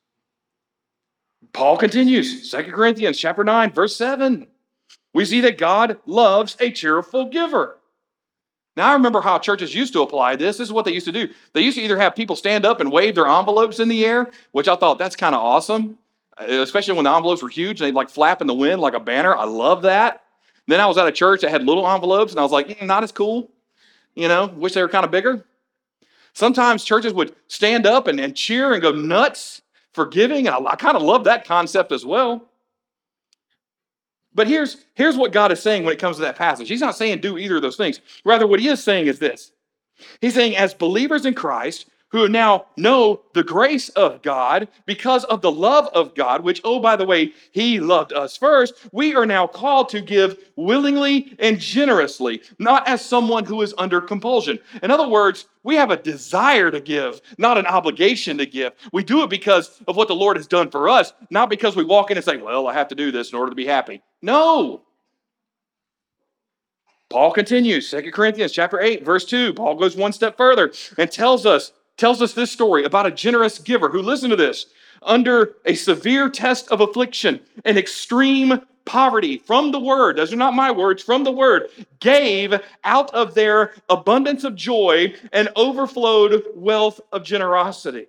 Paul 1.53 1.77
continues, 1.77 2.51
2 2.51 2.63
Corinthians 2.63 3.17
chapter 3.17 3.45
9, 3.45 3.71
verse 3.71 3.95
7. 3.95 4.47
We 5.13 5.23
see 5.23 5.39
that 5.39 5.57
God 5.57 5.97
loves 6.05 6.57
a 6.59 6.71
cheerful 6.71 7.29
giver. 7.29 7.77
Now, 8.77 8.91
I 8.91 8.93
remember 8.93 9.21
how 9.21 9.39
churches 9.39 9.73
used 9.73 9.91
to 9.93 10.03
apply 10.03 10.35
this. 10.35 10.57
This 10.57 10.67
is 10.67 10.71
what 10.71 10.85
they 10.85 10.93
used 10.93 11.07
to 11.07 11.11
do. 11.11 11.29
They 11.53 11.61
used 11.61 11.79
to 11.79 11.83
either 11.83 11.97
have 11.97 12.15
people 12.15 12.35
stand 12.35 12.63
up 12.63 12.79
and 12.79 12.91
wave 12.91 13.15
their 13.15 13.25
envelopes 13.25 13.79
in 13.79 13.89
the 13.89 14.05
air, 14.05 14.29
which 14.51 14.67
I 14.67 14.75
thought 14.75 14.99
that's 14.99 15.15
kind 15.15 15.33
of 15.33 15.41
awesome, 15.41 15.97
especially 16.37 16.93
when 16.93 17.05
the 17.05 17.11
envelopes 17.11 17.41
were 17.41 17.49
huge 17.49 17.81
and 17.81 17.87
they'd 17.87 17.95
like 17.95 18.11
flap 18.11 18.39
in 18.39 18.45
the 18.45 18.53
wind 18.53 18.79
like 18.79 18.93
a 18.93 18.99
banner. 18.99 19.35
I 19.35 19.45
love 19.45 19.81
that. 19.81 20.21
Then 20.67 20.79
I 20.79 20.85
was 20.85 20.99
at 20.99 21.07
a 21.07 21.11
church 21.11 21.41
that 21.41 21.49
had 21.49 21.63
little 21.63 21.89
envelopes, 21.89 22.33
and 22.33 22.39
I 22.39 22.43
was 22.43 22.51
like, 22.51 22.67
mm, 22.67 22.85
not 22.85 23.01
as 23.01 23.11
cool. 23.11 23.49
You 24.13 24.27
know, 24.27 24.45
wish 24.45 24.73
they 24.73 24.81
were 24.83 24.89
kind 24.89 25.05
of 25.05 25.09
bigger. 25.09 25.43
Sometimes 26.33 26.83
churches 26.83 27.13
would 27.13 27.35
stand 27.47 27.87
up 27.87 28.05
and, 28.05 28.19
and 28.19 28.35
cheer 28.35 28.73
and 28.73 28.81
go 28.81 28.91
nuts 28.91 29.63
for 29.93 30.05
giving, 30.05 30.45
and 30.45 30.55
I, 30.55 30.73
I 30.73 30.75
kind 30.75 30.95
of 30.95 31.01
love 31.01 31.23
that 31.23 31.45
concept 31.45 31.91
as 31.91 32.05
well. 32.05 32.47
But 34.37 34.47
here's, 34.47 34.77
here's 34.93 35.17
what 35.17 35.31
God 35.31 35.51
is 35.51 35.59
saying 35.59 35.83
when 35.83 35.93
it 35.93 35.99
comes 35.99 36.17
to 36.17 36.21
that 36.21 36.35
passage. 36.35 36.69
He's 36.69 36.79
not 36.79 36.95
saying 36.95 37.21
do 37.21 37.39
either 37.39 37.55
of 37.55 37.63
those 37.63 37.75
things. 37.75 37.99
Rather, 38.23 38.45
what 38.45 38.59
he 38.59 38.67
is 38.67 38.81
saying 38.81 39.07
is 39.07 39.17
this 39.17 39.51
He's 40.21 40.35
saying, 40.35 40.55
as 40.55 40.75
believers 40.75 41.25
in 41.25 41.33
Christ, 41.33 41.87
who 42.09 42.29
now 42.29 42.65
know 42.77 43.21
the 43.33 43.43
grace 43.43 43.89
of 43.89 44.21
God 44.21 44.67
because 44.85 45.23
of 45.25 45.41
the 45.41 45.51
love 45.51 45.89
of 45.93 46.15
God, 46.15 46.43
which, 46.43 46.61
oh, 46.63 46.79
by 46.79 46.95
the 46.95 47.05
way, 47.05 47.33
He 47.51 47.79
loved 47.79 48.13
us 48.13 48.37
first, 48.37 48.73
we 48.91 49.15
are 49.15 49.25
now 49.25 49.47
called 49.47 49.89
to 49.89 50.01
give 50.01 50.37
willingly 50.55 51.35
and 51.39 51.59
generously, 51.59 52.41
not 52.59 52.87
as 52.87 53.03
someone 53.03 53.45
who 53.45 53.61
is 53.61 53.73
under 53.77 53.99
compulsion. 53.99 54.59
In 54.81 54.91
other 54.91 55.07
words, 55.07 55.47
we 55.63 55.75
have 55.75 55.91
a 55.91 55.97
desire 55.97 56.71
to 56.71 56.79
give, 56.79 57.19
not 57.37 57.57
an 57.57 57.65
obligation 57.65 58.37
to 58.37 58.45
give. 58.45 58.73
We 58.93 59.03
do 59.03 59.23
it 59.23 59.29
because 59.29 59.81
of 59.87 59.97
what 59.97 60.07
the 60.07 60.15
Lord 60.15 60.37
has 60.37 60.47
done 60.47 60.71
for 60.71 60.87
us, 60.87 61.11
not 61.29 61.49
because 61.49 61.75
we 61.75 61.83
walk 61.83 62.09
in 62.09 62.17
and 62.17 62.25
say, 62.25 62.37
well, 62.37 62.67
I 62.67 62.73
have 62.73 62.87
to 62.87 62.95
do 62.95 63.11
this 63.11 63.31
in 63.31 63.37
order 63.37 63.49
to 63.49 63.55
be 63.55 63.65
happy. 63.65 64.01
No. 64.21 64.83
Paul 67.09 67.31
continues, 67.31 67.89
2 67.89 68.11
Corinthians 68.11 68.51
chapter 68.51 68.79
8, 68.79 69.05
verse 69.05 69.25
2. 69.25 69.53
Paul 69.53 69.75
goes 69.75 69.95
one 69.95 70.11
step 70.11 70.35
further 70.35 70.73
and 70.97 71.09
tells 71.09 71.45
us 71.45 71.71
tells 71.97 72.21
us 72.21 72.33
this 72.33 72.51
story 72.51 72.83
about 72.83 73.05
a 73.05 73.11
generous 73.11 73.59
giver 73.59 73.89
who, 73.89 74.01
listen 74.01 74.29
to 74.29 74.35
this, 74.35 74.67
under 75.01 75.55
a 75.65 75.75
severe 75.75 76.29
test 76.29 76.69
of 76.69 76.81
affliction 76.81 77.39
and 77.65 77.77
extreme 77.77 78.61
poverty 78.85 79.37
from 79.37 79.71
the 79.71 79.79
word, 79.79 80.15
those 80.15 80.31
are 80.31 80.37
not 80.37 80.53
my 80.53 80.71
words, 80.71 81.03
from 81.03 81.23
the 81.23 81.31
word, 81.31 81.69
gave 81.99 82.53
out 82.83 83.13
of 83.13 83.33
their 83.33 83.73
abundance 83.89 84.43
of 84.43 84.55
joy 84.55 85.13
and 85.33 85.49
overflowed 85.55 86.43
wealth 86.55 87.01
of 87.11 87.23
generosity. 87.23 88.07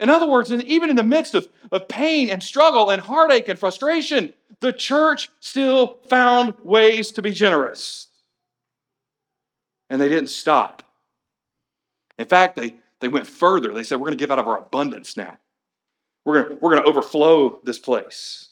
In 0.00 0.10
other 0.10 0.26
words, 0.26 0.50
even 0.50 0.90
in 0.90 0.96
the 0.96 1.04
midst 1.04 1.34
of, 1.34 1.46
of 1.70 1.86
pain 1.86 2.30
and 2.30 2.42
struggle 2.42 2.90
and 2.90 3.00
heartache 3.00 3.48
and 3.48 3.58
frustration, 3.58 4.32
the 4.60 4.72
church 4.72 5.28
still 5.38 5.98
found 6.08 6.54
ways 6.64 7.12
to 7.12 7.22
be 7.22 7.30
generous. 7.30 8.08
And 9.90 10.00
they 10.00 10.08
didn't 10.08 10.30
stop. 10.30 10.82
In 12.18 12.26
fact, 12.26 12.56
they, 12.56 12.76
they 13.00 13.08
went 13.08 13.26
further. 13.26 13.72
They 13.72 13.82
said, 13.82 13.96
We're 13.96 14.06
going 14.06 14.18
to 14.18 14.22
give 14.22 14.30
out 14.30 14.38
of 14.38 14.48
our 14.48 14.58
abundance 14.58 15.16
now. 15.16 15.38
We're 16.24 16.42
going, 16.42 16.58
we're 16.60 16.70
going 16.70 16.82
to 16.82 16.88
overflow 16.88 17.60
this 17.64 17.78
place. 17.78 18.48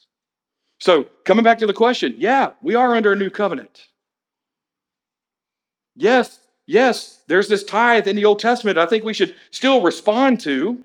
So, 0.79 1.05
coming 1.25 1.45
back 1.45 1.59
to 1.59 1.67
the 1.67 1.75
question, 1.75 2.15
yeah, 2.17 2.53
we 2.63 2.75
are 2.75 2.97
under 2.97 3.13
a 3.13 3.17
new 3.17 3.31
covenant. 3.31 3.87
Yes, 5.95 6.41
yes, 6.67 7.23
there's 7.29 7.49
this 7.49 7.65
tithe 7.65 8.09
in 8.09 8.17
the 8.17 8.25
Old 8.25 8.39
Testament 8.39 8.79
I 8.79 8.87
think 8.87 9.05
we 9.05 9.13
should 9.13 9.35
still 9.51 9.83
respond 9.83 10.41
to. 10.41 10.83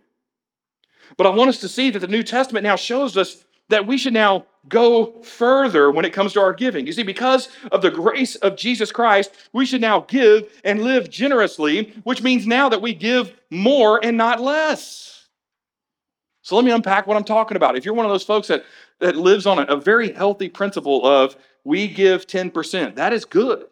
But 1.17 1.27
I 1.27 1.29
want 1.29 1.49
us 1.49 1.59
to 1.59 1.69
see 1.69 1.91
that 1.91 1.99
the 1.99 2.07
New 2.07 2.23
Testament 2.23 2.63
now 2.63 2.75
shows 2.75 3.15
us 3.15 3.45
that 3.69 3.87
we 3.87 3.97
should 3.97 4.13
now 4.13 4.45
go 4.69 5.21
further 5.21 5.91
when 5.91 6.05
it 6.05 6.13
comes 6.13 6.33
to 6.33 6.41
our 6.41 6.53
giving. 6.53 6.87
You 6.87 6.93
see, 6.93 7.03
because 7.03 7.49
of 7.71 7.81
the 7.81 7.91
grace 7.91 8.35
of 8.37 8.55
Jesus 8.55 8.91
Christ, 8.91 9.31
we 9.53 9.65
should 9.65 9.81
now 9.81 10.01
give 10.01 10.51
and 10.63 10.83
live 10.83 11.09
generously, 11.09 11.93
which 12.03 12.23
means 12.23 12.47
now 12.47 12.69
that 12.69 12.81
we 12.81 12.93
give 12.93 13.33
more 13.49 14.03
and 14.03 14.17
not 14.17 14.41
less. 14.41 15.27
So 16.41 16.55
let 16.55 16.65
me 16.65 16.71
unpack 16.71 17.07
what 17.07 17.17
I'm 17.17 17.23
talking 17.23 17.57
about. 17.57 17.75
If 17.75 17.85
you're 17.85 17.95
one 17.95 18.05
of 18.05 18.11
those 18.11 18.23
folks 18.23 18.47
that, 18.49 18.65
that 18.99 19.15
lives 19.15 19.45
on 19.45 19.59
a, 19.59 19.63
a 19.63 19.77
very 19.77 20.11
healthy 20.11 20.49
principle 20.49 21.05
of 21.05 21.35
we 21.63 21.87
give 21.87 22.27
10%, 22.27 22.95
that 22.95 23.13
is 23.13 23.25
good. 23.25 23.65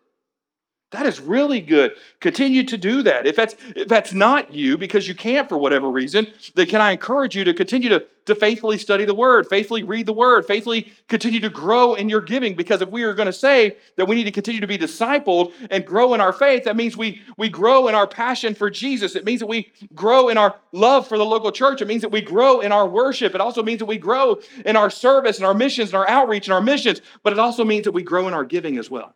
That 0.93 1.07
is 1.07 1.19
really 1.19 1.59
good. 1.59 1.93
Continue 2.19 2.63
to 2.65 2.77
do 2.77 3.01
that. 3.01 3.25
If 3.25 3.35
that's 3.35 3.55
if 3.75 3.87
that's 3.87 4.13
not 4.13 4.53
you 4.53 4.77
because 4.77 5.07
you 5.07 5.15
can't 5.15 5.49
for 5.49 5.57
whatever 5.57 5.89
reason, 5.89 6.27
then 6.53 6.67
can 6.67 6.81
I 6.81 6.91
encourage 6.91 7.35
you 7.35 7.43
to 7.45 7.53
continue 7.53 7.89
to, 7.89 8.05
to 8.27 8.35
faithfully 8.35 8.77
study 8.77 9.03
the 9.03 9.15
word, 9.15 9.47
faithfully 9.49 9.81
read 9.81 10.05
the 10.05 10.13
word, 10.13 10.45
faithfully 10.45 10.93
continue 11.07 11.39
to 11.39 11.49
grow 11.49 11.95
in 11.95 12.09
your 12.09 12.21
giving. 12.21 12.53
Because 12.53 12.83
if 12.83 12.89
we 12.89 13.01
are 13.01 13.15
going 13.15 13.25
to 13.25 13.33
say 13.33 13.75
that 13.95 14.07
we 14.07 14.15
need 14.15 14.25
to 14.25 14.31
continue 14.31 14.61
to 14.61 14.67
be 14.67 14.77
discipled 14.77 15.51
and 15.71 15.83
grow 15.83 16.13
in 16.13 16.21
our 16.21 16.31
faith, 16.31 16.63
that 16.65 16.75
means 16.75 16.95
we 16.95 17.23
we 17.37 17.49
grow 17.49 17.87
in 17.87 17.95
our 17.95 18.05
passion 18.05 18.53
for 18.53 18.69
Jesus. 18.69 19.15
It 19.15 19.25
means 19.25 19.39
that 19.39 19.47
we 19.47 19.71
grow 19.95 20.29
in 20.29 20.37
our 20.37 20.59
love 20.73 21.07
for 21.07 21.17
the 21.17 21.25
local 21.25 21.51
church. 21.51 21.81
It 21.81 21.87
means 21.87 22.03
that 22.03 22.11
we 22.11 22.21
grow 22.21 22.59
in 22.59 22.71
our 22.71 22.87
worship. 22.87 23.33
It 23.33 23.41
also 23.41 23.63
means 23.63 23.79
that 23.79 23.87
we 23.87 23.97
grow 23.97 24.39
in 24.63 24.75
our 24.75 24.91
service 24.91 25.37
and 25.37 25.45
our 25.47 25.55
missions 25.55 25.89
and 25.89 25.95
our 25.95 26.07
outreach 26.07 26.45
and 26.45 26.53
our 26.53 26.61
missions. 26.61 27.01
But 27.23 27.33
it 27.33 27.39
also 27.39 27.65
means 27.65 27.85
that 27.85 27.93
we 27.93 28.03
grow 28.03 28.27
in 28.27 28.35
our 28.35 28.45
giving 28.45 28.77
as 28.77 28.91
well. 28.91 29.15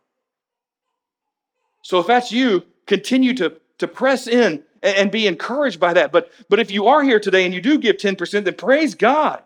So 1.88 1.98
if 1.98 2.06
that's 2.06 2.30
you, 2.30 2.64
continue 2.84 3.32
to, 3.36 3.56
to 3.78 3.88
press 3.88 4.26
in 4.26 4.62
and, 4.82 4.96
and 4.98 5.10
be 5.10 5.26
encouraged 5.26 5.80
by 5.80 5.94
that. 5.94 6.12
But, 6.12 6.30
but 6.50 6.60
if 6.60 6.70
you 6.70 6.86
are 6.86 7.02
here 7.02 7.18
today 7.18 7.46
and 7.46 7.54
you 7.54 7.62
do 7.62 7.78
give 7.78 7.96
10%, 7.96 8.44
then 8.44 8.54
praise 8.56 8.94
God. 8.94 9.42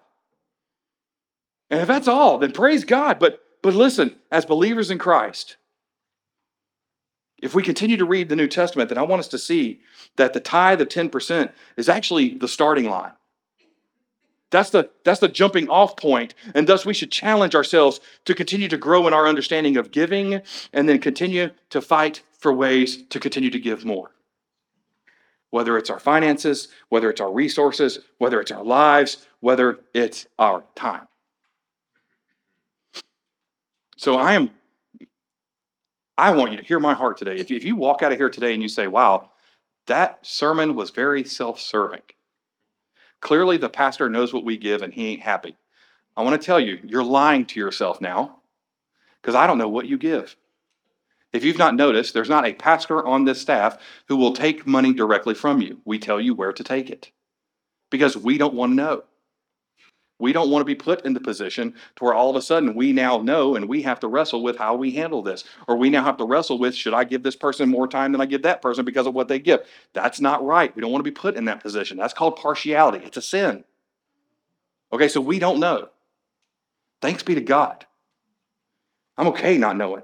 And 1.71 1.81
if 1.81 1.87
that's 1.87 2.09
all, 2.09 2.39
then 2.39 2.51
praise 2.51 2.85
God. 2.85 3.21
But, 3.21 3.41
but 3.63 3.75
listen, 3.75 4.17
as 4.33 4.45
believers 4.45 4.91
in 4.91 4.99
Christ, 4.99 5.57
if 7.41 7.55
we 7.55 7.63
continue 7.63 7.97
to 7.97 8.05
read 8.05 8.29
the 8.29 8.35
New 8.35 8.49
Testament, 8.49 8.89
then 8.89 8.99
I 8.99 9.03
want 9.03 9.21
us 9.21 9.29
to 9.29 9.39
see 9.39 9.81
that 10.17 10.33
the 10.33 10.41
tithe 10.41 10.81
of 10.81 10.89
10% 10.89 11.53
is 11.77 11.89
actually 11.89 12.35
the 12.39 12.49
starting 12.49 12.91
line. 12.91 13.13
That's 14.51 14.71
the, 14.71 14.91
that's 15.05 15.21
the 15.21 15.29
jumping 15.29 15.69
off 15.69 15.97
point, 15.97 16.35
and 16.57 16.67
thus 16.67 16.85
we 16.85 16.93
should 16.93 17.13
challenge 17.13 17.55
ourselves 17.55 18.01
to 18.25 18.35
continue 18.35 18.67
to 18.69 18.77
grow 18.77 19.07
in 19.07 19.15
our 19.15 19.29
understanding 19.29 19.77
of 19.77 19.93
giving 19.93 20.43
and 20.73 20.89
then 20.89 20.99
continue 20.99 21.51
to 21.71 21.81
fight 21.81 22.23
for 22.43 22.53
ways 22.53 23.05
to 23.05 23.21
continue 23.21 23.51
to 23.51 23.61
give 23.61 23.85
more. 23.85 24.11
Whether 25.51 25.79
it's 25.79 25.91
our 25.91 26.01
finances, 26.01 26.69
whether 26.91 27.11
it's 27.11 27.21
our 27.21 27.33
resources, 27.33 28.01
whether 28.19 28.41
it's 28.41 28.53
our 28.53 28.65
lives, 28.65 29.27
whether 29.41 29.81
it's 29.95 30.27
our 30.39 30.65
time. 30.75 31.09
So 33.97 34.17
I 34.17 34.35
am, 34.35 34.51
I 36.19 36.33
want 36.33 36.53
you 36.53 36.59
to 36.59 36.65
hear 36.65 36.81
my 36.81 36.95
heart 36.95 37.19
today. 37.19 37.37
If 37.37 37.51
you, 37.51 37.57
if 37.57 37.65
you 37.65 37.77
walk 37.77 38.03
out 38.03 38.13
of 38.13 38.19
here 38.19 38.31
today 38.31 38.55
and 38.55 38.63
you 38.63 38.69
say, 38.69 38.89
wow, 38.89 39.31
that 39.87 40.27
sermon 40.27 40.75
was 40.75 40.91
very 40.91 41.25
self 41.25 41.61
serving 41.61 42.03
Clearly, 43.23 43.57
the 43.57 43.71
pastor 43.71 44.11
knows 44.11 44.35
what 44.35 44.45
we 44.45 44.59
give 44.59 44.83
and 44.83 44.93
he 44.93 45.09
ain't 45.09 45.23
happy. 45.23 45.57
I 46.17 46.23
want 46.23 46.41
to 46.41 46.45
tell 46.45 46.61
you, 46.61 46.81
you're 46.85 47.05
lying 47.05 47.47
to 47.47 47.61
yourself 47.61 48.01
now 48.01 48.41
because 49.23 49.37
I 49.37 49.47
don't 49.47 49.59
know 49.59 49.69
what 49.69 49.87
you 49.87 49.97
give. 49.97 50.37
If 51.33 51.45
you've 51.45 51.59
not 51.59 51.75
noticed, 51.75 52.13
there's 52.13 52.29
not 52.29 52.47
a 52.47 52.53
pastor 52.53 53.05
on 53.07 53.25
this 53.25 53.41
staff 53.41 53.79
who 54.09 54.17
will 54.17 54.35
take 54.35 54.67
money 54.67 54.93
directly 54.93 55.35
from 55.35 55.63
you. 55.63 55.81
We 55.85 55.99
tell 55.99 56.21
you 56.21 56.35
where 56.35 56.53
to 56.53 56.65
take 56.65 56.91
it 56.91 57.11
because 57.91 58.17
we 58.17 58.37
don't 58.37 58.55
want 58.55 58.73
to 58.73 58.77
know. 58.77 59.05
We 60.19 60.33
don't 60.33 60.51
want 60.51 60.61
to 60.61 60.67
be 60.67 60.77
put 60.77 61.05
in 61.05 61.15
the 61.15 61.21
position 61.21 61.75
to 61.97 62.05
where 62.05 62.15
all 62.15 62.31
of 62.31 62.37
a 62.37 62.43
sudden 62.43 62.75
we 62.75 62.93
now 62.93 63.19
know 63.19 63.57
and 63.57 63.69
we 63.69 63.83
have 63.83 63.99
to 64.01 64.09
wrestle 64.09 64.43
with 64.43 64.57
how 64.57 64.77
we 64.77 64.93
handle 64.93 65.21
this. 65.21 65.43
Or 65.67 65.77
we 65.77 65.91
now 65.91 66.05
have 66.05 66.19
to 66.19 66.25
wrestle 66.25 66.59
with 66.59 66.77
should 66.77 66.95
I 66.95 67.03
give 67.03 67.25
this 67.25 67.35
person 67.35 67.69
more 67.69 67.89
time 67.89 68.13
than 68.13 68.21
I 68.21 68.27
give 68.27 68.43
that 68.43 68.63
person 68.63 68.85
because 68.85 69.07
of 69.09 69.15
what 69.15 69.27
they 69.27 69.41
give? 69.41 69.61
That's 69.95 70.21
not 70.21 70.45
right. 70.45 70.75
We 70.77 70.81
don't 70.81 70.93
want 70.93 71.05
to 71.05 71.11
be 71.11 71.15
put 71.15 71.35
in 71.35 71.47
that 71.47 71.63
position. 71.63 71.97
That's 71.97 72.15
called 72.15 72.37
partiality, 72.37 73.05
it's 73.05 73.17
a 73.17 73.23
sin. 73.23 73.65
Okay, 74.93 75.09
so 75.09 75.21
we 75.21 75.39
don't 75.39 75.59
know. 75.59 75.89
Thanks 77.01 77.25
be 77.25 77.35
to 77.35 77.41
God. 77.41 77.87
I'm 79.17 79.27
okay 79.29 79.59
not 79.59 79.77
knowing. 79.77 80.03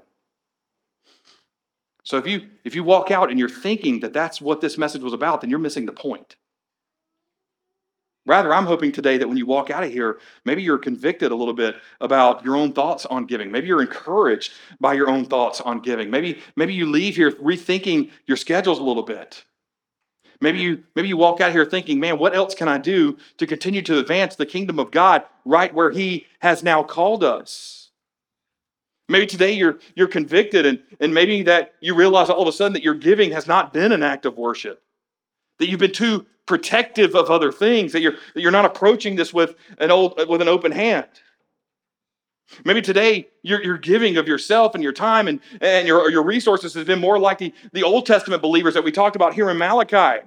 So 2.09 2.17
if 2.17 2.25
you 2.25 2.47
if 2.63 2.73
you 2.73 2.83
walk 2.83 3.11
out 3.11 3.29
and 3.29 3.37
you're 3.37 3.47
thinking 3.47 3.99
that 3.99 4.13
that's 4.13 4.41
what 4.41 4.61
this 4.61 4.79
message 4.79 5.03
was 5.03 5.13
about, 5.13 5.41
then 5.41 5.51
you're 5.51 5.59
missing 5.59 5.85
the 5.85 5.91
point. 5.91 6.37
Rather, 8.25 8.51
I'm 8.51 8.65
hoping 8.65 8.91
today 8.91 9.19
that 9.19 9.27
when 9.27 9.37
you 9.37 9.45
walk 9.45 9.69
out 9.69 9.83
of 9.83 9.91
here, 9.91 10.17
maybe 10.43 10.63
you're 10.63 10.79
convicted 10.79 11.31
a 11.31 11.35
little 11.35 11.53
bit 11.53 11.75
about 12.01 12.43
your 12.43 12.55
own 12.55 12.73
thoughts 12.73 13.05
on 13.05 13.27
giving. 13.27 13.51
Maybe 13.51 13.67
you're 13.67 13.83
encouraged 13.83 14.53
by 14.79 14.95
your 14.95 15.07
own 15.07 15.25
thoughts 15.25 15.61
on 15.61 15.81
giving. 15.81 16.09
Maybe, 16.09 16.39
maybe 16.55 16.73
you 16.73 16.87
leave 16.87 17.15
here 17.15 17.31
rethinking 17.33 18.09
your 18.25 18.37
schedules 18.37 18.79
a 18.79 18.83
little 18.83 19.03
bit. 19.03 19.43
Maybe 20.41 20.57
you, 20.59 20.83
maybe 20.95 21.09
you 21.09 21.17
walk 21.17 21.41
out 21.41 21.51
here 21.51 21.65
thinking, 21.65 21.99
man, 21.99 22.17
what 22.17 22.35
else 22.35 22.55
can 22.55 22.67
I 22.67 22.79
do 22.79 23.17
to 23.37 23.45
continue 23.45 23.83
to 23.83 23.99
advance 23.99 24.35
the 24.35 24.47
kingdom 24.47 24.79
of 24.79 24.89
God 24.89 25.25
right 25.45 25.73
where 25.73 25.91
He 25.91 26.25
has 26.39 26.63
now 26.63 26.81
called 26.81 27.23
us? 27.23 27.88
Maybe 29.09 29.25
today 29.25 29.51
you're, 29.51 29.79
you're 29.95 30.07
convicted, 30.07 30.67
and, 30.67 30.79
and 30.99 31.13
maybe 31.13 31.41
that 31.43 31.73
you 31.81 31.95
realize 31.95 32.29
all 32.29 32.43
of 32.43 32.47
a 32.47 32.51
sudden 32.51 32.73
that 32.73 32.83
your 32.83 32.93
giving 32.93 33.31
has 33.31 33.47
not 33.47 33.73
been 33.73 33.91
an 33.91 34.03
act 34.03 34.25
of 34.25 34.37
worship, 34.37 34.83
that 35.57 35.67
you've 35.67 35.79
been 35.79 35.91
too 35.91 36.27
protective 36.45 37.15
of 37.15 37.29
other 37.29 37.51
things, 37.51 37.91
that 37.91 38.01
you're, 38.01 38.15
that 38.33 38.41
you're 38.41 38.51
not 38.51 38.65
approaching 38.65 39.15
this 39.15 39.33
with 39.33 39.55
an, 39.79 39.89
old, 39.89 40.13
with 40.29 40.41
an 40.41 40.47
open 40.47 40.71
hand. 40.71 41.07
Maybe 42.63 42.81
today 42.81 43.27
your, 43.41 43.63
your 43.63 43.77
giving 43.77 44.17
of 44.17 44.27
yourself 44.27 44.73
and 44.75 44.83
your 44.83 44.93
time 44.93 45.27
and, 45.27 45.39
and 45.59 45.87
your, 45.87 46.09
your 46.09 46.23
resources 46.23 46.73
has 46.75 46.85
been 46.85 46.99
more 46.99 47.19
like 47.19 47.39
the, 47.39 47.53
the 47.73 47.83
Old 47.83 48.05
Testament 48.05 48.41
believers 48.41 48.73
that 48.75 48.83
we 48.83 48.91
talked 48.91 49.15
about 49.15 49.33
here 49.33 49.49
in 49.49 49.57
Malachi. 49.57 50.25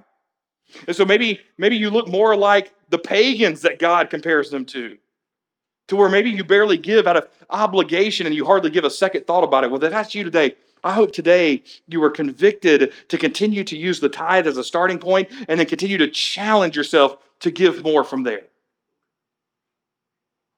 And 0.87 0.95
so 0.95 1.05
maybe, 1.05 1.39
maybe 1.57 1.75
you 1.75 1.89
look 1.89 2.07
more 2.07 2.35
like 2.35 2.73
the 2.89 2.97
pagans 2.97 3.61
that 3.61 3.79
God 3.79 4.09
compares 4.09 4.49
them 4.49 4.65
to, 4.67 4.97
to 5.87 5.95
where 5.95 6.09
maybe 6.09 6.29
you 6.29 6.43
barely 6.43 6.77
give 6.77 7.07
out 7.07 7.17
of 7.17 7.27
obligation 7.49 8.25
and 8.25 8.35
you 8.35 8.45
hardly 8.45 8.69
give 8.69 8.85
a 8.85 8.89
second 8.89 9.27
thought 9.27 9.43
about 9.43 9.63
it. 9.63 9.71
Well, 9.71 9.83
if 9.83 9.91
that's 9.91 10.15
you 10.15 10.23
today, 10.23 10.55
I 10.83 10.93
hope 10.93 11.13
today 11.13 11.63
you 11.87 12.03
are 12.03 12.09
convicted 12.09 12.93
to 13.07 13.17
continue 13.17 13.63
to 13.63 13.77
use 13.77 13.99
the 13.99 14.09
tithe 14.09 14.47
as 14.47 14.57
a 14.57 14.63
starting 14.63 14.99
point 14.99 15.29
and 15.47 15.59
then 15.59 15.67
continue 15.67 15.97
to 15.97 16.09
challenge 16.09 16.75
yourself 16.75 17.17
to 17.39 17.51
give 17.51 17.83
more 17.83 18.03
from 18.03 18.23
there. 18.23 18.43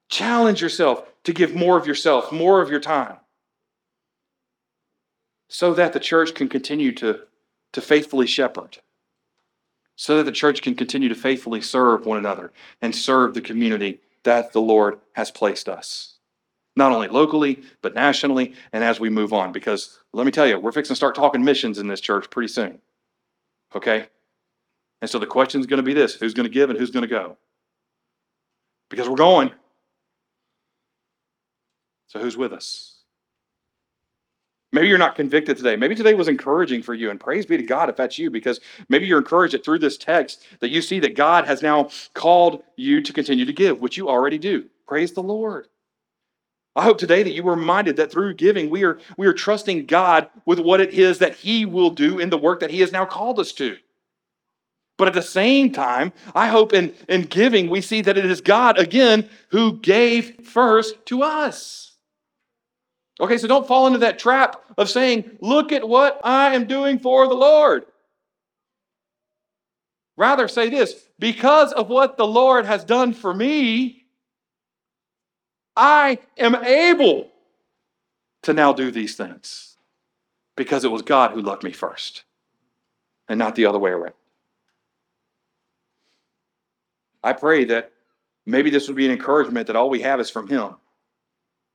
Challenge 0.09 0.61
yourself 0.61 1.03
to 1.23 1.33
give 1.33 1.55
more 1.55 1.77
of 1.77 1.87
yourself, 1.87 2.31
more 2.31 2.61
of 2.61 2.69
your 2.69 2.79
time, 2.79 3.17
so 5.47 5.73
that 5.73 5.93
the 5.93 5.99
church 5.99 6.35
can 6.35 6.47
continue 6.47 6.91
to, 6.93 7.21
to 7.73 7.81
faithfully 7.81 8.27
shepherd, 8.27 8.77
so 9.95 10.17
that 10.17 10.23
the 10.23 10.31
church 10.31 10.61
can 10.61 10.75
continue 10.75 11.09
to 11.09 11.15
faithfully 11.15 11.61
serve 11.61 12.05
one 12.05 12.19
another 12.19 12.51
and 12.81 12.95
serve 12.95 13.33
the 13.33 13.41
community 13.41 13.99
that 14.25 14.51
the 14.51 14.61
Lord 14.61 14.99
has 15.13 15.31
placed 15.31 15.69
us. 15.69 16.15
Not 16.75 16.91
only 16.91 17.07
locally, 17.07 17.63
but 17.81 17.95
nationally, 17.95 18.53
and 18.73 18.83
as 18.83 18.99
we 18.99 19.09
move 19.09 19.31
on. 19.31 19.53
Because 19.53 19.97
let 20.11 20.25
me 20.25 20.31
tell 20.31 20.45
you, 20.45 20.59
we're 20.59 20.73
fixing 20.73 20.93
to 20.93 20.97
start 20.97 21.15
talking 21.15 21.43
missions 21.43 21.79
in 21.79 21.87
this 21.87 22.01
church 22.01 22.29
pretty 22.29 22.49
soon. 22.49 22.79
Okay? 23.73 24.07
And 25.01 25.09
so 25.09 25.17
the 25.17 25.25
question 25.25 25.61
is 25.61 25.67
going 25.67 25.77
to 25.77 25.83
be 25.83 25.93
this 25.93 26.15
who's 26.15 26.33
going 26.33 26.47
to 26.47 26.53
give 26.53 26.69
and 26.69 26.77
who's 26.77 26.91
going 26.91 27.03
to 27.03 27.07
go? 27.07 27.37
Because 28.89 29.07
we're 29.07 29.15
going. 29.15 29.51
So, 32.07 32.19
who's 32.19 32.37
with 32.37 32.53
us? 32.53 32.94
Maybe 34.75 34.89
you're 34.89 34.97
not 34.97 35.15
convicted 35.15 35.55
today. 35.55 35.77
Maybe 35.77 35.95
today 35.95 36.15
was 36.15 36.27
encouraging 36.27 36.81
for 36.81 36.93
you, 36.93 37.09
and 37.09 37.17
praise 37.17 37.45
be 37.45 37.55
to 37.55 37.63
God 37.63 37.87
if 37.87 37.95
that's 37.95 38.19
you, 38.19 38.29
because 38.29 38.59
maybe 38.89 39.05
you're 39.05 39.19
encouraged 39.19 39.53
that 39.53 39.63
through 39.63 39.79
this 39.79 39.97
text 39.97 40.45
that 40.59 40.69
you 40.69 40.81
see 40.81 40.99
that 40.99 41.15
God 41.15 41.45
has 41.45 41.61
now 41.61 41.91
called 42.13 42.61
you 42.75 43.01
to 43.01 43.13
continue 43.13 43.45
to 43.45 43.53
give, 43.53 43.79
which 43.79 43.95
you 43.95 44.09
already 44.09 44.37
do. 44.37 44.65
Praise 44.85 45.13
the 45.13 45.23
Lord. 45.23 45.69
I 46.75 46.83
hope 46.83 46.97
today 46.97 47.23
that 47.23 47.31
you 47.31 47.41
were 47.41 47.55
reminded 47.55 47.95
that 47.95 48.11
through 48.11 48.33
giving, 48.33 48.69
we 48.69 48.83
are, 48.83 48.99
we 49.17 49.27
are 49.27 49.33
trusting 49.33 49.85
God 49.85 50.27
with 50.45 50.59
what 50.59 50.81
it 50.81 50.93
is 50.93 51.19
that 51.19 51.35
He 51.35 51.65
will 51.65 51.91
do 51.91 52.19
in 52.19 52.29
the 52.29 52.37
work 52.37 52.59
that 52.59 52.71
He 52.71 52.81
has 52.81 52.91
now 52.91 53.05
called 53.05 53.39
us 53.39 53.53
to. 53.53 53.77
But 54.97 55.07
at 55.07 55.13
the 55.13 55.21
same 55.21 55.71
time, 55.71 56.11
I 56.35 56.47
hope 56.47 56.73
in, 56.73 56.93
in 57.07 57.21
giving, 57.21 57.69
we 57.69 57.79
see 57.79 58.01
that 58.01 58.17
it 58.17 58.25
is 58.25 58.41
God, 58.41 58.77
again, 58.77 59.29
who 59.51 59.79
gave 59.79 60.45
first 60.45 61.05
to 61.05 61.23
us. 61.23 61.94
Okay, 63.19 63.37
so 63.37 63.47
don't 63.47 63.67
fall 63.67 63.87
into 63.87 63.99
that 63.99 64.19
trap 64.19 64.61
of 64.77 64.89
saying, 64.89 65.37
Look 65.39 65.71
at 65.71 65.87
what 65.87 66.19
I 66.23 66.53
am 66.53 66.65
doing 66.65 66.99
for 66.99 67.27
the 67.27 67.33
Lord. 67.33 67.85
Rather, 70.17 70.47
say 70.47 70.69
this 70.69 71.07
because 71.19 71.71
of 71.73 71.89
what 71.89 72.17
the 72.17 72.27
Lord 72.27 72.65
has 72.65 72.83
done 72.83 73.13
for 73.13 73.33
me, 73.33 74.05
I 75.75 76.19
am 76.37 76.55
able 76.55 77.29
to 78.43 78.53
now 78.53 78.73
do 78.73 78.91
these 78.91 79.15
things 79.15 79.77
because 80.55 80.83
it 80.83 80.91
was 80.91 81.01
God 81.01 81.31
who 81.31 81.41
loved 81.41 81.63
me 81.63 81.71
first 81.71 82.23
and 83.27 83.37
not 83.37 83.55
the 83.55 83.65
other 83.65 83.79
way 83.79 83.91
around. 83.91 84.13
I 87.23 87.33
pray 87.33 87.65
that 87.65 87.91
maybe 88.45 88.69
this 88.69 88.87
would 88.87 88.95
be 88.95 89.05
an 89.05 89.11
encouragement 89.11 89.67
that 89.67 89.75
all 89.75 89.89
we 89.89 90.01
have 90.01 90.19
is 90.19 90.29
from 90.29 90.47
Him 90.47 90.75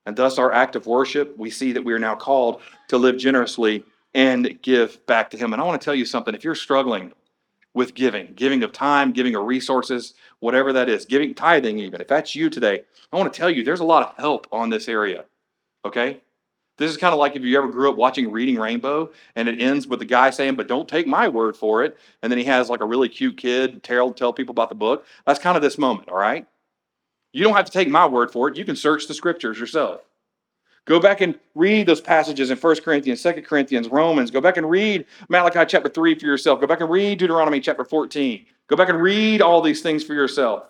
and 0.05 0.15
thus, 0.15 0.37
our 0.37 0.51
act 0.51 0.75
of 0.75 0.87
worship, 0.87 1.37
we 1.37 1.49
see 1.49 1.71
that 1.73 1.83
we 1.83 1.93
are 1.93 1.99
now 1.99 2.15
called 2.15 2.61
to 2.87 2.97
live 2.97 3.17
generously 3.17 3.83
and 4.13 4.59
give 4.61 5.05
back 5.05 5.29
to 5.31 5.37
Him. 5.37 5.53
And 5.53 5.61
I 5.61 5.65
want 5.65 5.79
to 5.79 5.85
tell 5.85 5.95
you 5.95 6.05
something 6.05 6.33
if 6.33 6.43
you're 6.43 6.55
struggling 6.55 7.11
with 7.73 7.93
giving, 7.93 8.33
giving 8.35 8.63
of 8.63 8.73
time, 8.73 9.13
giving 9.13 9.35
of 9.35 9.45
resources, 9.45 10.13
whatever 10.39 10.73
that 10.73 10.89
is, 10.89 11.05
giving, 11.05 11.33
tithing, 11.33 11.79
even, 11.79 12.01
if 12.01 12.07
that's 12.07 12.35
you 12.35 12.49
today, 12.49 12.81
I 13.13 13.17
want 13.17 13.31
to 13.31 13.37
tell 13.37 13.49
you 13.49 13.63
there's 13.63 13.79
a 13.79 13.85
lot 13.85 14.07
of 14.07 14.15
help 14.17 14.47
on 14.51 14.69
this 14.69 14.89
area. 14.89 15.25
Okay? 15.85 16.19
This 16.77 16.89
is 16.89 16.97
kind 16.97 17.13
of 17.13 17.19
like 17.19 17.35
if 17.35 17.43
you 17.43 17.57
ever 17.57 17.67
grew 17.67 17.89
up 17.89 17.95
watching 17.95 18.31
Reading 18.31 18.57
Rainbow 18.57 19.11
and 19.35 19.47
it 19.47 19.61
ends 19.61 19.87
with 19.87 19.99
the 19.99 20.05
guy 20.05 20.31
saying, 20.31 20.55
But 20.55 20.67
don't 20.67 20.89
take 20.89 21.05
my 21.05 21.27
word 21.27 21.55
for 21.55 21.83
it. 21.83 21.97
And 22.23 22.31
then 22.31 22.39
he 22.39 22.45
has 22.45 22.69
like 22.69 22.81
a 22.81 22.85
really 22.85 23.07
cute 23.07 23.37
kid 23.37 23.83
tell, 23.83 24.11
tell 24.11 24.33
people 24.33 24.53
about 24.53 24.69
the 24.69 24.75
book. 24.75 25.05
That's 25.25 25.39
kind 25.39 25.55
of 25.55 25.61
this 25.61 25.77
moment, 25.77 26.09
all 26.09 26.17
right? 26.17 26.47
You 27.33 27.43
don't 27.43 27.55
have 27.55 27.65
to 27.65 27.71
take 27.71 27.87
my 27.87 28.05
word 28.05 28.31
for 28.31 28.49
it. 28.49 28.57
You 28.57 28.65
can 28.65 28.75
search 28.75 29.07
the 29.07 29.13
scriptures 29.13 29.59
yourself. 29.59 30.01
Go 30.85 30.99
back 30.99 31.21
and 31.21 31.39
read 31.53 31.85
those 31.85 32.01
passages 32.01 32.49
in 32.49 32.57
1 32.57 32.81
Corinthians, 32.81 33.21
2 33.21 33.41
Corinthians, 33.43 33.87
Romans. 33.87 34.31
Go 34.31 34.41
back 34.41 34.57
and 34.57 34.69
read 34.69 35.05
Malachi 35.29 35.63
chapter 35.67 35.89
3 35.89 36.17
for 36.17 36.25
yourself. 36.25 36.59
Go 36.59 36.67
back 36.67 36.81
and 36.81 36.89
read 36.89 37.19
Deuteronomy 37.19 37.59
chapter 37.59 37.85
14. 37.85 38.45
Go 38.67 38.75
back 38.75 38.89
and 38.89 39.01
read 39.01 39.41
all 39.41 39.61
these 39.61 39.81
things 39.81 40.03
for 40.03 40.13
yourself. 40.13 40.63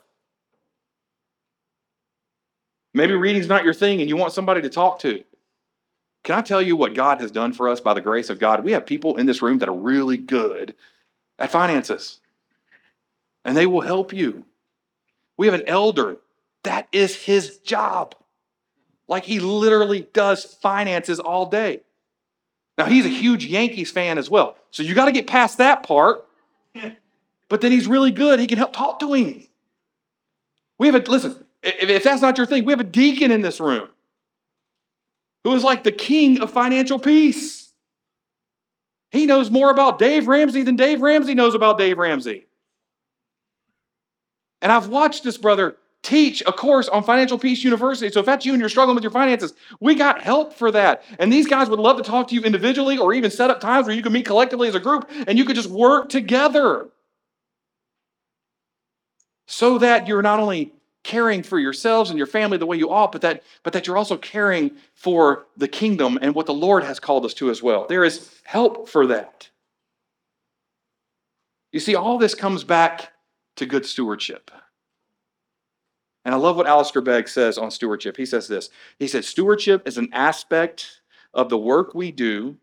Maybe 2.94 3.14
reading's 3.14 3.48
not 3.48 3.64
your 3.64 3.74
thing 3.74 4.02
and 4.02 4.10
you 4.10 4.18
want 4.18 4.34
somebody 4.34 4.62
to 4.62 4.70
talk 4.70 5.00
to. 5.00 5.24
Can 6.24 6.38
I 6.38 6.42
tell 6.42 6.62
you 6.62 6.76
what 6.76 6.94
God 6.94 7.20
has 7.22 7.32
done 7.32 7.54
for 7.54 7.70
us 7.70 7.80
by 7.80 7.94
the 7.94 8.02
grace 8.02 8.30
of 8.30 8.38
God? 8.38 8.64
We 8.64 8.74
have 8.74 8.86
people 8.86 9.18
in 9.18 9.26
this 9.26 9.42
room 9.42 9.58
that 9.60 9.70
are 9.70 9.76
really 9.76 10.18
good 10.18 10.76
at 11.40 11.52
finances, 11.52 12.20
and 13.44 13.58
they 13.58 13.66
will 13.66 13.82
help 13.82 14.14
you. 14.14 14.46
We 15.38 15.48
have 15.48 15.56
an 15.56 15.68
elder 15.68 16.18
that 16.64 16.88
is 16.92 17.16
his 17.16 17.58
job. 17.60 18.16
Like 19.08 19.26
he 19.26 19.40
literally 19.40 20.08
does 20.14 20.46
finances 20.46 21.20
all 21.20 21.48
day. 21.48 21.82
Now, 22.78 22.86
he's 22.86 23.06
a 23.06 23.10
huge 23.10 23.46
Yankees 23.46 23.92
fan 23.92 24.18
as 24.18 24.30
well. 24.30 24.56
So 24.72 24.84
you 24.84 24.96
got 24.96 25.06
to 25.06 25.12
get 25.12 25.28
past 25.28 25.58
that 25.58 25.84
part. 25.84 26.26
But 27.50 27.60
then 27.62 27.72
he's 27.72 27.86
really 27.86 28.12
good. 28.12 28.40
He 28.40 28.48
can 28.48 28.58
help 28.58 28.74
talk 28.74 29.00
to 29.02 29.14
him. 29.14 29.46
We 30.80 30.88
have 30.88 30.96
a, 30.96 31.00
listen, 31.00 31.44
if, 31.62 31.90
if 31.90 32.04
that's 32.04 32.22
not 32.22 32.38
your 32.38 32.48
thing, 32.48 32.64
we 32.64 32.72
have 32.72 32.80
a 32.80 32.86
deacon 32.86 33.30
in 33.30 33.42
this 33.42 33.60
room 33.60 33.90
who 35.44 35.54
is 35.54 35.64
like 35.64 35.84
the 35.84 35.92
king 35.92 36.42
of 36.42 36.50
financial 36.50 36.98
peace. 36.98 37.74
He 39.12 39.26
knows 39.26 39.52
more 39.52 39.70
about 39.70 40.00
Dave 40.00 40.28
Ramsey 40.28 40.64
than 40.64 40.78
Dave 40.78 41.02
Ramsey 41.02 41.36
knows 41.36 41.54
about 41.54 41.78
Dave 41.78 41.98
Ramsey. 41.98 42.48
And 44.62 44.72
I've 44.72 44.88
watched 44.88 45.24
this 45.24 45.38
brother 45.38 45.76
teach 46.04 46.42
a 46.48 46.52
course 46.52 46.88
on 46.88 47.04
Financial 47.04 47.38
Peace 47.38 47.64
University. 47.64 48.12
So 48.12 48.22
if 48.22 48.26
that's 48.26 48.46
you 48.46 48.54
and 48.54 48.60
you're 48.60 48.70
struggling 48.70 48.96
with 48.96 49.04
your 49.04 49.12
finances, 49.12 49.54
we 49.80 49.96
got 49.96 50.22
help 50.22 50.54
for 50.54 50.72
that. 50.72 51.04
And 51.20 51.32
these 51.32 51.48
guys 51.48 51.70
would 51.70 51.80
love 51.80 51.98
to 51.98 52.04
talk 52.04 52.28
to 52.30 52.36
you 52.36 52.42
individually 52.42 52.98
or 52.98 53.14
even 53.14 53.30
set 53.30 53.50
up 53.50 53.60
times 53.60 53.86
where 53.86 53.96
you 53.96 54.02
can 54.02 54.14
meet 54.14 54.26
collectively 54.26 54.68
as 54.68 54.76
a 54.76 54.80
group 54.80 55.10
and 55.28 55.38
you 55.38 55.46
could 55.46 55.56
just 55.56 55.70
work 55.70 56.10
together. 56.10 56.90
So 59.48 59.78
that 59.80 60.08
you're 60.08 60.22
not 60.22 60.40
only 60.40 60.74
caring 61.04 61.44
for 61.44 61.60
yourselves 61.60 62.10
and 62.10 62.18
your 62.18 62.28
family 62.28 62.58
the 62.58 62.66
way 62.66 62.78
you 62.78 62.90
ought, 62.90 63.12
but 63.12 63.22
that, 63.22 63.44
but 63.64 63.74
that 63.74 63.86
you're 63.86 63.98
also 63.98 64.18
caring 64.18 64.72
for 64.94 65.46
the 65.58 65.68
kingdom 65.68 66.18
and 66.22 66.34
what 66.34 66.46
the 66.46 66.54
Lord 66.54 66.84
has 66.84 67.00
called 67.00 67.26
us 67.26 67.34
to 67.36 67.50
as 67.50 67.62
well. 67.62 67.86
There 67.88 68.04
is 68.04 68.40
help 68.44 68.88
for 68.88 69.08
that. 69.08 69.50
You 71.72 71.80
see, 71.80 71.96
all 71.96 72.18
this 72.18 72.36
comes 72.36 72.64
back 72.64 73.12
to 73.56 73.66
good 73.66 73.86
stewardship. 73.86 74.52
And 76.24 76.36
I 76.36 76.38
love 76.38 76.56
what 76.56 76.68
Alistair 76.68 77.02
Begg 77.02 77.28
says 77.28 77.58
on 77.58 77.72
stewardship. 77.72 78.18
He 78.18 78.26
says 78.26 78.48
this 78.48 78.70
He 79.00 79.08
says, 79.08 79.28
Stewardship 79.28 79.88
is 79.88 79.98
an 79.98 80.10
aspect 80.14 81.02
of 81.34 81.50
the 81.50 81.58
work 81.58 81.94
we 81.94 82.12
do 82.12 82.58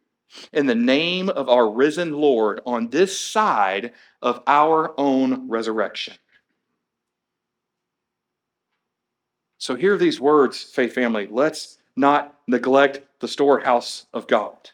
in 0.52 0.66
the 0.66 0.74
name 0.74 1.28
of 1.28 1.48
our 1.48 1.70
risen 1.70 2.12
Lord 2.12 2.60
on 2.66 2.88
this 2.88 3.18
side 3.18 3.92
of 4.22 4.42
our 4.46 4.98
own 4.98 5.48
resurrection. 5.48 6.14
So, 9.58 9.74
hear 9.74 9.96
these 9.96 10.20
words, 10.20 10.62
faith 10.62 10.92
family. 10.92 11.26
Let's 11.28 11.78
not 11.96 12.38
neglect 12.46 13.00
the 13.20 13.26
storehouse 13.26 14.06
of 14.14 14.28
God. 14.28 14.70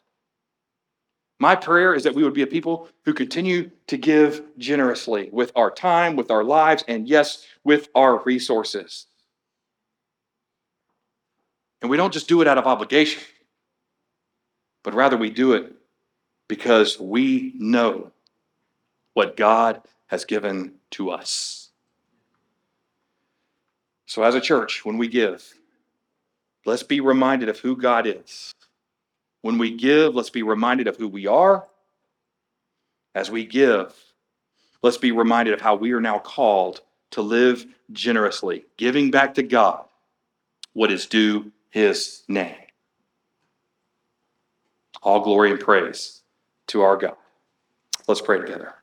My 1.38 1.56
prayer 1.56 1.94
is 1.94 2.04
that 2.04 2.14
we 2.14 2.22
would 2.22 2.34
be 2.34 2.42
a 2.42 2.46
people 2.46 2.88
who 3.04 3.12
continue 3.12 3.70
to 3.88 3.96
give 3.96 4.42
generously 4.56 5.28
with 5.32 5.50
our 5.56 5.70
time, 5.70 6.16
with 6.16 6.30
our 6.30 6.44
lives, 6.44 6.84
and 6.86 7.08
yes, 7.08 7.44
with 7.64 7.88
our 7.94 8.22
resources. 8.24 9.06
And 11.82 11.90
we 11.90 11.96
don't 11.96 12.12
just 12.12 12.28
do 12.28 12.40
it 12.40 12.46
out 12.46 12.56
of 12.56 12.66
obligation, 12.66 13.22
but 14.82 14.94
rather 14.94 15.16
we 15.16 15.30
do 15.30 15.52
it 15.54 15.74
because 16.48 16.98
we 17.00 17.52
know 17.58 18.12
what 19.14 19.36
God 19.36 19.82
has 20.06 20.24
given 20.24 20.74
to 20.92 21.10
us. 21.10 21.70
So, 24.06 24.22
as 24.22 24.34
a 24.34 24.40
church, 24.40 24.84
when 24.84 24.98
we 24.98 25.08
give, 25.08 25.54
let's 26.64 26.82
be 26.82 27.00
reminded 27.00 27.48
of 27.48 27.58
who 27.58 27.76
God 27.76 28.06
is. 28.06 28.52
When 29.44 29.58
we 29.58 29.72
give, 29.72 30.14
let's 30.14 30.30
be 30.30 30.42
reminded 30.42 30.86
of 30.86 30.96
who 30.96 31.06
we 31.06 31.26
are. 31.26 31.66
As 33.14 33.30
we 33.30 33.44
give, 33.44 33.94
let's 34.80 34.96
be 34.96 35.12
reminded 35.12 35.52
of 35.52 35.60
how 35.60 35.74
we 35.74 35.92
are 35.92 36.00
now 36.00 36.18
called 36.18 36.80
to 37.10 37.20
live 37.20 37.66
generously, 37.92 38.64
giving 38.78 39.10
back 39.10 39.34
to 39.34 39.42
God 39.42 39.84
what 40.72 40.90
is 40.90 41.04
due 41.04 41.52
his 41.68 42.22
name. 42.26 42.56
All 45.02 45.20
glory 45.20 45.50
and 45.50 45.60
praise 45.60 46.22
to 46.68 46.80
our 46.80 46.96
God. 46.96 47.16
Let's 48.08 48.22
pray 48.22 48.40
together. 48.40 48.76